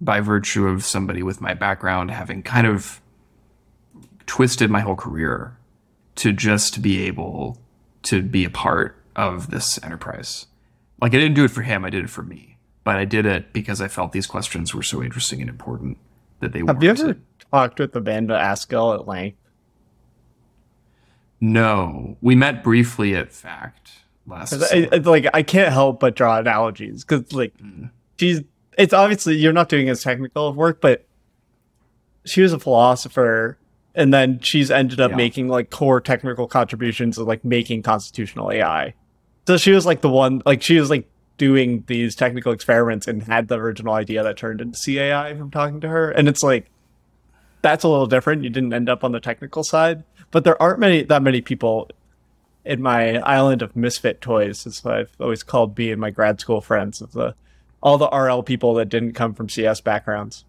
by 0.00 0.20
virtue 0.20 0.66
of 0.66 0.84
somebody 0.84 1.22
with 1.22 1.40
my 1.40 1.54
background 1.54 2.10
having 2.10 2.42
kind 2.42 2.66
of 2.66 3.00
twisted 4.26 4.70
my 4.70 4.80
whole 4.80 4.96
career 4.96 5.56
to 6.16 6.32
just 6.32 6.82
be 6.82 7.02
able 7.02 7.58
to 8.02 8.22
be 8.22 8.44
a 8.44 8.50
part 8.50 8.96
of 9.16 9.50
this 9.50 9.82
enterprise. 9.82 10.46
Like 11.00 11.14
I 11.14 11.18
didn't 11.18 11.34
do 11.34 11.44
it 11.44 11.50
for 11.50 11.62
him, 11.62 11.84
I 11.84 11.90
did 11.90 12.04
it 12.04 12.10
for 12.10 12.22
me. 12.22 12.58
But 12.82 12.96
I 12.96 13.06
did 13.06 13.24
it 13.24 13.52
because 13.52 13.80
I 13.80 13.88
felt 13.88 14.12
these 14.12 14.26
questions 14.26 14.74
were 14.74 14.82
so 14.82 15.02
interesting 15.02 15.40
and 15.40 15.48
important 15.48 15.96
that 16.40 16.52
they 16.52 16.60
Have 16.66 16.82
you 16.82 16.90
ever 16.90 17.16
talked 17.50 17.78
with 17.78 17.92
the 17.92 18.00
band 18.00 18.30
Amanda 18.30 18.44
Askell 18.44 18.92
at 18.92 19.08
length? 19.08 19.38
No. 21.40 22.16
We 22.20 22.34
met 22.34 22.62
briefly 22.62 23.14
at 23.14 23.32
FAccT 23.32 23.90
last. 24.26 24.54
I, 24.72 24.88
I- 24.92 24.96
like 24.98 25.26
I 25.34 25.42
can't 25.42 25.72
help 25.72 26.00
but 26.00 26.14
draw 26.16 26.38
analogies 26.38 27.04
because 27.04 27.32
like 27.32 27.56
Mm. 27.58 27.90
she's 28.18 28.42
it's 28.78 28.92
obviously 28.92 29.36
you're 29.36 29.52
not 29.52 29.68
doing 29.68 29.88
as 29.88 30.02
technical 30.02 30.48
of 30.48 30.56
work, 30.56 30.80
but 30.80 31.04
she 32.24 32.40
was 32.40 32.52
a 32.52 32.58
philosopher, 32.58 33.58
and 33.94 34.12
then 34.12 34.40
she's 34.40 34.70
ended 34.70 35.00
up 35.00 35.10
Yeah. 35.12 35.16
making 35.16 35.48
like 35.48 35.70
core 35.70 36.00
technical 36.00 36.46
contributions 36.48 37.18
of 37.18 37.26
like 37.26 37.44
making 37.44 37.82
constitutional 37.82 38.50
AI. 38.50 38.94
So 39.46 39.56
she 39.58 39.72
was 39.72 39.84
like 39.84 40.00
the 40.00 40.08
one 40.08 40.42
like 40.46 40.62
she 40.62 40.78
was 40.80 40.88
like 40.90 41.08
doing 41.36 41.84
these 41.88 42.14
technical 42.14 42.52
experiments 42.52 43.06
and 43.08 43.22
had 43.24 43.48
the 43.48 43.58
original 43.58 43.92
idea 43.94 44.22
that 44.22 44.36
turned 44.36 44.60
into 44.60 44.78
CAI 44.78 45.34
from 45.36 45.50
talking 45.50 45.80
to 45.82 45.88
her, 45.88 46.10
and 46.10 46.28
it's 46.28 46.42
like 46.42 46.70
that's 47.62 47.84
a 47.84 47.88
little 47.88 48.06
different. 48.06 48.42
You 48.44 48.50
didn't 48.50 48.72
end 48.72 48.88
up 48.88 49.04
on 49.04 49.12
the 49.12 49.20
technical 49.20 49.62
side, 49.64 50.02
but 50.34 50.42
there 50.42 50.60
aren't 50.60 50.80
many 50.80 51.04
that 51.04 51.22
many 51.22 51.40
people 51.40 51.88
in 52.64 52.82
my 52.82 53.18
island 53.18 53.62
of 53.62 53.76
misfit 53.76 54.20
toys, 54.20 54.66
is 54.66 54.82
what 54.82 54.94
I've 54.96 55.16
always 55.20 55.44
called 55.44 55.76
being 55.76 56.00
my 56.00 56.10
grad 56.10 56.40
school 56.40 56.60
friends 56.60 57.00
of 57.00 57.12
the 57.12 57.36
all 57.80 57.98
the 57.98 58.08
RL 58.08 58.42
people 58.42 58.74
that 58.74 58.88
didn't 58.88 59.12
come 59.12 59.32
from 59.32 59.48
CS 59.48 59.80
backgrounds. 59.80 60.44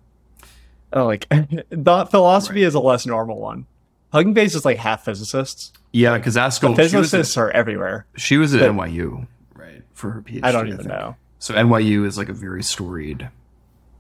Oh, 0.92 1.06
like 1.06 1.28
the 1.70 2.08
philosophy 2.10 2.64
is 2.64 2.74
a 2.74 2.80
less 2.80 3.06
normal 3.06 3.40
one. 3.40 3.68
Hugging 4.12 4.34
Face 4.34 4.56
is 4.56 4.66
like 4.66 4.78
half 4.78 5.06
physicists. 5.06 5.72
yeah, 5.92 6.18
because 6.18 6.36
Askell 6.36 6.74
Physicists 6.74 7.38
at, 7.38 7.42
are 7.42 7.52
everywhere. 7.52 8.08
she 8.18 8.38
was 8.38 8.56
at 8.56 8.62
but- 8.62 8.72
NYU, 8.72 9.28
right, 9.54 9.84
for 9.94 10.10
her 10.10 10.22
PhD. 10.24 10.40
I 10.42 10.52
don't 10.52 10.66
even 10.66 10.80
think. 10.80 10.90
know. 10.90 11.16
So 11.38 11.54
NYU 11.54 12.08
is 12.08 12.18
like 12.18 12.30
a 12.30 12.34
very 12.34 12.64
storied, 12.64 13.30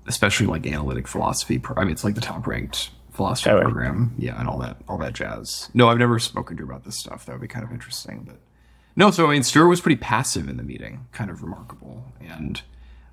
especially 0.07 0.47
like 0.47 0.65
analytic 0.65 1.07
philosophy. 1.07 1.59
Pro- 1.59 1.75
I 1.79 1.83
mean, 1.83 1.91
it's 1.91 2.03
like 2.03 2.15
the 2.15 2.21
top 2.21 2.47
ranked 2.47 2.89
philosophy 3.15 3.49
Oh, 3.49 3.55
right. 3.55 3.63
program. 3.63 4.13
Yeah, 4.17 4.39
and 4.39 4.47
all 4.47 4.59
that, 4.59 4.77
all 4.87 4.97
that 4.99 5.13
jazz. 5.13 5.69
No, 5.73 5.89
I've 5.89 5.97
never 5.97 6.19
spoken 6.19 6.57
to 6.57 6.65
her 6.65 6.71
about 6.71 6.83
this 6.85 6.97
stuff. 6.99 7.25
That 7.25 7.33
would 7.33 7.41
be 7.41 7.47
kind 7.47 7.65
of 7.65 7.71
interesting. 7.71 8.23
But 8.27 8.39
no, 8.95 9.11
so 9.11 9.27
I 9.27 9.31
mean, 9.33 9.43
Stuart 9.43 9.67
was 9.67 9.81
pretty 9.81 9.97
passive 9.99 10.47
in 10.49 10.57
the 10.57 10.63
meeting, 10.63 11.07
kind 11.11 11.29
of 11.29 11.41
remarkable. 11.43 12.03
And 12.21 12.61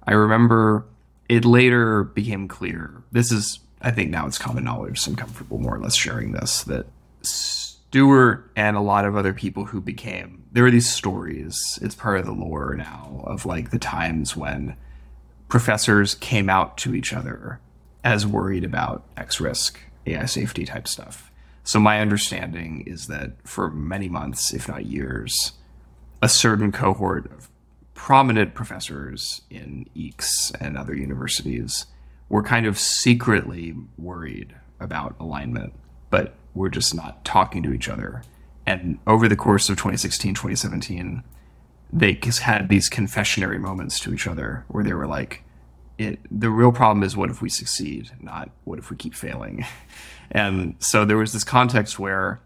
I 0.07 0.13
remember 0.13 0.85
it 1.29 1.45
later 1.45 2.05
became 2.05 2.49
clear. 2.49 3.03
This 3.13 3.33
is, 3.33 3.61
I 3.81 3.91
think, 3.91 4.11
now 4.11 4.27
it's 4.27 4.39
common 4.39 4.65
knowledge. 4.65 4.99
So 5.01 5.11
I'm 5.11 5.17
comfortable 5.17 5.59
more 5.59 5.75
or 5.77 5.79
less 5.81 5.97
sharing 5.97 6.33
this 6.33 6.63
that 6.65 6.87
Stuart 7.23 8.51
and 8.57 8.77
a 8.77 8.81
lot 8.81 9.05
of 9.05 9.17
other 9.17 9.33
people 9.33 9.67
who 9.67 9.81
became 9.81 10.39
there 10.53 10.67
are 10.67 10.71
these 10.71 10.93
stories. 10.93 11.79
It's 11.81 11.95
part 11.95 12.19
of 12.19 12.27
the 12.27 12.33
lore 12.33 12.75
now 12.77 13.23
of 13.25 13.47
like 13.47 13.71
the 13.71 13.79
times 13.79 14.37
when 14.37 14.77
professors 15.49 16.15
came 16.17 16.51
out 16.51 16.77
to 16.79 16.95
each 16.95 17.13
other 17.15 17.59
as 18.05 18.27
worried 18.27 18.65
about 18.65 19.05
X 19.17 19.41
risk, 19.41 19.79
AI 20.07 20.25
safety 20.27 20.65
type 20.65 20.89
stuff. 20.89 21.31
So 21.65 21.79
my 21.79 22.01
understanding 22.01 22.83
is 22.87 23.07
that 23.07 23.33
for 23.45 23.71
many 23.71 24.09
months, 24.09 24.53
if 24.53 24.69
not 24.69 24.87
years, 24.87 25.53
a 26.21 26.29
certain 26.29 26.73
cohort 26.73 27.27
of 27.33 27.49
prominent 27.95 28.55
professors 28.55 29.43
in 29.51 29.89
EECS 29.97 30.53
and 30.61 30.77
other 30.77 30.95
universities 30.95 31.87
were 32.29 32.43
kind 32.43 32.67
of 32.67 32.79
secretly 32.79 33.75
worried 33.97 34.55
about 34.81 35.15
alignment, 35.21 35.73
but 36.11 36.35
were 36.55 36.71
just 36.71 36.95
not 36.95 37.25
talking 37.25 37.63
to 37.63 37.73
each 37.73 37.89
other. 37.89 38.23
And 38.67 38.99
over 39.07 39.29
the 39.29 39.37
course 39.37 39.69
of 39.69 39.77
2016, 39.77 40.35
2017, 40.35 41.23
they 41.93 42.19
had 42.41 42.69
these 42.69 42.89
confessionary 42.89 43.61
moments 43.61 44.01
to 44.01 44.15
each 44.15 44.27
other 44.27 44.65
where 44.69 44.83
they 44.83 44.95
were 44.95 45.07
like, 45.07 45.42
it, 46.03 46.19
the 46.31 46.51
real 46.51 46.73
problem 46.73 47.03
is 47.03 47.17
what 47.17 47.31
if 47.31 47.41
we 47.43 47.49
succeed, 47.49 48.11
not 48.21 48.51
what 48.65 48.79
if 48.79 48.91
we 48.91 48.97
keep 48.97 49.15
failing. 49.15 49.65
And 50.35 50.77
so 50.79 51.05
there 51.05 51.19
was 51.19 51.35
this 51.35 51.45
context 51.45 51.99
where 51.99 52.41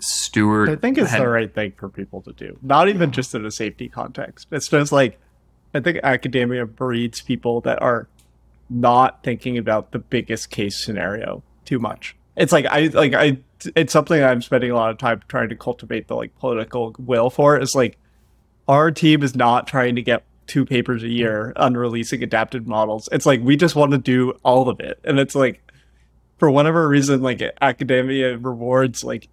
Stuart 0.00 0.68
I 0.68 0.76
think 0.76 0.98
it's 0.98 1.10
had- 1.10 1.20
the 1.20 1.28
right 1.28 1.52
thing 1.52 1.72
for 1.76 1.88
people 1.88 2.22
to 2.22 2.32
do. 2.32 2.58
Not 2.62 2.88
even 2.88 3.12
just 3.12 3.34
in 3.34 3.44
a 3.46 3.50
safety 3.50 3.88
context. 3.88 4.48
It's 4.50 4.68
just 4.68 4.90
like 4.90 5.18
I 5.74 5.80
think 5.80 6.00
academia 6.02 6.66
breeds 6.66 7.20
people 7.20 7.60
that 7.62 7.80
are 7.82 8.08
not 8.70 9.22
thinking 9.22 9.58
about 9.58 9.92
the 9.92 9.98
biggest 9.98 10.50
case 10.50 10.84
scenario 10.84 11.42
too 11.64 11.78
much. 11.78 12.16
It's 12.36 12.52
like 12.52 12.66
I 12.66 12.86
like 12.86 13.14
I 13.14 13.38
it's 13.76 13.92
something 13.92 14.22
I'm 14.22 14.42
spending 14.42 14.70
a 14.70 14.74
lot 14.74 14.90
of 14.90 14.98
time 14.98 15.22
trying 15.28 15.48
to 15.50 15.56
cultivate 15.56 16.08
the 16.08 16.16
like 16.16 16.36
political 16.38 16.94
will 16.98 17.30
for. 17.30 17.58
Is 17.58 17.74
like 17.74 17.96
our 18.68 18.90
team 18.90 19.22
is 19.22 19.34
not 19.34 19.66
trying 19.66 19.96
to 19.96 20.02
get 20.02 20.24
two 20.48 20.64
papers 20.64 21.02
a 21.02 21.08
year 21.08 21.52
on 21.56 21.74
releasing 21.74 22.22
adapted 22.22 22.66
models. 22.66 23.08
It's 23.12 23.26
like 23.26 23.40
we 23.40 23.56
just 23.56 23.76
want 23.76 23.92
to 23.92 23.98
do 23.98 24.32
all 24.42 24.68
of 24.68 24.80
it. 24.80 24.98
And 25.04 25.20
it's 25.20 25.34
like 25.34 25.62
for 26.38 26.50
whatever 26.50 26.88
reason, 26.88 27.22
like 27.22 27.42
academia 27.60 28.36
rewards 28.38 29.04
like 29.04 29.28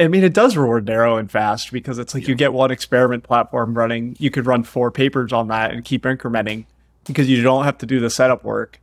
I 0.00 0.06
mean, 0.06 0.22
it 0.22 0.32
does 0.32 0.56
reward 0.56 0.86
narrow 0.86 1.16
and 1.16 1.30
fast 1.30 1.72
because 1.72 1.98
it's 1.98 2.14
like 2.14 2.28
you 2.28 2.36
get 2.36 2.52
one 2.52 2.70
experiment 2.70 3.24
platform 3.24 3.74
running. 3.76 4.16
You 4.20 4.30
could 4.30 4.46
run 4.46 4.62
four 4.62 4.92
papers 4.92 5.32
on 5.32 5.48
that 5.48 5.72
and 5.72 5.84
keep 5.84 6.04
incrementing 6.04 6.66
because 7.04 7.28
you 7.28 7.42
don't 7.42 7.64
have 7.64 7.78
to 7.78 7.86
do 7.86 7.98
the 7.98 8.10
setup 8.10 8.44
work 8.44 8.80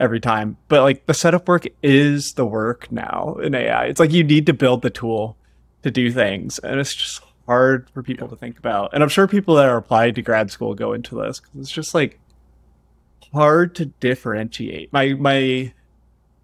every 0.00 0.18
time. 0.18 0.56
But 0.66 0.82
like 0.82 1.06
the 1.06 1.14
setup 1.14 1.46
work 1.46 1.66
is 1.82 2.32
the 2.32 2.44
work 2.44 2.90
now 2.90 3.36
in 3.40 3.54
AI. 3.54 3.84
It's 3.84 4.00
like 4.00 4.10
you 4.10 4.24
need 4.24 4.46
to 4.46 4.52
build 4.52 4.82
the 4.82 4.90
tool 4.90 5.36
to 5.82 5.90
do 5.90 6.10
things, 6.10 6.58
and 6.58 6.80
it's 6.80 6.94
just 6.94 7.22
hard 7.50 7.90
for 7.90 8.00
people 8.02 8.28
to 8.28 8.36
think 8.36 8.58
about. 8.58 8.90
And 8.94 9.02
I'm 9.02 9.08
sure 9.08 9.26
people 9.26 9.56
that 9.56 9.68
are 9.68 9.76
applying 9.76 10.14
to 10.14 10.22
grad 10.22 10.52
school 10.52 10.72
go 10.74 10.92
into 10.92 11.16
this 11.16 11.40
because 11.40 11.60
it's 11.62 11.70
just 11.72 11.94
like 11.94 12.20
hard 13.32 13.74
to 13.76 13.86
differentiate. 13.86 14.92
My 14.92 15.14
my 15.14 15.72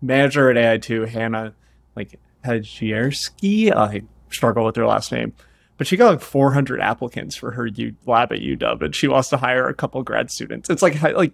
manager 0.03 0.51
at 0.51 0.57
AI2, 0.57 1.09
Hanna, 1.09 1.55
like 1.95 2.19
Hajishirzi, 2.45 3.73
I 3.73 4.03
struggle 4.31 4.65
with 4.65 4.75
her 4.77 4.87
last 4.87 5.13
name, 5.13 5.33
but 5.79 5.87
she 5.87 5.97
got 5.97 6.11
like 6.11 6.21
400 6.21 6.81
applicants 6.81 7.37
for 7.37 7.53
her 7.53 7.67
U- 7.67 7.95
lab 8.05 8.33
at 8.33 8.41
UW, 8.41 8.83
and 8.83 8.95
she 8.95 9.07
wants 9.09 9.29
to 9.31 9.37
hire 9.37 9.69
a 9.69 9.75
couple 9.75 10.03
grad 10.03 10.31
students. 10.31 10.69
It's 10.71 10.83
like 10.83 11.01
like 11.03 11.33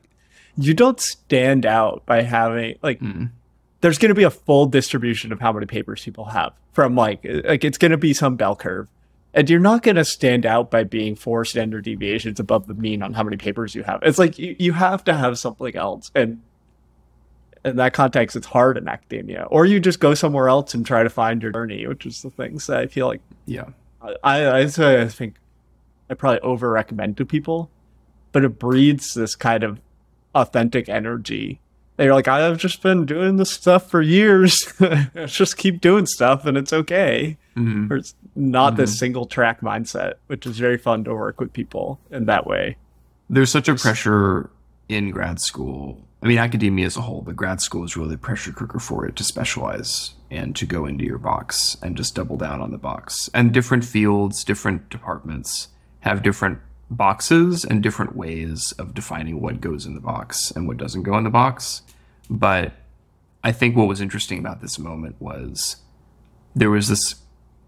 you 0.57 0.75
don't 0.75 1.01
stand 1.01 1.65
out 1.65 2.05
by 2.07 2.21
having 2.23 2.77
like 2.83 3.01
Mm. 3.01 3.31
there's 3.81 3.97
going 3.99 4.11
to 4.11 4.15
be 4.15 4.25
a 4.25 4.31
full 4.31 4.67
distribution 4.67 5.33
of 5.33 5.41
how 5.41 5.51
many 5.53 5.65
papers 5.67 6.05
people 6.05 6.27
have 6.27 6.53
from 6.73 6.95
like 6.95 7.21
like 7.45 7.65
it's 7.65 7.79
going 7.79 7.91
to 7.93 7.97
be 7.97 8.13
some 8.13 8.37
bell 8.37 8.55
curve. 8.55 8.89
And 9.35 9.49
you're 9.49 9.61
not 9.61 9.83
going 9.83 9.97
to 9.97 10.05
stand 10.05 10.45
out 10.45 10.71
by 10.71 10.85
being 10.85 11.17
four 11.17 11.45
standard 11.45 11.85
deviations 11.85 12.39
above 12.39 12.67
the 12.67 12.75
mean 12.75 13.03
on 13.03 13.15
how 13.15 13.23
many 13.23 13.39
papers 13.39 13.75
you 13.75 13.83
have. 13.83 14.01
It's 14.03 14.19
like 14.19 14.39
you, 14.39 14.55
you 14.59 14.73
have 14.75 15.05
to 15.05 15.15
have 15.15 15.39
something 15.39 15.75
else. 15.75 16.11
And 16.15 16.43
in 17.65 17.77
that 17.77 17.95
context, 17.95 18.37
it's 18.37 18.49
hard 18.49 18.77
in 18.77 18.89
academia. 18.89 19.47
Or 19.51 19.65
you 19.65 19.81
just 19.81 20.01
go 20.01 20.13
somewhere 20.13 20.49
else 20.49 20.75
and 20.75 20.85
try 20.85 21.03
to 21.03 21.09
find 21.09 21.41
your 21.41 21.53
journey, 21.53 21.87
which 21.87 22.05
is 22.05 22.21
the 22.21 22.29
things 22.29 22.67
that 22.67 22.79
I 22.79 22.87
feel 22.87 23.07
like 23.07 23.23
Yeah. 23.47 23.71
I, 24.03 24.17
I, 24.23 24.61
I 24.61 25.09
think 25.09 25.37
I 26.11 26.15
probably 26.15 26.41
over 26.41 26.69
recommend 26.69 27.17
to 27.17 27.25
people, 27.25 27.71
but 28.33 28.45
it 28.45 28.59
breeds 28.59 29.15
this 29.15 29.35
kind 29.35 29.65
of 29.65 29.81
authentic 30.35 30.91
energy. 30.91 31.61
And 31.99 32.07
you're 32.07 32.15
like, 32.15 32.29
I've 32.29 32.59
just 32.59 32.83
been 32.83 33.05
doing 33.05 33.37
this 33.37 33.51
stuff 33.53 33.91
for 33.91 34.01
years. 34.01 34.73
just 35.27 35.57
keep 35.57 35.81
doing 35.81 36.07
stuff 36.07 36.47
and 36.47 36.57
it's 36.57 36.73
okay. 36.73 37.37
Mhm. 37.57 37.91
Or 37.91 37.97
it's 37.97 38.15
not 38.35 38.77
this 38.77 38.99
single 38.99 39.27
track 39.27 39.61
mindset, 39.61 40.15
which 40.27 40.47
is 40.47 40.59
very 40.59 40.79
fun 40.79 41.05
to 41.05 41.15
work 41.15 41.39
with 41.39 41.53
people 41.53 42.01
in 42.11 42.25
that 42.27 42.47
way. 42.47 42.77
There's 43.29 43.51
such 43.51 43.69
a 43.69 43.75
pressure 43.75 44.51
in 44.89 45.11
grad 45.11 45.41
school. 45.41 46.03
I 46.23 46.29
mean, 46.29 46.39
academia 46.39 46.87
as 46.87 46.97
a 46.97 47.01
whole, 47.03 47.21
but 47.21 47.37
grad 47.37 47.61
school 47.61 47.85
is 47.85 47.97
really 47.97 48.11
the 48.11 48.19
pressure 48.19 48.53
cooker 48.53 48.79
for 48.79 49.05
it 49.07 49.17
to 49.17 49.25
specialize 49.25 50.15
and 50.31 50.55
to 50.57 50.65
go 50.65 50.87
into 50.87 51.05
your 51.05 51.19
box 51.19 51.77
and 51.83 51.97
just 51.97 52.15
double 52.15 52.37
down 52.37 52.61
on 52.61 52.71
the 52.71 52.79
box. 52.79 53.29
And 53.35 53.53
different 53.53 53.85
fields, 53.85 54.45
different 54.45 54.89
departments 54.89 55.69
have 56.01 56.23
different 56.23 56.59
boxes 56.97 57.65
and 57.65 57.83
different 57.83 58.17
ways 58.17 58.73
of 58.79 58.95
defining 58.95 59.41
what 59.41 59.61
goes 59.61 59.87
in 59.87 59.95
the 59.95 60.01
box 60.01 60.51
and 60.51 60.69
what 60.69 60.77
doesn't 60.77 61.03
go 61.03 61.17
in 61.19 61.25
the 61.25 61.31
box. 61.31 61.83
But 62.31 62.73
I 63.45 63.53
think 63.53 63.77
what 63.77 63.89
was 63.89 64.01
interesting 64.01 64.39
about 64.39 64.61
this 64.61 64.79
moment 64.79 65.17
was 65.21 65.77
there 66.55 66.71
was 66.71 66.89
this 66.89 67.17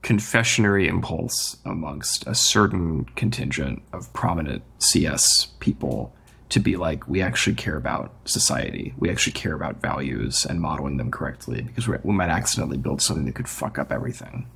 confessionary 0.03 0.87
impulse 0.87 1.57
amongst 1.65 2.27
a 2.27 2.35
certain 2.35 3.05
contingent 3.17 3.83
of 3.93 4.13
prominent 4.13 4.63
CS 4.79 5.47
people 5.61 6.15
to 6.51 6.61
be 6.61 6.77
like, 6.77 7.09
we 7.09 7.23
actually 7.23 7.57
care 7.57 7.77
about 7.77 8.13
society. 8.27 8.95
We 8.99 9.11
actually 9.11 9.33
care 9.33 9.55
about 9.55 9.81
values 9.81 10.45
and 10.45 10.61
modeling 10.61 10.99
them 10.99 11.11
correctly 11.11 11.63
because 11.63 11.89
we 11.89 12.13
might 12.13 12.29
accidentally 12.29 12.77
build 12.77 13.01
something 13.01 13.25
that 13.25 13.35
could 13.35 13.49
fuck 13.49 13.79
up 13.79 13.91
everything. 13.91 14.47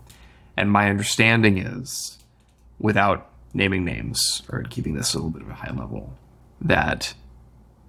And 0.56 0.70
my 0.70 0.90
understanding 0.90 1.58
is, 1.58 2.18
without 2.78 3.30
naming 3.59 3.84
names 3.84 4.42
or 4.50 4.62
keeping 4.62 4.94
this 4.94 5.12
a 5.12 5.18
little 5.18 5.30
bit 5.30 5.42
of 5.42 5.50
a 5.50 5.54
high 5.54 5.74
level, 5.74 6.14
that 6.61 7.12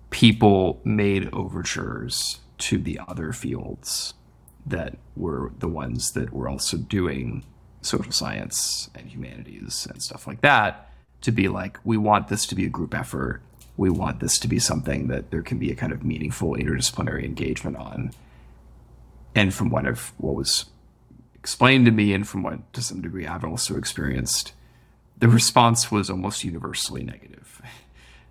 people 0.09 0.81
made 0.83 1.33
overtures 1.33 2.39
to 2.57 2.77
the 2.77 2.99
other 3.07 3.31
fields 3.31 4.13
that 4.65 4.97
were 5.15 5.51
the 5.59 5.67
ones 5.67 6.11
that 6.11 6.33
were 6.33 6.49
also 6.49 6.75
doing 6.75 7.43
social 7.81 8.11
science 8.11 8.89
and 8.93 9.07
humanities 9.07 9.87
and 9.89 10.03
stuff 10.03 10.27
like 10.27 10.41
that 10.41 10.91
to 11.21 11.31
be 11.31 11.47
like, 11.47 11.79
we 11.83 11.97
want 11.97 12.27
this 12.27 12.45
to 12.45 12.55
be 12.55 12.65
a 12.65 12.69
group 12.69 12.93
effort. 12.93 13.41
We 13.77 13.89
want 13.89 14.19
this 14.19 14.37
to 14.39 14.47
be 14.47 14.59
something 14.59 15.07
that 15.07 15.31
there 15.31 15.41
can 15.41 15.57
be 15.57 15.71
a 15.71 15.75
kind 15.75 15.93
of 15.93 16.03
meaningful 16.03 16.55
interdisciplinary 16.55 17.23
engagement 17.23 17.77
on. 17.77 18.11
And 19.33 19.53
from 19.53 19.69
what 19.69 19.85
I've 19.85 20.11
what 20.17 20.35
was 20.35 20.65
explained 21.35 21.85
to 21.85 21.91
me 21.91 22.13
and 22.13 22.27
from 22.27 22.43
what 22.43 22.73
to 22.73 22.81
some 22.81 23.01
degree 23.01 23.25
I've 23.25 23.45
also 23.45 23.77
experienced, 23.77 24.53
the 25.19 25.27
response 25.27 25.91
was 25.91 26.09
almost 26.09 26.43
universally 26.43 27.03
negative. 27.03 27.61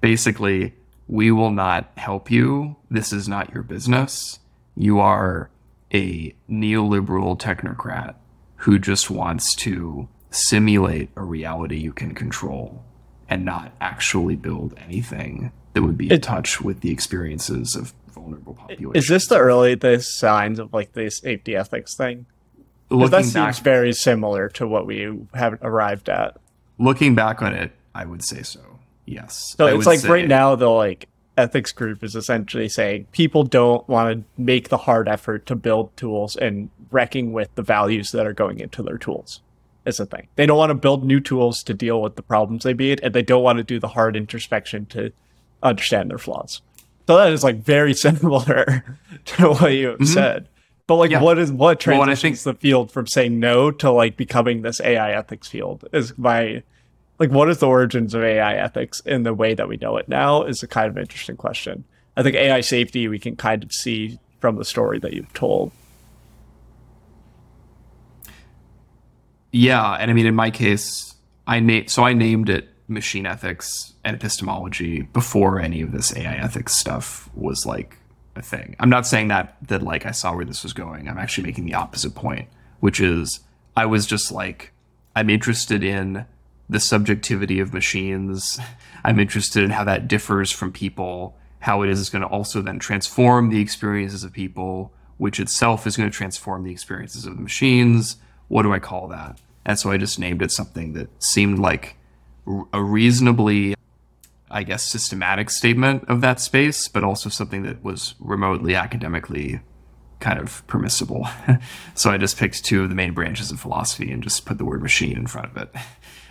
Basically, 0.01 0.75
we 1.07 1.31
will 1.31 1.51
not 1.51 1.91
help 1.97 2.31
you. 2.31 2.77
This 2.91 3.13
is 3.13 3.29
not 3.29 3.53
your 3.53 3.63
business. 3.63 4.39
You 4.77 5.01
are 5.01 5.51
a 5.93 6.35
neoliberal 6.51 7.39
technocrat 7.39 8.15
who 8.57 8.79
just 8.79 9.11
wants 9.11 9.55
to 9.57 10.09
simulate 10.31 11.11
a 11.17 11.23
reality 11.23 11.77
you 11.79 11.93
can 11.93 12.15
control 12.15 12.85
and 13.29 13.45
not 13.45 13.73
actually 13.81 14.37
build 14.37 14.75
anything 14.79 15.53
that 15.73 15.83
would 15.83 15.97
be 15.99 16.07
in 16.07 16.13
It- 16.13 16.23
touch 16.23 16.61
with 16.61 16.81
the 16.81 16.91
experiences 16.91 17.75
of 17.75 17.93
vulnerable 18.13 18.55
populations. 18.55 19.05
Is 19.05 19.09
this 19.09 19.27
the 19.29 19.39
early 19.39 19.75
the 19.75 20.01
signs 20.01 20.59
of 20.59 20.73
like 20.73 20.93
the 20.93 21.11
safety 21.11 21.57
ethics 21.57 21.97
thing? 21.97 22.27
looking 22.91 23.11
that 23.11 23.25
seems 23.25 23.35
back? 23.35 23.57
very 23.57 23.93
similar 23.93 24.49
to 24.49 24.67
what 24.67 24.87
we 24.87 25.15
have 25.35 25.59
arrived 25.63 26.09
at. 26.09 26.39
Looking 26.79 27.15
back 27.15 27.43
on 27.43 27.55
it, 27.55 27.73
I 27.95 28.05
would 28.05 28.25
say 28.25 28.43
so. 28.43 28.61
Yes. 29.07 29.55
So 29.57 29.67
I 29.67 29.75
it's 29.75 29.87
like 29.87 30.01
say- 30.01 30.09
right 30.09 30.29
now 30.29 30.55
the 30.55 30.69
like 30.69 31.09
ethics 31.37 31.73
group 31.73 32.03
is 32.03 32.17
essentially 32.17 32.69
saying 32.69 33.07
people 33.13 33.45
don't 33.45 33.89
want 33.89 34.13
to 34.19 34.43
make 34.43 34.69
the 34.69 34.77
hard 34.77 35.09
effort 35.09 35.47
to 35.47 35.55
build 35.55 35.97
tools 35.97 36.37
and 36.37 36.69
wrecking 36.91 37.33
with 37.33 37.55
the 37.55 37.63
values 37.63 38.11
that 38.13 38.27
are 38.27 38.33
going 38.33 38.61
into 38.61 38.83
their 38.83 38.99
tools. 38.99 39.41
Is 39.85 39.97
the 39.97 40.05
thing. 40.07 40.29
They 40.37 40.45
don't 40.45 40.59
want 40.59 40.69
to 40.69 40.75
build 40.75 41.03
new 41.03 41.19
tools 41.19 41.63
to 41.63 41.73
deal 41.73 42.03
with 42.03 42.17
the 42.17 42.23
problems 42.23 42.65
they 42.65 42.75
beat, 42.75 43.01
and 43.03 43.15
they 43.15 43.23
don't 43.23 43.43
want 43.43 43.57
to 43.57 43.65
do 43.65 43.79
the 43.79 43.89
hard 43.89 44.17
introspection 44.17 44.85
to 44.87 45.13
understand 45.63 46.11
their 46.11 46.19
flaws. 46.19 46.61
So 47.07 47.17
that 47.17 47.33
is 47.33 47.43
like 47.43 47.57
very 47.57 47.95
similar 48.07 48.99
to 49.25 49.49
what 49.49 49.73
you 49.73 49.97
have 49.99 50.07
said. 50.07 50.49
But 50.89 50.97
like. 50.97 51.13
Yeah. 51.13 51.23
what 51.23 51.39
is 51.39 51.53
what 51.53 51.87
Well, 51.87 52.03
and 52.03 52.11
I 52.11 52.15
transitions 52.15 52.43
the 52.43 52.55
field 52.55 52.91
from 52.91 53.07
saying 53.07 53.39
no 53.39 53.71
to 53.71 53.93
like 53.93 54.17
becoming 54.17 54.63
this 54.63 54.81
AI 54.81 55.13
ethics 55.13 55.47
field? 55.47 55.85
Is 55.93 56.19
my 56.19 56.65
like 57.21 57.31
what 57.31 57.49
is 57.49 57.59
the 57.59 57.69
origins 57.69 58.15
of 58.15 58.23
AI 58.25 58.55
ethics 58.55 59.01
in 59.01 59.23
the 59.23 59.35
way 59.35 59.55
that 59.55 59.69
we 59.69 59.77
know 59.77 59.97
it 59.97 60.09
now 60.09 60.43
is 60.43 60.63
a 60.63 60.67
kind 60.67 60.89
of 60.89 60.99
interesting 60.99 61.37
question. 61.37 61.85
I 62.17 62.23
think 62.23 62.35
AI 62.35 62.63
safety 62.63 63.07
we 63.07 63.19
can 63.19 63.37
kind 63.37 63.63
of 63.63 63.73
see 63.73 64.19
from 64.41 64.57
the 64.57 64.65
story 64.65 64.99
that 65.01 65.13
you've 65.13 65.33
told. 65.35 65.71
Yeah, 69.53 69.93
and 69.93 70.11
I 70.11 70.15
mean, 70.15 70.27
in 70.27 70.35
my 70.35 70.51
case, 70.51 71.15
I 71.47 71.61
na- 71.61 71.87
so 71.87 72.03
I 72.03 72.13
named 72.15 72.49
it 72.49 72.69
machine 72.89 73.27
ethics 73.27 73.93
and 74.05 74.17
epistemology 74.17 75.03
before 75.03 75.61
any 75.61 75.83
of 75.83 75.93
this 75.93 76.17
AI 76.17 76.37
ethics 76.37 76.79
stuff 76.79 77.29
was 77.35 77.67
like 77.67 77.98
a 78.39 78.43
thing. 78.43 78.77
I'm 78.79 78.91
not 78.91 79.07
saying 79.07 79.29
that 79.29 79.57
that 79.63 79.83
like 79.83 80.07
I 80.07 80.13
saw 80.13 80.35
where 80.35 80.45
this 80.45 80.63
was 80.63 80.73
going. 80.73 81.09
I'm 81.09 81.19
actually 81.19 81.47
making 81.47 81.67
the 81.67 81.75
opposite 81.75 82.15
point, 82.15 82.49
which 82.81 83.01
is 83.01 83.41
I 83.77 83.87
was 83.87 84.07
just 84.07 84.33
like 84.33 84.73
I'm 85.15 85.31
interested 85.31 85.83
in 85.83 86.27
the 86.69 86.81
subjectivity 86.81 87.61
of 87.61 87.73
machines. 87.73 88.59
I'm 89.05 89.19
interested 89.19 89.65
in 89.65 89.71
how 89.71 89.85
that 89.85 90.09
differs 90.09 90.51
from 90.51 90.73
people, 90.73 91.37
how 91.61 91.83
it 91.83 91.91
is 91.91 92.11
going 92.11 92.23
to 92.23 92.29
also 92.29 92.61
then 92.61 92.79
transform 92.79 93.51
the 93.51 93.61
experiences 93.61 94.25
of 94.25 94.33
people, 94.33 94.93
which 95.17 95.41
itself 95.41 95.87
is 95.87 95.97
going 95.97 96.11
to 96.11 96.17
transform 96.17 96.65
the 96.65 96.73
experiences 96.73 97.27
of 97.27 97.37
the 97.37 97.43
machines. 97.43 98.17
What 98.49 98.63
do 98.63 98.73
I 98.73 98.79
call 98.79 99.09
that? 99.09 99.41
And 99.65 99.79
so 99.79 99.91
I 99.91 99.97
just 99.97 100.19
named 100.19 100.43
it 100.43 100.51
something 100.51 100.95
that 100.95 101.09
seemed 101.23 101.59
like 101.59 101.97
a 102.73 102.83
reasonably, 102.83 103.75
I 104.51 104.63
guess, 104.63 104.85
systematic 104.85 105.51
statement 105.51 106.05
of 106.09 106.21
that 106.21 106.41
space, 106.41 106.89
but 106.89 107.05
also 107.05 107.29
something 107.29 107.63
that 107.63 107.83
was 107.83 108.15
remotely 108.19 108.75
academically 108.75 109.61
kind 110.21 110.39
of 110.39 110.67
permissible. 110.67 111.29
so 111.95 112.11
I 112.11 112.19
just 112.19 112.39
picked 112.39 112.65
two 112.65 112.83
of 112.83 112.89
the 112.89 112.95
main 112.95 113.15
branches 113.15 113.51
of 113.51 113.61
philosophy 113.61 114.11
and 114.11 114.23
just 114.23 114.47
put 114.47 114.59
the 114.59 114.65
word 114.65 114.83
machine 114.83 115.17
in 115.17 115.27
front 115.27 115.51
of 115.51 115.57
it. 115.57 115.75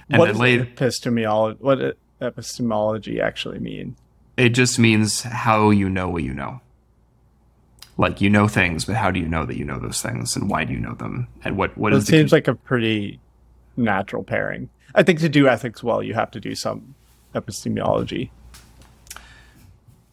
And 0.10 0.20
what 0.20 0.28
does 0.28 0.40
later, 0.40 0.64
epistemology 0.64 1.58
what 1.62 1.98
epistemology 2.22 3.22
actually 3.22 3.60
mean? 3.60 3.96
it 4.38 4.50
just 4.50 4.78
means 4.78 5.24
how 5.24 5.72
you 5.72 5.90
know 5.90 6.08
what 6.08 6.24
you 6.24 6.34
know. 6.34 6.62
Like 7.98 8.22
you 8.22 8.30
know 8.30 8.48
things, 8.48 8.86
but 8.86 8.96
how 8.96 9.10
do 9.10 9.20
you 9.20 9.28
know 9.28 9.46
that 9.46 9.58
you 9.58 9.66
know 9.66 9.80
those 9.80 10.02
things, 10.04 10.36
and 10.36 10.50
why 10.50 10.64
do 10.64 10.74
you 10.74 10.80
know 10.80 10.94
them, 10.94 11.28
and 11.44 11.58
what 11.58 11.76
what 11.76 11.94
It 11.94 11.98
is 11.98 12.06
the 12.06 12.12
seems 12.12 12.32
like 12.32 12.48
a 12.48 12.54
pretty 12.54 13.20
natural 13.76 14.24
pairing. 14.24 14.70
I 14.94 15.02
think 15.02 15.20
to 15.22 15.30
do 15.30 15.48
ethics 15.48 15.84
well, 15.84 16.04
you 16.04 16.14
have 16.14 16.30
to 16.32 16.40
do 16.40 16.54
some 16.54 16.94
epistemology. 17.38 18.32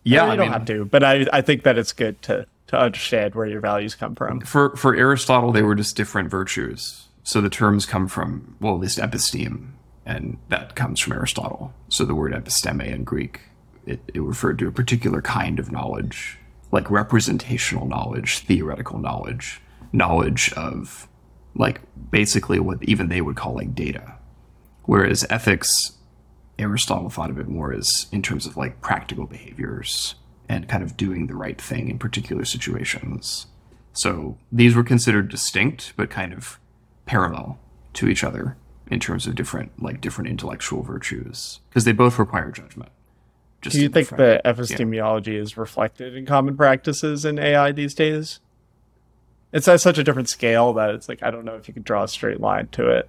yeah? 0.04 0.26
You 0.26 0.32
I 0.32 0.36
don't 0.36 0.46
mean, 0.46 0.52
have 0.52 0.64
to, 0.66 0.84
but 0.84 1.02
I, 1.02 1.26
I 1.32 1.40
think 1.40 1.62
that 1.64 1.78
it's 1.78 1.92
good 1.92 2.20
to 2.22 2.46
to 2.68 2.78
understand 2.78 3.34
where 3.34 3.46
your 3.46 3.60
values 3.60 3.94
come 3.94 4.14
from. 4.14 4.40
for 4.40 4.74
for 4.76 4.94
Aristotle, 4.94 5.52
they 5.52 5.62
were 5.62 5.74
just 5.74 5.96
different 5.96 6.30
virtues. 6.30 7.08
So 7.22 7.40
the 7.40 7.50
terms 7.50 7.86
come 7.86 8.08
from 8.08 8.56
well, 8.60 8.74
at 8.74 8.80
least 8.80 8.98
episteme, 8.98 9.70
and 10.06 10.38
that 10.48 10.74
comes 10.74 11.00
from 11.00 11.12
Aristotle. 11.14 11.72
So 11.88 12.04
the 12.04 12.14
word 12.14 12.32
episteme 12.32 12.84
in 12.86 13.04
Greek, 13.04 13.40
it, 13.86 14.00
it 14.12 14.20
referred 14.22 14.58
to 14.60 14.68
a 14.68 14.72
particular 14.72 15.22
kind 15.22 15.58
of 15.58 15.72
knowledge, 15.72 16.38
like 16.70 16.90
representational 16.90 17.86
knowledge, 17.86 18.40
theoretical 18.40 18.98
knowledge, 18.98 19.60
knowledge 19.92 20.52
of 20.54 21.08
like 21.54 21.80
basically 22.10 22.58
what 22.58 22.82
even 22.82 23.08
they 23.08 23.20
would 23.20 23.36
call 23.36 23.54
like 23.54 23.74
data. 23.74 24.14
Whereas 24.84 25.24
ethics, 25.30 25.92
Aristotle 26.58 27.10
thought 27.10 27.30
of 27.30 27.38
it 27.38 27.48
more 27.48 27.72
as 27.72 28.06
in 28.12 28.22
terms 28.22 28.46
of 28.46 28.56
like 28.56 28.80
practical 28.80 29.26
behaviors 29.26 30.14
and 30.48 30.68
kind 30.68 30.82
of 30.82 30.96
doing 30.96 31.26
the 31.26 31.34
right 31.34 31.60
thing 31.60 31.88
in 31.88 31.98
particular 31.98 32.44
situations. 32.44 33.46
So 33.92 34.36
these 34.52 34.74
were 34.74 34.84
considered 34.84 35.28
distinct, 35.28 35.94
but 35.96 36.10
kind 36.10 36.32
of 36.32 36.58
parallel 37.06 37.58
to 37.94 38.08
each 38.08 38.24
other 38.24 38.56
in 38.90 39.00
terms 39.00 39.26
of 39.26 39.34
different, 39.34 39.82
like 39.82 40.00
different 40.00 40.28
intellectual 40.28 40.82
virtues, 40.82 41.60
because 41.68 41.84
they 41.84 41.92
both 41.92 42.18
require 42.18 42.50
judgment. 42.50 42.90
Do 43.62 43.80
you 43.80 43.88
think 43.88 44.10
that 44.10 44.42
epistemology 44.44 45.36
is 45.36 45.56
reflected 45.56 46.14
in 46.14 46.26
common 46.26 46.56
practices 46.56 47.24
in 47.24 47.38
AI 47.38 47.72
these 47.72 47.94
days? 47.94 48.40
It's 49.52 49.66
at 49.68 49.80
such 49.80 49.96
a 49.96 50.04
different 50.04 50.28
scale 50.28 50.74
that 50.74 50.90
it's 50.90 51.08
like 51.08 51.22
I 51.22 51.30
don't 51.30 51.44
know 51.44 51.54
if 51.54 51.66
you 51.66 51.72
could 51.72 51.84
draw 51.84 52.02
a 52.02 52.08
straight 52.08 52.40
line 52.40 52.68
to 52.72 52.90
it. 52.90 53.08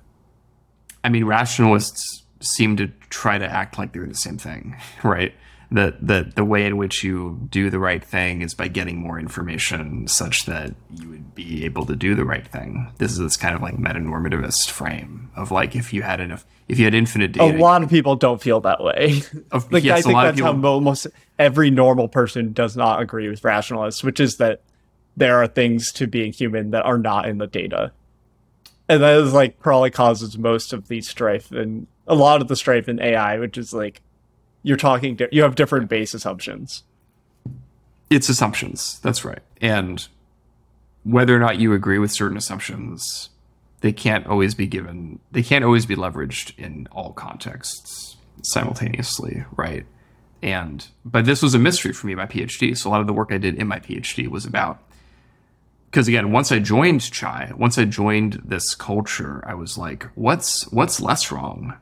I 1.04 1.10
mean, 1.10 1.26
rationalists 1.26 2.25
seem 2.46 2.78
to 2.78 2.88
try 3.10 3.38
to 3.38 3.46
act 3.46 3.78
like 3.78 3.94
they're 3.94 4.06
the 4.06 4.14
same 4.14 4.38
thing, 4.38 4.76
right? 5.04 5.34
The, 5.72 5.98
the 6.00 6.32
the 6.36 6.46
way 6.46 6.66
in 6.66 6.78
which 6.78 7.04
you 7.04 7.40
do 7.50 7.72
the 7.72 7.80
right 7.80 8.04
thing 8.04 8.44
is 8.44 8.54
by 8.54 8.68
getting 8.68 8.98
more 8.98 9.20
information 9.20 10.08
such 10.08 10.46
that 10.46 10.76
you 10.92 11.10
would 11.10 11.34
be 11.34 11.66
able 11.66 11.88
to 11.88 11.96
do 11.96 12.14
the 12.14 12.24
right 12.24 12.48
thing. 12.48 12.92
This 13.00 13.12
is 13.12 13.18
this 13.18 13.36
kind 13.36 13.56
of 13.56 13.64
like 13.64 13.76
metanormativist 13.76 14.70
frame 14.70 15.32
of 15.36 15.50
like 15.50 15.76
if 15.76 15.92
you 15.92 16.04
had 16.04 16.20
enough, 16.20 16.46
if 16.68 16.78
you 16.78 16.86
had 16.86 16.94
infinite 16.94 17.32
data. 17.32 17.58
A 17.58 17.58
lot 17.58 17.82
of 17.82 17.90
people 17.90 18.16
don't 18.16 18.42
feel 18.42 18.62
that 18.62 18.82
way. 18.82 19.24
Of- 19.52 19.72
like 19.72 19.84
yes, 19.84 20.00
I 20.00 20.02
think 20.04 20.16
that's 20.16 20.40
how 20.40 20.62
almost 20.64 21.08
every 21.40 21.72
normal 21.72 22.08
person 22.08 22.54
does 22.54 22.78
not 22.78 23.02
agree 23.02 23.28
with 23.28 23.44
rationalists, 23.44 24.04
which 24.04 24.20
is 24.20 24.38
that 24.38 24.62
there 25.18 25.38
are 25.42 25.48
things 25.48 25.92
to 25.94 26.08
being 26.08 26.32
human 26.32 26.72
that 26.72 26.86
are 26.86 27.00
not 27.00 27.28
in 27.28 27.40
the 27.40 27.48
data. 27.48 27.92
And 28.88 29.02
that 29.02 29.18
is 29.18 29.34
like 29.34 29.60
probably 29.60 29.90
causes 29.90 30.38
most 30.38 30.74
of 30.74 30.88
the 30.88 31.02
strife 31.02 31.52
and 31.52 31.88
a 32.08 32.16
lot 32.16 32.42
of 32.42 32.48
the 32.48 32.56
strife 32.56 32.88
in 32.88 33.02
AI, 33.02 33.40
which 33.40 33.58
is 33.58 33.74
like 33.74 34.02
you're 34.64 34.78
talking, 34.78 35.20
you 35.32 35.44
have 35.44 35.56
different 35.56 35.90
base 35.90 36.14
assumptions. 36.14 36.84
it's 38.10 38.30
assumptions. 38.30 39.00
That's 39.02 39.26
right. 39.26 39.42
And 39.62 40.08
whether 41.04 41.36
or 41.36 41.40
not 41.40 41.60
you 41.60 41.74
agree 41.74 42.00
with 42.00 42.12
certain 42.12 42.38
assumptions, 42.38 43.30
they 43.82 43.92
can't 43.92 44.26
always 44.28 44.56
be 44.56 44.68
given, 44.68 45.20
they 45.32 45.44
can't 45.44 45.64
always 45.64 45.86
be 45.86 45.96
leveraged 45.96 46.58
in 46.58 46.88
all 46.92 47.14
contexts 47.14 48.18
simultaneously, 48.42 49.46
right? 49.56 49.86
And, 50.42 50.88
but 51.04 51.26
this 51.26 51.42
was 51.42 51.54
a 51.54 51.60
mystery 51.60 51.94
for 51.94 52.08
me, 52.08 52.16
my 52.16 52.26
PhD. 52.26 52.78
So 52.78 52.90
a 52.90 52.92
lot 52.92 53.02
of 53.02 53.08
the 53.08 53.14
work 53.14 53.32
I 53.32 53.38
did 53.38 53.56
in 53.56 53.68
my 53.68 53.80
PhD 53.80 54.28
was 54.28 54.46
about, 54.46 54.82
because 55.96 56.10
again, 56.10 56.34
once 56.34 56.52
I 56.52 56.60
joined 56.60 57.00
CHAI, 57.00 57.54
once 57.56 57.78
I 57.78 57.86
joined 57.86 58.42
this 58.44 58.76
culture, 58.76 59.42
I 59.48 59.54
was 59.54 59.78
like, 59.78 60.04
what's, 60.16 60.70
what's 60.74 61.00
less 61.00 61.32
wrong? 61.32 61.74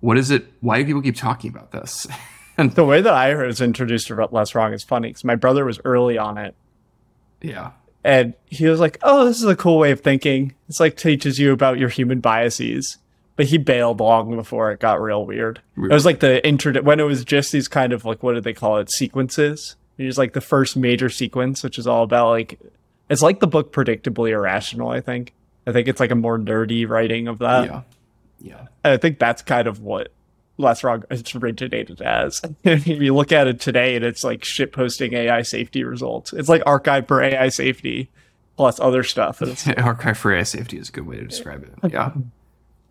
What 0.00 0.18
is 0.18 0.32
it? 0.32 0.52
Why 0.60 0.78
do 0.78 0.84
people 0.84 1.02
keep 1.02 1.14
talking 1.14 1.50
about 1.50 1.70
this? 1.70 2.08
and 2.58 2.72
The 2.72 2.84
way 2.84 3.00
that 3.00 3.14
I 3.14 3.32
was 3.34 3.60
introduced 3.60 4.08
to 4.08 4.28
Less 4.32 4.56
Wrong 4.56 4.72
is 4.72 4.82
funny 4.82 5.10
because 5.10 5.22
my 5.22 5.36
brother 5.36 5.64
was 5.64 5.78
early 5.84 6.18
on 6.18 6.36
it 6.36 6.56
yeah, 7.44 7.72
and 8.02 8.34
he 8.46 8.66
was 8.66 8.80
like, 8.80 8.98
"Oh, 9.02 9.26
this 9.26 9.36
is 9.36 9.44
a 9.44 9.54
cool 9.54 9.78
way 9.78 9.90
of 9.90 10.00
thinking. 10.00 10.54
It's 10.68 10.80
like 10.80 10.96
teaches 10.96 11.38
you 11.38 11.52
about 11.52 11.78
your 11.78 11.90
human 11.90 12.20
biases." 12.20 12.96
But 13.36 13.46
he 13.46 13.58
bailed 13.58 14.00
long 14.00 14.34
before 14.34 14.70
it 14.70 14.80
got 14.80 15.02
real 15.02 15.26
weird. 15.26 15.60
It 15.76 15.92
was 15.92 16.06
like 16.06 16.20
the 16.20 16.46
intro 16.46 16.80
when 16.82 17.00
it 17.00 17.04
was 17.04 17.24
just 17.24 17.52
these 17.52 17.68
kind 17.68 17.92
of 17.92 18.04
like 18.04 18.22
what 18.22 18.34
did 18.34 18.44
they 18.44 18.54
call 18.54 18.78
it 18.78 18.90
sequences. 18.90 19.76
It 19.98 20.06
was 20.06 20.16
like 20.16 20.32
the 20.32 20.40
first 20.40 20.76
major 20.76 21.10
sequence, 21.10 21.62
which 21.62 21.78
is 21.78 21.86
all 21.86 22.04
about 22.04 22.30
like 22.30 22.58
it's 23.08 23.22
like 23.22 23.40
the 23.40 23.46
book 23.46 23.72
Predictably 23.72 24.30
Irrational. 24.30 24.88
I 24.88 25.00
think. 25.00 25.32
I 25.66 25.72
think 25.72 25.88
it's 25.88 26.00
like 26.00 26.10
a 26.10 26.14
more 26.14 26.38
nerdy 26.38 26.86
writing 26.86 27.26
of 27.26 27.38
that. 27.38 27.64
yeah, 27.64 27.82
yeah. 28.40 28.66
And 28.84 28.92
I 28.92 28.96
think 28.98 29.18
that's 29.18 29.40
kind 29.40 29.66
of 29.66 29.80
what 29.80 30.12
Less 30.58 30.84
Wrong 30.84 31.04
it's 31.10 31.34
originated 31.34 32.00
as. 32.02 32.40
if 32.64 32.86
you 32.86 33.14
look 33.14 33.32
at 33.32 33.46
it 33.46 33.60
today, 33.60 33.96
and 33.96 34.04
it's 34.04 34.22
like 34.22 34.44
shit 34.44 34.72
posting 34.72 35.14
AI 35.14 35.42
safety 35.42 35.82
results. 35.84 36.32
It's 36.32 36.48
like 36.48 36.62
arXiv 36.64 37.08
for 37.08 37.22
AI 37.22 37.48
safety 37.48 38.10
plus 38.56 38.78
other 38.78 39.02
stuff. 39.02 39.38
arXiv 39.40 40.16
for 40.16 40.34
AI 40.34 40.42
safety 40.42 40.78
is 40.78 40.90
a 40.90 40.92
good 40.92 41.06
way 41.06 41.16
to 41.16 41.24
describe 41.24 41.62
it. 41.64 41.72
Yeah. 41.92 42.12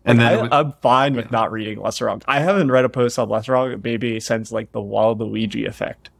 And 0.06 0.20
then, 0.20 0.52
I, 0.52 0.60
I'm 0.60 0.72
fine 0.82 1.14
with 1.16 1.30
not 1.30 1.50
reading 1.50 1.80
Less 1.80 1.98
Wrong. 2.02 2.20
I 2.26 2.40
haven't 2.40 2.70
read 2.70 2.84
a 2.84 2.90
post 2.90 3.18
on 3.18 3.30
Less 3.30 3.48
Wrong 3.48 3.80
maybe 3.82 4.20
since 4.20 4.52
like 4.52 4.70
the 4.72 4.80
Waluigi 4.80 5.66
effect, 5.66 6.10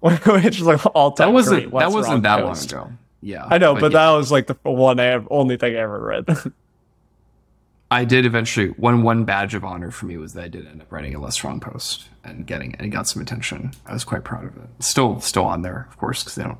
which 0.26 0.58
is 0.58 0.62
like 0.62 0.80
all 0.94 1.12
time. 1.12 1.28
that 1.28 1.34
wasn't 1.34 1.70
that 1.72 1.92
wasn't 1.92 2.22
that 2.22 2.42
long 2.42 2.58
ago. 2.58 2.92
Yeah, 3.22 3.46
I 3.46 3.58
know, 3.58 3.74
but, 3.74 3.92
yeah, 3.92 4.06
that 4.06 4.16
was 4.16 4.32
like 4.32 4.46
the 4.46 4.56
one 4.62 4.98
I 4.98 5.04
have, 5.04 5.28
only 5.30 5.58
thing 5.58 5.76
I 5.76 5.80
ever 5.80 6.00
read. 6.00 6.24
I 7.90 8.04
did 8.04 8.24
eventually. 8.24 8.68
One 8.68 9.02
one 9.02 9.24
badge 9.24 9.54
of 9.54 9.64
honor 9.64 9.90
for 9.90 10.06
me 10.06 10.16
was 10.16 10.32
that 10.34 10.44
I 10.44 10.48
did 10.48 10.66
end 10.66 10.80
up 10.80 10.90
writing 10.90 11.14
a 11.14 11.20
less 11.20 11.34
strong 11.34 11.60
post 11.60 12.08
and 12.24 12.46
getting 12.46 12.74
and 12.76 12.86
it 12.86 12.90
got 12.90 13.08
some 13.08 13.20
attention. 13.20 13.72
I 13.84 13.92
was 13.92 14.04
quite 14.04 14.24
proud 14.24 14.44
of 14.44 14.56
it. 14.56 14.70
Still 14.78 15.20
still 15.20 15.44
on 15.44 15.62
there, 15.62 15.86
of 15.90 15.98
course, 15.98 16.22
because 16.22 16.36
they 16.36 16.44
don't. 16.44 16.58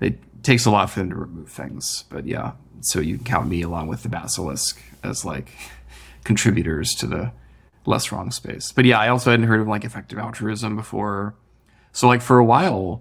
It 0.00 0.42
takes 0.42 0.66
a 0.66 0.70
lot 0.70 0.90
for 0.90 1.00
them 1.00 1.10
to 1.10 1.16
remove 1.16 1.48
things, 1.48 2.04
but 2.10 2.26
yeah. 2.26 2.52
So 2.80 3.00
you 3.00 3.16
can 3.16 3.24
count 3.24 3.48
me 3.48 3.62
along 3.62 3.86
with 3.86 4.02
the 4.02 4.08
basilisk 4.10 4.82
as 5.02 5.24
like 5.24 5.50
contributors 6.24 6.94
to 6.96 7.06
the 7.06 7.32
less 7.86 8.10
wrong 8.12 8.30
space. 8.30 8.72
But 8.72 8.84
yeah, 8.84 8.98
I 8.98 9.08
also 9.08 9.30
hadn't 9.30 9.46
heard 9.46 9.60
of 9.60 9.68
like 9.68 9.84
effective 9.84 10.18
altruism 10.18 10.76
before. 10.76 11.34
So 11.96 12.08
like 12.08 12.20
for 12.20 12.36
a 12.36 12.44
while, 12.44 13.00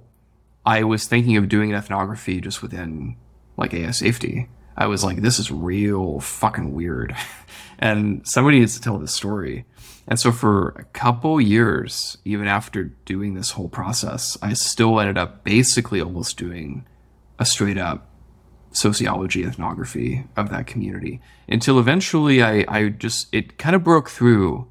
I 0.65 0.85
was 0.85 1.05
thinking 1.05 1.35
of 1.35 1.49
doing 1.49 1.69
an 1.69 1.77
ethnography 1.77 2.39
just 2.39 2.61
within 2.61 3.17
like 3.57 3.73
AI 3.73 3.91
safety. 3.91 4.47
I 4.77 4.87
was 4.87 5.03
like, 5.03 5.17
this 5.17 5.37
is 5.37 5.51
real 5.51 6.21
fucking 6.21 6.73
weird. 6.73 7.13
and 7.77 8.25
somebody 8.25 8.59
needs 8.59 8.73
to 8.75 8.81
tell 8.81 8.97
this 8.97 9.13
story. 9.13 9.65
And 10.07 10.17
so 10.17 10.31
for 10.31 10.69
a 10.77 10.85
couple 10.85 11.41
years, 11.41 12.19
even 12.23 12.47
after 12.47 12.85
doing 13.03 13.33
this 13.33 13.51
whole 13.51 13.67
process, 13.67 14.37
I 14.41 14.53
still 14.53 14.97
ended 15.01 15.17
up 15.17 15.43
basically 15.43 15.99
almost 15.99 16.37
doing 16.37 16.87
a 17.37 17.45
straight 17.45 17.77
up 17.77 18.07
sociology 18.71 19.43
ethnography 19.43 20.23
of 20.37 20.49
that 20.51 20.67
community 20.67 21.19
until 21.49 21.79
eventually 21.79 22.41
I, 22.41 22.63
I 22.69 22.87
just, 22.87 23.27
it 23.35 23.57
kind 23.57 23.75
of 23.75 23.83
broke 23.83 24.09
through 24.09 24.69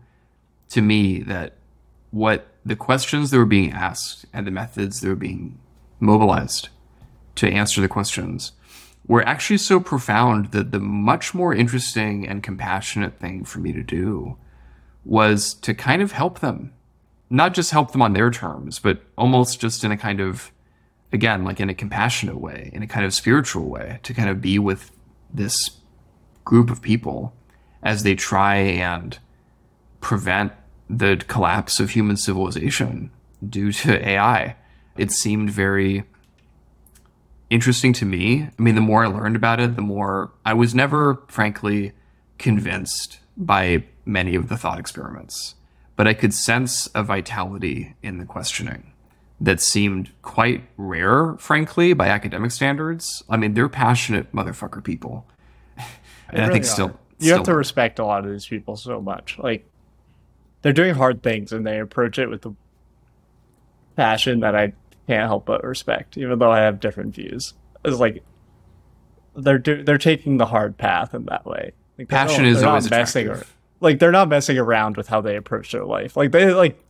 to 0.70 0.80
me 0.80 1.20
that 1.24 1.58
what 2.10 2.53
the 2.64 2.76
questions 2.76 3.30
that 3.30 3.38
were 3.38 3.44
being 3.44 3.72
asked 3.72 4.24
and 4.32 4.46
the 4.46 4.50
methods 4.50 5.00
that 5.00 5.08
were 5.08 5.14
being 5.14 5.58
mobilized 6.00 6.68
to 7.36 7.48
answer 7.48 7.80
the 7.80 7.88
questions 7.88 8.52
were 9.06 9.26
actually 9.26 9.58
so 9.58 9.80
profound 9.80 10.52
that 10.52 10.72
the 10.72 10.80
much 10.80 11.34
more 11.34 11.54
interesting 11.54 12.26
and 12.26 12.42
compassionate 12.42 13.18
thing 13.18 13.44
for 13.44 13.58
me 13.58 13.72
to 13.72 13.82
do 13.82 14.36
was 15.04 15.52
to 15.54 15.74
kind 15.74 16.00
of 16.00 16.12
help 16.12 16.40
them. 16.40 16.72
Not 17.28 17.52
just 17.52 17.70
help 17.70 17.92
them 17.92 18.00
on 18.00 18.12
their 18.12 18.30
terms, 18.30 18.78
but 18.78 19.02
almost 19.18 19.60
just 19.60 19.84
in 19.84 19.92
a 19.92 19.96
kind 19.96 20.20
of, 20.20 20.52
again, 21.12 21.44
like 21.44 21.60
in 21.60 21.68
a 21.68 21.74
compassionate 21.74 22.40
way, 22.40 22.70
in 22.72 22.82
a 22.82 22.86
kind 22.86 23.04
of 23.04 23.12
spiritual 23.12 23.68
way, 23.68 23.98
to 24.04 24.14
kind 24.14 24.30
of 24.30 24.40
be 24.40 24.58
with 24.58 24.90
this 25.32 25.80
group 26.44 26.70
of 26.70 26.80
people 26.80 27.34
as 27.82 28.02
they 28.02 28.14
try 28.14 28.56
and 28.56 29.18
prevent 30.00 30.52
the 30.88 31.22
collapse 31.26 31.80
of 31.80 31.90
human 31.90 32.16
civilization 32.16 33.10
due 33.46 33.72
to 33.72 34.08
AI. 34.08 34.56
It 34.96 35.10
seemed 35.10 35.50
very 35.50 36.04
interesting 37.50 37.92
to 37.94 38.04
me. 38.04 38.42
I 38.42 38.62
mean, 38.62 38.74
the 38.74 38.80
more 38.80 39.04
I 39.04 39.08
learned 39.08 39.36
about 39.36 39.60
it, 39.60 39.76
the 39.76 39.82
more 39.82 40.32
I 40.44 40.54
was 40.54 40.74
never, 40.74 41.22
frankly, 41.28 41.92
convinced 42.38 43.20
by 43.36 43.84
many 44.04 44.34
of 44.34 44.48
the 44.48 44.56
thought 44.56 44.78
experiments, 44.78 45.54
but 45.96 46.06
I 46.06 46.14
could 46.14 46.34
sense 46.34 46.88
a 46.94 47.02
vitality 47.02 47.94
in 48.02 48.18
the 48.18 48.24
questioning 48.24 48.92
that 49.40 49.60
seemed 49.60 50.10
quite 50.22 50.64
rare, 50.76 51.34
frankly, 51.38 51.92
by 51.92 52.08
academic 52.08 52.50
standards. 52.50 53.22
I 53.28 53.36
mean, 53.36 53.54
they're 53.54 53.68
passionate 53.68 54.32
motherfucker 54.32 54.82
people. 54.82 55.26
And 56.30 56.42
I 56.42 56.48
think 56.48 56.64
are. 56.64 56.68
still, 56.68 57.00
you 57.20 57.30
have 57.30 57.42
still 57.42 57.52
to 57.52 57.54
respect 57.54 58.00
a 58.00 58.04
lot 58.04 58.24
of 58.24 58.32
these 58.32 58.46
people 58.46 58.76
so 58.76 59.00
much. 59.00 59.38
Like 59.38 59.70
they're 60.64 60.72
doing 60.72 60.94
hard 60.94 61.22
things 61.22 61.52
and 61.52 61.66
they 61.66 61.78
approach 61.78 62.18
it 62.18 62.30
with 62.30 62.40
the 62.40 62.52
passion 63.96 64.40
that 64.40 64.56
I 64.56 64.72
can't 65.06 65.28
help 65.28 65.44
but 65.44 65.62
respect, 65.62 66.16
even 66.16 66.38
though 66.38 66.50
I 66.50 66.60
have 66.60 66.80
different 66.80 67.14
views. 67.14 67.52
It's 67.84 67.98
like 67.98 68.24
they're 69.36 69.58
do- 69.58 69.82
they're 69.84 69.98
taking 69.98 70.38
the 70.38 70.46
hard 70.46 70.78
path 70.78 71.12
in 71.14 71.26
that 71.26 71.44
way. 71.44 71.72
Like, 71.98 72.08
passion 72.08 72.46
is 72.46 72.62
always 72.62 72.88
messing 72.88 73.28
ar- 73.28 73.42
like 73.80 73.98
they're 73.98 74.10
not 74.10 74.30
messing 74.30 74.56
around 74.56 74.96
with 74.96 75.06
how 75.06 75.20
they 75.20 75.36
approach 75.36 75.70
their 75.70 75.84
life. 75.84 76.16
Like 76.16 76.32
they 76.32 76.50
like 76.54 76.82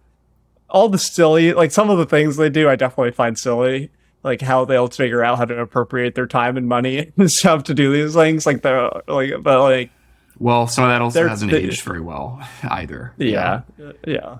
all 0.70 0.88
the 0.88 0.96
silly 0.96 1.52
like 1.52 1.72
some 1.72 1.90
of 1.90 1.98
the 1.98 2.06
things 2.06 2.36
they 2.36 2.50
do 2.50 2.68
I 2.68 2.76
definitely 2.76 3.10
find 3.10 3.36
silly. 3.36 3.90
Like 4.22 4.40
how 4.40 4.64
they'll 4.64 4.86
figure 4.86 5.24
out 5.24 5.38
how 5.38 5.46
to 5.46 5.58
appropriate 5.58 6.14
their 6.14 6.28
time 6.28 6.56
and 6.56 6.68
money 6.68 7.10
and 7.16 7.28
stuff 7.28 7.64
to 7.64 7.74
do 7.74 7.92
these 7.92 8.14
things. 8.14 8.46
Like 8.46 8.62
they're 8.62 8.88
like 9.08 9.32
but 9.42 9.62
like 9.62 9.90
Well, 10.38 10.66
some 10.66 10.84
of 10.84 10.90
that 10.90 11.00
also 11.00 11.20
They're- 11.20 11.28
hasn't 11.28 11.50
they- 11.52 11.62
aged 11.64 11.82
very 11.82 12.00
well 12.00 12.40
either. 12.68 13.12
yeah. 13.18 13.62
Yeah. 14.06 14.38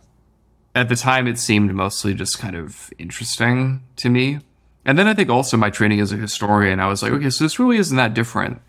At 0.74 0.88
the 0.88 0.96
time, 0.96 1.28
it 1.28 1.38
seemed 1.38 1.72
mostly 1.72 2.14
just 2.14 2.38
kind 2.40 2.56
of 2.56 2.90
interesting 2.98 3.82
to 3.96 4.08
me. 4.10 4.40
And 4.84 4.98
then 4.98 5.06
I 5.06 5.14
think 5.14 5.30
also 5.30 5.56
my 5.56 5.70
training 5.70 6.00
as 6.00 6.10
a 6.12 6.16
historian, 6.16 6.80
I 6.80 6.88
was 6.88 7.00
like, 7.02 7.12
okay, 7.12 7.30
so 7.30 7.44
this 7.44 7.58
really 7.60 7.76
isn't 7.76 7.96
that 7.96 8.12
different 8.12 8.60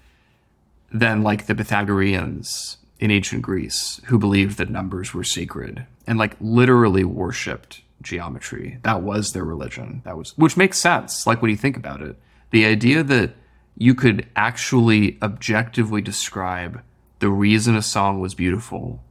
than 0.91 1.23
like 1.23 1.47
the 1.47 1.55
Pythagoreans 1.55 2.77
in 2.99 3.11
ancient 3.11 3.41
Greece 3.41 3.99
who 4.05 4.17
believed 4.19 4.57
that 4.59 4.69
numbers 4.69 5.13
were 5.13 5.23
sacred 5.23 5.85
and 6.07 6.17
like 6.19 6.35
literally 6.39 7.03
worshipped 7.03 7.81
geometry. 8.01 8.77
That 8.83 9.01
was 9.01 9.33
their 9.33 9.43
religion. 9.43 10.01
That 10.05 10.15
was, 10.17 10.37
which 10.37 10.55
makes 10.55 10.77
sense. 10.77 11.25
Like 11.25 11.41
when 11.41 11.51
you 11.51 11.57
think 11.57 11.75
about 11.75 12.01
it, 12.01 12.17
the 12.51 12.65
idea 12.65 13.03
that 13.03 13.31
you 13.77 13.95
could 13.95 14.27
actually 14.35 15.17
objectively 15.21 16.01
describe 16.01 16.81
the 17.19 17.29
reason 17.29 17.75
a 17.75 17.81
song 17.81 18.19
was 18.19 18.35
beautiful 18.35 19.03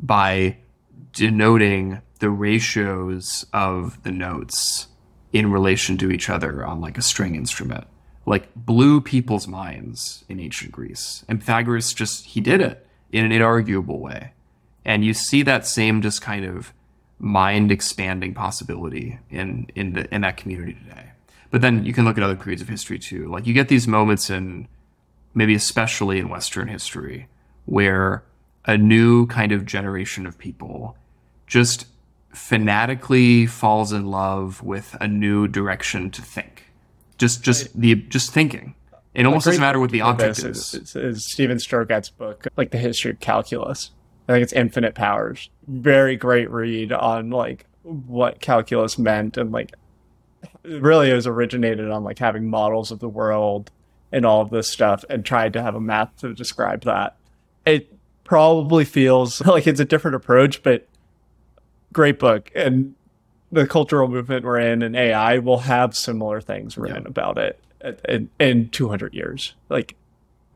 by 0.00 0.56
denoting 1.12 2.00
the 2.18 2.30
ratios 2.30 3.46
of 3.52 4.02
the 4.02 4.10
notes 4.10 4.88
in 5.32 5.50
relation 5.50 5.96
to 5.98 6.10
each 6.10 6.30
other 6.30 6.64
on 6.64 6.80
like 6.80 6.98
a 6.98 7.02
string 7.02 7.34
instrument 7.34 7.86
like 8.26 8.54
blew 8.54 9.00
people's 9.00 9.46
minds 9.46 10.24
in 10.28 10.40
ancient 10.40 10.72
greece. 10.72 11.24
And 11.28 11.40
pythagoras 11.40 11.92
just 11.92 12.26
he 12.26 12.40
did 12.40 12.60
it 12.60 12.86
in 13.12 13.24
an 13.24 13.32
inarguable 13.32 13.98
way. 13.98 14.32
And 14.84 15.04
you 15.04 15.14
see 15.14 15.42
that 15.42 15.66
same 15.66 16.02
just 16.02 16.22
kind 16.22 16.44
of 16.44 16.72
mind 17.18 17.70
expanding 17.70 18.34
possibility 18.34 19.18
in 19.30 19.68
in 19.74 19.92
the 19.94 20.14
in 20.14 20.22
that 20.22 20.36
community 20.36 20.74
today. 20.74 21.10
But 21.50 21.60
then 21.60 21.84
you 21.84 21.92
can 21.92 22.04
look 22.04 22.16
at 22.18 22.24
other 22.24 22.36
periods 22.36 22.62
of 22.62 22.68
history 22.68 22.98
too. 22.98 23.28
Like 23.28 23.46
you 23.46 23.54
get 23.54 23.68
these 23.68 23.86
moments 23.86 24.30
in 24.30 24.68
maybe 25.34 25.54
especially 25.54 26.18
in 26.18 26.28
Western 26.28 26.68
history 26.68 27.28
where 27.66 28.24
a 28.64 28.76
new 28.76 29.26
kind 29.26 29.52
of 29.52 29.66
generation 29.66 30.26
of 30.26 30.38
people 30.38 30.96
just 31.46 31.86
fanatically 32.30 33.46
falls 33.46 33.92
in 33.92 34.06
love 34.06 34.62
with 34.62 34.96
a 35.00 35.06
new 35.06 35.46
direction 35.46 36.10
to 36.10 36.22
think. 36.22 36.64
Just 37.18 37.42
just 37.42 37.78
the 37.78 37.94
just 37.94 38.32
thinking. 38.32 38.74
It 39.14 39.26
almost 39.26 39.46
doesn't 39.46 39.60
matter 39.60 39.78
what 39.78 39.90
the 39.90 40.00
object 40.00 40.40
is. 40.40 40.74
Is, 40.74 40.96
is 40.96 41.24
Steven 41.24 41.60
book, 42.18 42.48
like 42.56 42.72
the 42.72 42.78
history 42.78 43.12
of 43.12 43.20
calculus. 43.20 43.92
I 44.28 44.32
think 44.32 44.42
it's 44.42 44.52
Infinite 44.52 44.96
Powers. 44.96 45.50
Very 45.68 46.16
great 46.16 46.50
read 46.50 46.92
on 46.92 47.30
like 47.30 47.66
what 47.82 48.40
calculus 48.40 48.98
meant 48.98 49.36
and 49.36 49.52
like 49.52 49.74
really 50.64 51.10
it 51.10 51.14
was 51.14 51.26
originated 51.26 51.90
on 51.90 52.02
like 52.02 52.18
having 52.18 52.48
models 52.48 52.90
of 52.90 52.98
the 52.98 53.08
world 53.08 53.70
and 54.10 54.24
all 54.24 54.40
of 54.40 54.50
this 54.50 54.68
stuff 54.68 55.04
and 55.08 55.24
tried 55.24 55.52
to 55.52 55.62
have 55.62 55.74
a 55.74 55.80
math 55.80 56.16
to 56.16 56.34
describe 56.34 56.82
that. 56.82 57.16
It 57.66 57.92
probably 58.24 58.84
feels 58.84 59.40
like 59.46 59.66
it's 59.66 59.80
a 59.80 59.84
different 59.84 60.16
approach, 60.16 60.62
but 60.62 60.88
great 61.92 62.18
book. 62.18 62.50
And 62.54 62.94
the 63.52 63.66
cultural 63.66 64.08
movement 64.08 64.44
we're 64.44 64.58
in 64.58 64.82
and 64.82 64.96
AI 64.96 65.38
will 65.38 65.60
have 65.60 65.96
similar 65.96 66.40
things 66.40 66.76
written 66.76 67.02
yeah. 67.02 67.08
about 67.08 67.38
it 67.38 67.60
in, 68.08 68.28
in 68.38 68.68
200 68.70 69.14
years. 69.14 69.54
Like, 69.68 69.94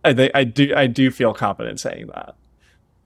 I, 0.04 0.30
I 0.34 0.44
do, 0.44 0.74
I 0.74 0.86
do 0.86 1.10
feel 1.10 1.34
confident 1.34 1.80
saying 1.80 2.08
that, 2.08 2.34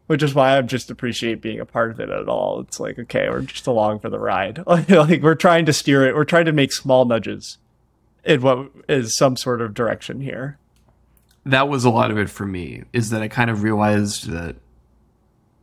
which 0.07 0.22
is 0.22 0.34
why 0.34 0.57
I 0.57 0.62
just 0.62 0.90
appreciate 0.90 1.42
being 1.42 1.61
a 1.61 1.66
part 1.66 1.90
of 1.90 2.00
it 2.00 2.09
at 2.09 2.28
all. 2.28 2.61
It's 2.61 2.80
like, 2.80 2.98
okay, 2.98 3.28
we're 3.28 3.42
just 3.42 3.66
along 3.66 4.00
for 4.00 4.09
the 4.09 4.18
ride. 4.18 4.62
like, 4.66 5.22
we're 5.22 5.34
trying 5.34 5.66
to 5.66 5.72
steer 5.72 6.07
it. 6.07 6.14
We're 6.14 6.24
trying 6.24 6.46
to 6.46 6.53
make 6.53 6.72
small 6.72 7.05
nudges 7.05 7.59
in 8.24 8.40
what 8.40 8.70
is 8.88 9.16
some 9.16 9.36
sort 9.36 9.61
of 9.61 9.74
direction 9.74 10.20
here. 10.20 10.59
That 11.45 11.68
was 11.68 11.84
a 11.84 11.90
lot 11.90 12.11
of 12.11 12.18
it 12.18 12.30
for 12.30 12.47
me, 12.47 12.84
is 12.93 13.11
that 13.11 13.22
I 13.22 13.28
kind 13.28 13.51
of 13.51 13.62
realized 13.62 14.28
that 14.30 14.57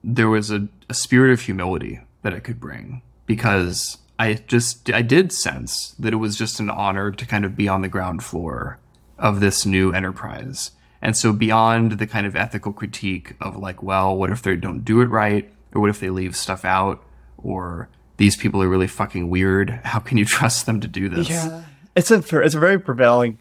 there 0.04 0.30
was 0.30 0.52
a, 0.52 0.68
a 0.90 0.94
spirit 0.94 1.32
of 1.32 1.42
humility 1.42 2.02
that 2.22 2.34
I 2.34 2.40
could 2.40 2.60
bring 2.60 3.02
because 3.26 3.98
I 4.18 4.34
just 4.34 4.90
I 4.92 5.02
did 5.02 5.32
sense 5.32 5.96
that 6.00 6.14
it 6.14 6.18
was 6.18 6.36
just 6.36 6.60
an 6.60 6.70
honor 6.70 7.12
to 7.12 7.26
kind 7.26 7.46
of 7.46 7.56
be 7.56 7.68
on 7.68 7.82
the 7.82 7.88
ground 7.88 8.24
floor 8.24 8.80
of 9.18 9.40
this 9.40 9.66
new 9.66 9.94
enterprise. 9.94 10.72
And 11.02 11.16
so 11.16 11.32
beyond 11.32 11.94
the 11.94 12.08
kind 12.08 12.28
of 12.28 12.36
ethical 12.36 12.74
critique 12.74 13.36
of 13.40 13.56
like, 13.56 13.82
well, 13.82 14.16
what 14.16 14.32
if 14.32 14.42
they 14.42 14.58
don't 14.58 14.84
do 14.84 15.00
it 15.02 15.06
right? 15.06 15.50
Or 15.74 15.82
what 15.82 15.90
if 15.90 16.00
they 16.00 16.10
leave 16.10 16.36
stuff 16.36 16.66
out? 16.66 17.04
Or 17.38 17.88
these 18.18 18.36
people 18.36 18.62
are 18.62 18.68
really 18.68 18.88
fucking 18.88 19.30
weird. 19.30 19.80
How 19.84 20.00
can 20.00 20.18
you 20.18 20.26
trust 20.38 20.66
them 20.66 20.82
to 20.82 20.88
do 20.88 21.08
this? 21.08 21.30
Yeah. 21.30 21.64
It's 22.00 22.12
a 22.12 22.40
it's 22.40 22.56
a 22.56 22.60
very 22.60 22.80
prevailing 22.80 23.40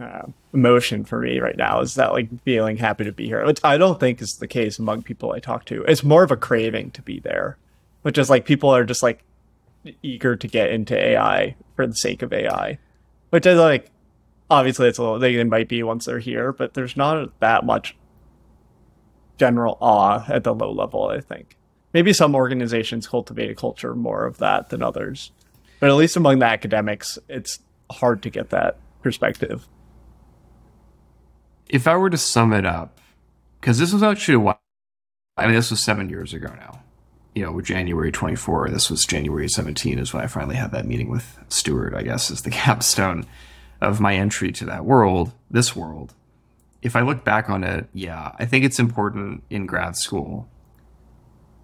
uh, 0.00 0.22
emotion 0.52 1.04
for 1.04 1.20
me 1.20 1.38
right 1.38 1.56
now. 1.56 1.80
Is 1.80 1.94
that 1.94 2.12
like 2.12 2.28
feeling 2.42 2.78
happy 2.78 3.04
to 3.04 3.12
be 3.12 3.26
here? 3.26 3.46
Which 3.46 3.60
I 3.62 3.78
don't 3.78 4.00
think 4.00 4.20
is 4.20 4.38
the 4.38 4.48
case 4.48 4.80
among 4.80 5.02
people 5.02 5.30
I 5.30 5.38
talk 5.38 5.64
to. 5.66 5.84
It's 5.84 6.02
more 6.02 6.24
of 6.24 6.32
a 6.32 6.36
craving 6.36 6.90
to 6.90 7.02
be 7.02 7.20
there, 7.20 7.58
which 8.02 8.18
is 8.18 8.28
like 8.28 8.44
people 8.44 8.70
are 8.70 8.84
just 8.84 9.04
like 9.04 9.22
eager 10.02 10.34
to 10.34 10.48
get 10.48 10.70
into 10.70 10.98
AI 10.98 11.54
for 11.76 11.86
the 11.86 11.94
sake 11.94 12.22
of 12.22 12.32
AI, 12.32 12.80
which 13.30 13.46
is 13.46 13.56
like 13.56 13.92
obviously 14.50 14.88
it's 14.88 14.98
a 14.98 15.02
little 15.02 15.20
they 15.20 15.44
might 15.44 15.68
be 15.68 15.84
once 15.84 16.06
they're 16.06 16.18
here, 16.18 16.52
but 16.52 16.74
there's 16.74 16.96
not 16.96 17.38
that 17.38 17.64
much 17.64 17.96
general 19.38 19.78
awe 19.80 20.24
at 20.26 20.42
the 20.42 20.52
low 20.52 20.72
level. 20.72 21.06
I 21.06 21.20
think 21.20 21.56
maybe 21.94 22.12
some 22.12 22.34
organizations 22.34 23.06
cultivate 23.06 23.48
a 23.48 23.54
culture 23.54 23.94
more 23.94 24.26
of 24.26 24.38
that 24.38 24.70
than 24.70 24.82
others, 24.82 25.30
but 25.82 25.90
at 25.90 25.96
least 25.96 26.14
among 26.14 26.38
the 26.38 26.46
academics, 26.46 27.18
it's 27.28 27.58
hard 27.90 28.22
to 28.22 28.30
get 28.30 28.50
that 28.50 28.78
perspective. 29.02 29.66
If 31.68 31.88
I 31.88 31.96
were 31.96 32.10
to 32.10 32.16
sum 32.16 32.52
it 32.52 32.64
up, 32.64 33.00
because 33.60 33.80
this 33.80 33.92
was 33.92 34.04
actually 34.04 34.34
a 34.34 34.38
while, 34.38 34.60
I 35.36 35.46
mean, 35.46 35.56
this 35.56 35.72
was 35.72 35.80
seven 35.80 36.08
years 36.08 36.32
ago 36.32 36.54
now 36.54 36.82
you 37.34 37.42
know, 37.42 37.60
January 37.60 38.12
24, 38.12 38.68
this 38.68 38.90
was 38.90 39.04
January 39.04 39.48
17 39.48 39.98
is 39.98 40.12
when 40.12 40.22
I 40.22 40.26
finally 40.26 40.56
had 40.56 40.70
that 40.72 40.86
meeting 40.86 41.08
with 41.08 41.38
Stuart, 41.48 41.94
I 41.94 42.02
guess, 42.02 42.30
is 42.30 42.42
the 42.42 42.50
capstone 42.62 43.26
of 43.80 44.00
my 44.00 44.14
entry 44.14 44.52
to 44.52 44.64
that 44.66 44.84
world, 44.84 45.32
this 45.50 45.74
world. 45.74 46.14
If 46.82 46.96
I 46.96 47.00
look 47.00 47.24
back 47.24 47.48
on 47.48 47.64
it, 47.64 47.86
yeah, 47.94 48.32
I 48.38 48.44
think 48.44 48.64
it's 48.64 48.78
important 48.78 49.44
in 49.50 49.66
grad 49.66 49.96
school 49.96 50.48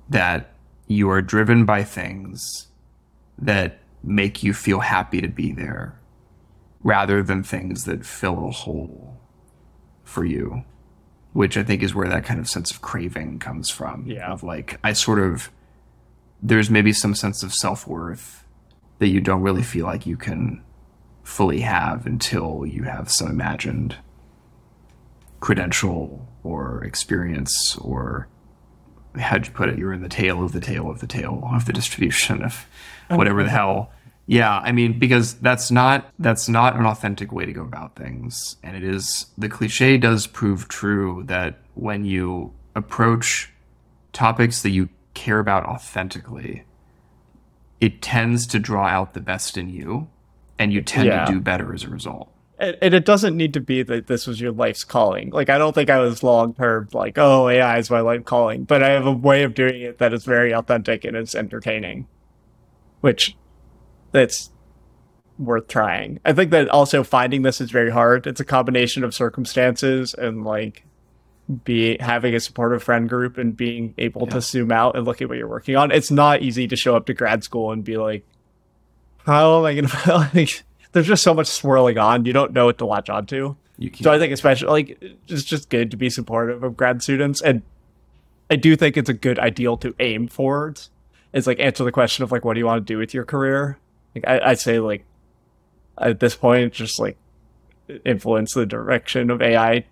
that 0.09 0.55
you 0.87 1.11
are 1.11 1.21
driven 1.21 1.65
by 1.65 1.85
things 1.85 2.69
that 3.37 3.79
make 4.03 4.43
you 4.43 4.55
feel 4.55 4.81
happy 4.81 5.21
to 5.21 5.29
be 5.29 5.53
there 5.53 5.99
rather 6.83 7.23
than 7.23 7.43
things 7.43 7.85
that 7.85 8.07
fill 8.07 8.49
a 8.49 8.51
hole 8.51 9.21
for 10.05 10.25
you 10.25 10.65
which 11.33 11.57
I 11.57 11.63
think 11.63 11.83
is 11.85 11.95
where 11.95 12.09
that 12.09 12.25
kind 12.25 12.41
of 12.41 12.49
sense 12.49 12.73
of 12.73 12.81
craving 12.81 13.39
comes 13.39 13.71
from. 13.71 14.05
Yeah. 14.07 14.33
Of 14.33 14.43
like, 14.43 14.79
I 14.83 14.93
sort 14.93 15.21
of 15.21 15.51
there's 16.43 16.71
maybe 16.71 16.93
some 16.93 17.15
sense 17.15 17.43
of 17.43 17.55
self 17.55 17.87
worth 17.87 18.45
that 18.99 19.09
you 19.09 19.21
don't 19.21 19.43
really 19.43 19.63
feel 19.63 19.87
like 19.87 20.07
you 20.07 20.17
can 20.17 20.63
fully 21.23 21.61
have 21.61 22.07
until 22.07 22.65
you 22.67 22.85
have 22.85 23.11
some 23.11 23.29
imagined 23.29 23.97
credential 25.41 26.27
or 26.43 26.83
experience 26.83 27.77
or 27.77 28.27
how'd 29.17 29.47
you 29.47 29.53
put 29.53 29.69
it? 29.69 29.79
You're 29.79 29.93
in 29.93 30.03
the 30.03 30.09
tail 30.09 30.43
of 30.43 30.53
the 30.53 30.61
tail 30.61 30.91
of 30.91 31.01
the 31.01 31.07
tail 31.07 31.49
of 31.53 31.67
the 31.67 31.73
distribution 31.73 32.43
of 32.43 32.67
whatever 33.09 33.43
the 33.43 33.51
hell. 33.51 33.93
Yeah, 34.27 34.59
I 34.59 34.73
mean, 34.73 34.99
because 34.99 35.35
that's 35.35 35.71
not 35.71 36.13
that's 36.19 36.49
not 36.49 36.77
an 36.77 36.85
authentic 36.85 37.33
way 37.33 37.47
to 37.47 37.53
go 37.53 37.63
about 37.63 37.97
things. 37.97 38.57
And 38.63 38.77
it 38.77 38.85
is 38.85 39.27
the 39.39 39.49
cliche 39.49 39.97
does 39.97 40.27
prove 40.27 40.69
true 40.69 41.23
that 41.27 41.59
when 41.75 42.05
you 42.05 42.53
approach 42.75 43.51
topics 44.13 44.63
that 44.63 44.71
you 44.71 44.89
care 45.15 45.39
about 45.39 45.65
authentically, 45.65 46.65
it 47.81 48.03
tends 48.03 48.47
to 48.49 48.59
draw 48.59 48.87
out 48.87 49.15
the 49.15 49.21
best 49.21 49.57
in 49.57 49.69
you 49.71 50.09
and 50.59 50.73
you 50.73 50.83
tend 50.83 51.07
yeah. 51.07 51.25
to 51.25 51.33
do 51.33 51.41
better 51.41 51.73
as 51.73 51.85
a 51.85 51.89
result. 51.89 52.31
And, 52.59 52.77
and 52.83 52.95
it 52.95 53.05
doesn't 53.05 53.37
need 53.37 53.55
to 53.55 53.61
be 53.61 53.83
that 53.85 54.09
this 54.09 54.27
was 54.27 54.41
your 54.41 54.53
life's 54.53 54.83
calling. 54.85 55.31
Like, 55.31 55.49
I 55.49 55.59
don't 55.59 55.75
think 55.75 55.91
I 55.91 55.99
was 55.99 56.23
long 56.23 56.55
term 56.55 56.89
like, 56.93 57.17
oh, 57.17 57.49
AI 57.49 57.79
is 57.79 57.91
my 57.91 58.01
life 58.01 58.25
calling, 58.25 58.65
but 58.65 58.83
I 58.83 58.91
have 58.91 59.07
a 59.07 59.13
way 59.13 59.45
of 59.45 59.55
doing 59.55 59.81
it 59.81 59.99
that 59.99 60.13
is 60.13 60.25
very 60.25 60.53
authentic 60.53 61.05
and 61.05 61.17
it's 61.17 61.35
entertaining, 61.35 62.09
which 63.01 63.37
that's 64.13 64.51
worth 65.39 65.69
trying. 65.69 66.21
I 66.25 66.33
think 66.33 66.51
that 66.51 66.69
also 66.69 67.03
finding 67.03 67.43
this 67.43 67.61
is 67.61 67.71
very 67.71 67.91
hard. 67.91 68.27
It's 68.27 68.41
a 68.41 68.45
combination 68.45 69.05
of 69.05 69.15
circumstances 69.15 70.15
and 70.15 70.45
like 70.45 70.85
be 71.65 71.97
having 71.99 72.35
a 72.35 72.41
supportive 72.41 72.83
friend 72.83 73.09
group 73.09 73.39
and 73.39 73.57
being 73.57 73.95
able 73.97 74.25
yeah. 74.25 74.35
to 74.35 74.41
zoom 74.41 74.71
out 74.71 74.97
and 74.97 75.07
look 75.07 75.23
at 75.23 75.29
what 75.29 75.39
you're 75.39 75.49
working 75.49 75.77
on. 75.77 75.91
It's 75.91 76.11
not 76.11 76.43
easy 76.43 76.67
to 76.69 76.77
show 76.77 76.97
up 76.97 77.07
to 77.07 77.15
grad 77.15 77.43
school 77.45 77.73
and 77.73 77.83
be 77.83 77.97
like, 77.97 78.27
how 79.25 79.59
am 79.59 79.65
I 79.65 79.75
going 79.75 79.87
to 80.05 80.31
like, 80.35 80.65
there's 80.93 81.07
just 81.07 81.23
so 81.23 81.35
much 81.35 81.47
swirling 81.47 81.99
on. 81.99 82.25
You 82.25 82.33
don't 82.33 82.53
know 82.53 82.67
what 82.67 82.79
to 82.79 82.87
latch 82.87 83.09
onto. 83.09 83.57
So 84.03 84.13
I 84.13 84.19
think 84.19 84.33
especially 84.33 84.69
like 84.69 85.03
it's 85.29 85.45
just 85.45 85.71
good 85.71 85.93
to 85.93 85.97
be 85.97 86.11
supportive 86.11 86.65
of 86.65 86.77
grad 86.77 87.03
students. 87.03 87.41
And 87.41 87.63
I 88.51 88.57
do 88.57 88.75
think 88.77 88.97
it's 88.97 89.09
a 89.09 89.15
good 89.15 89.39
ideal 89.39 89.77
to 89.79 89.95
aim 90.01 90.27
for. 90.27 90.75
It's 91.33 91.47
like 91.47 91.61
answer 91.61 91.85
the 91.85 91.93
question 91.93 92.25
of 92.25 92.33
like, 92.33 92.45
what 92.45 92.55
do 92.55 92.61
you 92.61 92.67
want 92.67 92.87
to 92.87 92.93
do 92.93 92.99
with 92.99 93.15
your 93.15 93.25
career? 93.25 93.79
Like 94.15 94.27
I, 94.27 94.51
I'd 94.51 94.59
say 94.59 94.79
like 94.79 95.05
at 95.99 96.21
this 96.21 96.35
point, 96.35 96.73
just 96.73 96.99
like 96.99 97.17
influence 98.05 98.55
the 98.55 98.67
direction 98.67 99.31
of 99.31 99.43
AI 99.43 99.85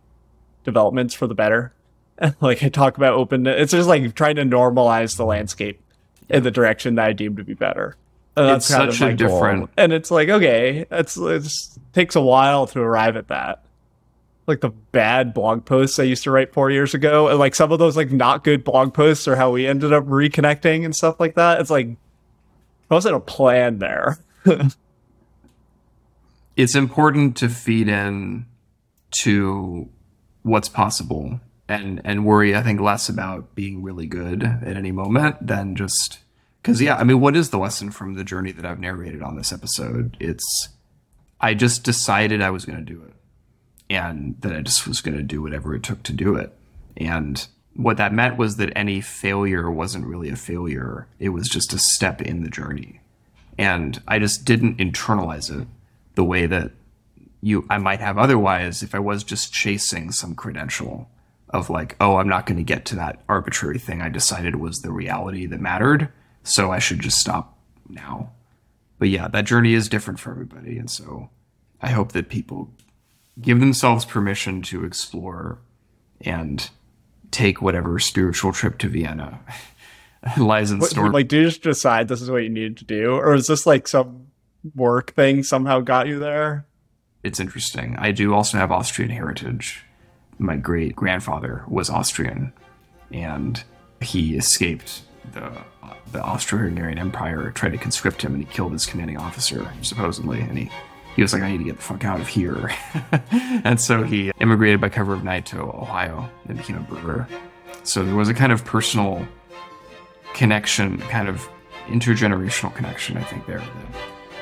developments 0.64 1.14
for 1.14 1.26
the 1.26 1.34
better. 1.34 1.72
like 2.40 2.62
I 2.62 2.68
talk 2.68 2.96
about 2.96 3.14
open, 3.14 3.46
it's 3.46 3.72
just 3.72 3.88
like 3.88 4.14
trying 4.14 4.36
to 4.36 4.44
normalize 4.44 5.16
the 5.16 5.24
landscape 5.24 5.80
in 6.28 6.42
the 6.42 6.50
direction 6.50 6.94
that 6.96 7.06
I 7.06 7.12
deem 7.12 7.36
to 7.36 7.44
be 7.44 7.54
better. 7.54 7.96
And 8.36 8.56
it's 8.56 8.66
such 8.66 9.00
a 9.00 9.14
different, 9.14 9.60
goal. 9.60 9.68
and 9.78 9.94
it's 9.94 10.10
like 10.10 10.28
okay, 10.28 10.84
it's 10.90 11.16
it 11.16 11.50
takes 11.94 12.16
a 12.16 12.20
while 12.20 12.66
to 12.68 12.80
arrive 12.80 13.16
at 13.16 13.28
that. 13.28 13.62
Like 14.46 14.60
the 14.60 14.70
bad 14.70 15.34
blog 15.34 15.64
posts 15.64 15.98
I 15.98 16.04
used 16.04 16.22
to 16.24 16.30
write 16.30 16.52
four 16.52 16.70
years 16.70 16.94
ago, 16.94 17.28
and 17.28 17.38
like 17.38 17.54
some 17.54 17.72
of 17.72 17.78
those 17.78 17.96
like 17.96 18.12
not 18.12 18.44
good 18.44 18.62
blog 18.62 18.94
posts 18.94 19.26
or 19.26 19.36
how 19.36 19.50
we 19.50 19.66
ended 19.66 19.92
up 19.92 20.04
reconnecting 20.04 20.84
and 20.84 20.94
stuff 20.94 21.18
like 21.18 21.34
that. 21.34 21.60
It's 21.60 21.70
like 21.70 21.88
I 22.90 22.94
wasn't 22.94 23.16
a 23.16 23.20
plan 23.20 23.78
there. 23.78 24.18
it's 26.56 26.74
important 26.74 27.36
to 27.36 27.48
feed 27.48 27.88
in 27.88 28.46
to 29.22 29.88
what's 30.42 30.68
possible 30.68 31.40
and 31.68 32.00
and 32.04 32.24
worry 32.24 32.54
I 32.54 32.62
think 32.62 32.80
less 32.80 33.08
about 33.08 33.54
being 33.54 33.82
really 33.82 34.06
good 34.06 34.42
at 34.44 34.76
any 34.76 34.92
moment 34.92 35.44
than 35.44 35.74
just 35.74 36.20
because 36.62 36.80
yeah 36.80 36.96
I 36.96 37.04
mean 37.04 37.20
what 37.20 37.36
is 37.36 37.50
the 37.50 37.58
lesson 37.58 37.90
from 37.90 38.14
the 38.14 38.24
journey 38.24 38.52
that 38.52 38.64
I've 38.64 38.78
narrated 38.78 39.22
on 39.22 39.36
this 39.36 39.52
episode 39.52 40.16
it's 40.20 40.68
I 41.40 41.54
just 41.54 41.82
decided 41.82 42.40
I 42.40 42.50
was 42.50 42.64
going 42.64 42.78
to 42.78 42.84
do 42.84 43.02
it 43.02 43.14
and 43.88 44.36
that 44.40 44.52
I 44.52 44.60
just 44.60 44.86
was 44.86 45.00
going 45.00 45.16
to 45.16 45.22
do 45.22 45.42
whatever 45.42 45.74
it 45.74 45.82
took 45.82 46.02
to 46.04 46.12
do 46.12 46.34
it. 46.34 46.56
And 46.96 47.46
what 47.74 47.98
that 47.98 48.12
meant 48.12 48.36
was 48.36 48.56
that 48.56 48.72
any 48.74 49.00
failure 49.00 49.70
wasn't 49.70 50.06
really 50.06 50.30
a 50.30 50.36
failure. 50.36 51.06
It 51.18 51.30
was 51.30 51.48
just 51.48 51.72
a 51.72 51.78
step 51.78 52.22
in 52.22 52.42
the 52.42 52.50
journey. 52.50 53.00
And 53.58 54.02
I 54.08 54.18
just 54.18 54.44
didn't 54.44 54.78
internalize 54.78 55.50
it 55.50 55.68
the 56.14 56.24
way 56.24 56.46
that 56.46 56.72
you 57.40 57.66
I 57.70 57.78
might 57.78 58.00
have 58.00 58.18
otherwise 58.18 58.82
if 58.82 58.94
I 58.94 58.98
was 58.98 59.22
just 59.22 59.52
chasing 59.52 60.10
some 60.10 60.34
credential 60.34 61.08
of 61.50 61.70
like, 61.70 61.96
oh, 62.00 62.16
I'm 62.16 62.28
not 62.28 62.46
going 62.46 62.56
to 62.56 62.64
get 62.64 62.84
to 62.86 62.96
that 62.96 63.22
arbitrary 63.28 63.78
thing 63.78 64.02
I 64.02 64.08
decided 64.08 64.56
was 64.56 64.80
the 64.80 64.90
reality 64.90 65.46
that 65.46 65.60
mattered, 65.60 66.08
so 66.42 66.72
I 66.72 66.80
should 66.80 67.00
just 67.00 67.18
stop 67.18 67.56
now. 67.88 68.32
But 68.98 69.10
yeah, 69.10 69.28
that 69.28 69.44
journey 69.44 69.74
is 69.74 69.88
different 69.88 70.18
for 70.18 70.30
everybody, 70.30 70.76
and 70.76 70.90
so 70.90 71.30
I 71.80 71.90
hope 71.90 72.12
that 72.12 72.28
people 72.28 72.70
give 73.40 73.60
themselves 73.60 74.04
permission 74.04 74.62
to 74.62 74.84
explore 74.84 75.58
and 76.20 76.70
take 77.30 77.60
whatever 77.60 77.98
spiritual 77.98 78.52
trip 78.52 78.78
to 78.78 78.88
Vienna 78.88 79.40
lies 80.38 80.70
in 80.70 80.80
store. 80.80 81.10
like, 81.10 81.28
do 81.28 81.38
you 81.38 81.44
just 81.44 81.62
decide 81.62 82.08
this 82.08 82.22
is 82.22 82.30
what 82.30 82.42
you 82.42 82.48
needed 82.48 82.76
to 82.78 82.84
do, 82.84 83.12
or 83.12 83.34
is 83.34 83.46
this 83.46 83.66
like 83.66 83.86
some 83.86 84.28
work 84.74 85.12
thing 85.14 85.42
somehow 85.42 85.80
got 85.80 86.06
you 86.06 86.18
there? 86.18 86.66
it's 87.26 87.40
interesting. 87.40 87.96
I 87.98 88.12
do 88.12 88.32
also 88.32 88.56
have 88.56 88.70
Austrian 88.70 89.10
heritage. 89.10 89.84
My 90.38 90.56
great 90.56 90.94
grandfather 90.94 91.64
was 91.66 91.90
Austrian, 91.90 92.52
and 93.12 93.62
he 94.00 94.36
escaped 94.36 95.02
the 95.32 95.50
the 96.12 96.22
Austro-Hungarian 96.22 96.98
Empire. 96.98 97.50
Tried 97.50 97.72
to 97.72 97.78
conscript 97.78 98.22
him, 98.22 98.34
and 98.34 98.44
he 98.44 98.52
killed 98.52 98.72
his 98.72 98.86
commanding 98.86 99.16
officer, 99.16 99.68
supposedly. 99.82 100.40
And 100.40 100.56
he 100.56 100.70
he 101.16 101.22
was 101.22 101.32
like, 101.32 101.42
"I 101.42 101.50
need 101.50 101.58
to 101.58 101.64
get 101.64 101.76
the 101.76 101.82
fuck 101.82 102.04
out 102.04 102.20
of 102.20 102.28
here," 102.28 102.70
and 103.64 103.80
so 103.80 104.02
he 104.04 104.30
immigrated 104.40 104.80
by 104.80 104.88
cover 104.90 105.12
of 105.14 105.24
night 105.24 105.46
to 105.46 105.60
Ohio 105.60 106.30
and 106.48 106.56
became 106.58 106.76
a 106.76 106.80
brewer. 106.80 107.26
So 107.82 108.04
there 108.04 108.14
was 108.14 108.28
a 108.28 108.34
kind 108.34 108.52
of 108.52 108.64
personal 108.64 109.26
connection, 110.34 110.98
kind 110.98 111.28
of 111.28 111.48
intergenerational 111.88 112.74
connection, 112.74 113.16
I 113.16 113.22
think 113.22 113.46
there 113.46 113.58
that 113.58 113.68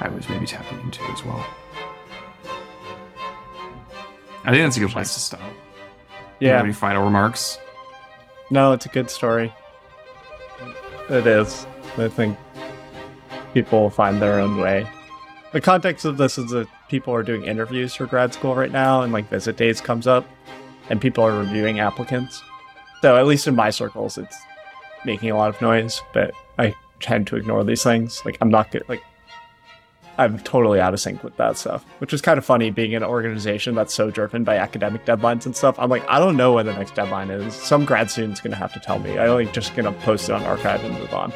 I 0.00 0.08
was 0.08 0.28
maybe 0.28 0.46
tapping 0.46 0.80
into 0.80 1.02
as 1.12 1.24
well. 1.24 1.44
I 4.46 4.50
think 4.50 4.62
that's 4.64 4.76
a 4.76 4.80
good 4.80 4.90
place 4.90 5.14
to 5.14 5.20
stop. 5.20 5.40
Yeah, 6.40 6.58
Any 6.60 6.72
final 6.72 7.04
remarks? 7.04 7.58
no, 8.50 8.72
it's 8.72 8.84
a 8.86 8.90
good 8.90 9.08
story. 9.10 9.52
It 11.08 11.26
is. 11.26 11.66
I 11.96 12.08
think 12.08 12.36
people 13.54 13.88
find 13.90 14.20
their 14.20 14.40
own 14.40 14.58
way. 14.58 14.86
The 15.54 15.60
context 15.60 16.04
of 16.04 16.16
this 16.16 16.36
is 16.36 16.50
that 16.50 16.66
people 16.88 17.14
are 17.14 17.22
doing 17.22 17.44
interviews 17.44 17.94
for 17.94 18.06
grad 18.06 18.34
school 18.34 18.56
right 18.56 18.72
now, 18.72 19.02
and 19.02 19.12
like 19.12 19.30
visit 19.30 19.56
days 19.56 19.80
comes 19.80 20.08
up, 20.08 20.26
and 20.90 21.00
people 21.00 21.22
are 21.22 21.38
reviewing 21.38 21.78
applicants. 21.78 22.42
So 23.02 23.16
at 23.16 23.24
least 23.24 23.46
in 23.46 23.54
my 23.54 23.70
circles, 23.70 24.18
it's 24.18 24.36
making 25.04 25.30
a 25.30 25.36
lot 25.36 25.50
of 25.50 25.62
noise. 25.62 26.02
But 26.12 26.32
I 26.58 26.74
tend 26.98 27.28
to 27.28 27.36
ignore 27.36 27.62
these 27.62 27.84
things. 27.84 28.20
Like 28.24 28.36
I'm 28.40 28.48
not 28.48 28.72
good. 28.72 28.82
Like 28.88 29.00
I'm 30.18 30.40
totally 30.40 30.80
out 30.80 30.92
of 30.92 30.98
sync 30.98 31.22
with 31.22 31.36
that 31.36 31.56
stuff, 31.56 31.84
which 31.98 32.12
is 32.12 32.20
kind 32.20 32.36
of 32.36 32.44
funny 32.44 32.70
being 32.70 32.90
in 32.90 33.04
an 33.04 33.08
organization 33.08 33.76
that's 33.76 33.94
so 33.94 34.10
driven 34.10 34.42
by 34.42 34.56
academic 34.56 35.04
deadlines 35.04 35.46
and 35.46 35.54
stuff. 35.54 35.78
I'm 35.78 35.88
like, 35.88 36.04
I 36.08 36.18
don't 36.18 36.36
know 36.36 36.54
when 36.54 36.66
the 36.66 36.72
next 36.72 36.96
deadline 36.96 37.30
is. 37.30 37.54
Some 37.54 37.84
grad 37.84 38.10
student's 38.10 38.40
gonna 38.40 38.56
have 38.56 38.72
to 38.72 38.80
tell 38.80 38.98
me. 38.98 39.18
I 39.18 39.28
like 39.30 39.52
just 39.52 39.76
gonna 39.76 39.92
post 39.92 40.28
it 40.28 40.32
on 40.32 40.42
arXiv 40.42 40.82
and 40.82 40.98
move 40.98 41.14
on. 41.14 41.32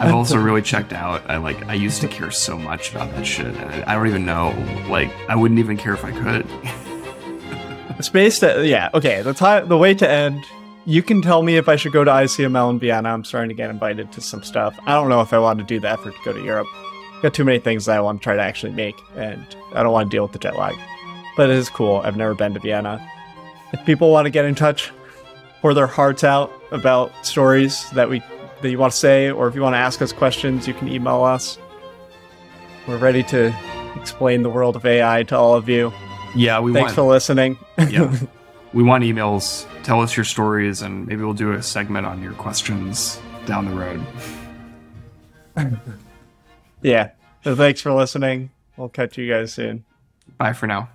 I've 0.00 0.14
also 0.14 0.38
really 0.38 0.62
checked 0.62 0.92
out. 0.92 1.28
I 1.28 1.38
like 1.38 1.66
I 1.66 1.74
used 1.74 2.00
to 2.02 2.08
care 2.08 2.30
so 2.30 2.56
much 2.56 2.92
about 2.92 3.12
that 3.16 3.26
shit, 3.26 3.46
and 3.46 3.84
I 3.84 3.94
don't 3.94 4.06
even 4.06 4.24
know. 4.24 4.54
Like 4.88 5.10
I 5.28 5.34
wouldn't 5.34 5.58
even 5.58 5.76
care 5.76 5.92
if 5.92 6.04
I 6.04 6.12
could. 6.12 6.46
Space 8.04 8.38
to 8.38 8.64
yeah, 8.64 8.90
okay. 8.94 9.22
The 9.22 9.34
time 9.34 9.68
the 9.68 9.76
way 9.76 9.94
to 9.94 10.08
end. 10.08 10.44
You 10.86 11.02
can 11.02 11.20
tell 11.20 11.42
me 11.42 11.56
if 11.56 11.68
I 11.68 11.76
should 11.76 11.92
go 11.92 12.02
to 12.02 12.10
ICML 12.10 12.70
in 12.70 12.78
Vienna. 12.78 13.10
I'm 13.10 13.24
starting 13.24 13.50
to 13.50 13.54
get 13.54 13.68
invited 13.68 14.10
to 14.12 14.22
some 14.22 14.42
stuff. 14.42 14.78
I 14.86 14.94
don't 14.94 15.10
know 15.10 15.20
if 15.20 15.34
I 15.34 15.38
want 15.38 15.58
to 15.58 15.64
do 15.64 15.78
the 15.78 15.90
effort 15.90 16.14
to 16.14 16.20
go 16.24 16.32
to 16.32 16.42
Europe. 16.42 16.66
Got 17.20 17.34
too 17.34 17.44
many 17.44 17.58
things 17.58 17.84
that 17.84 17.96
I 17.96 18.00
want 18.00 18.20
to 18.20 18.24
try 18.24 18.36
to 18.36 18.40
actually 18.40 18.72
make, 18.72 18.94
and 19.14 19.44
I 19.74 19.82
don't 19.82 19.92
want 19.92 20.10
to 20.10 20.16
deal 20.16 20.22
with 20.22 20.32
the 20.32 20.38
jet 20.38 20.56
lag. 20.56 20.74
But 21.36 21.50
it 21.50 21.56
is 21.56 21.68
cool. 21.68 21.96
I've 22.04 22.16
never 22.16 22.34
been 22.34 22.54
to 22.54 22.60
Vienna. 22.60 23.06
If 23.72 23.84
people 23.84 24.10
want 24.10 24.26
to 24.26 24.30
get 24.30 24.46
in 24.46 24.54
touch, 24.54 24.90
pour 25.60 25.74
their 25.74 25.88
hearts 25.88 26.24
out 26.24 26.52
about 26.70 27.12
stories 27.26 27.90
that 27.90 28.08
we 28.08 28.22
that 28.62 28.70
you 28.70 28.78
want 28.78 28.92
to 28.92 28.98
say, 28.98 29.30
or 29.30 29.48
if 29.48 29.54
you 29.54 29.62
want 29.62 29.74
to 29.74 29.78
ask 29.78 30.02
us 30.02 30.12
questions, 30.12 30.66
you 30.66 30.74
can 30.74 30.88
email 30.88 31.22
us. 31.22 31.58
We're 32.86 32.98
ready 32.98 33.22
to 33.24 33.54
explain 33.96 34.42
the 34.42 34.50
world 34.50 34.76
of 34.76 34.84
AI 34.86 35.22
to 35.24 35.36
all 35.36 35.54
of 35.54 35.68
you. 35.68 35.92
Yeah, 36.34 36.60
we 36.60 36.72
Thanks 36.72 36.88
want. 36.88 36.94
for 36.94 37.02
listening. 37.02 37.58
yeah, 37.90 38.14
we 38.72 38.82
want 38.82 39.04
emails. 39.04 39.66
Tell 39.82 40.00
us 40.00 40.16
your 40.16 40.24
stories, 40.24 40.82
and 40.82 41.06
maybe 41.06 41.22
we'll 41.22 41.32
do 41.34 41.52
a 41.52 41.62
segment 41.62 42.06
on 42.06 42.22
your 42.22 42.32
questions 42.34 43.20
down 43.46 43.64
the 43.66 43.74
road. 43.74 44.04
Yeah. 46.82 47.10
So 47.42 47.56
thanks 47.56 47.80
for 47.80 47.92
listening. 47.92 48.50
We'll 48.76 48.88
catch 48.88 49.18
you 49.18 49.28
guys 49.28 49.52
soon. 49.52 49.84
Bye 50.36 50.52
for 50.52 50.66
now. 50.68 50.90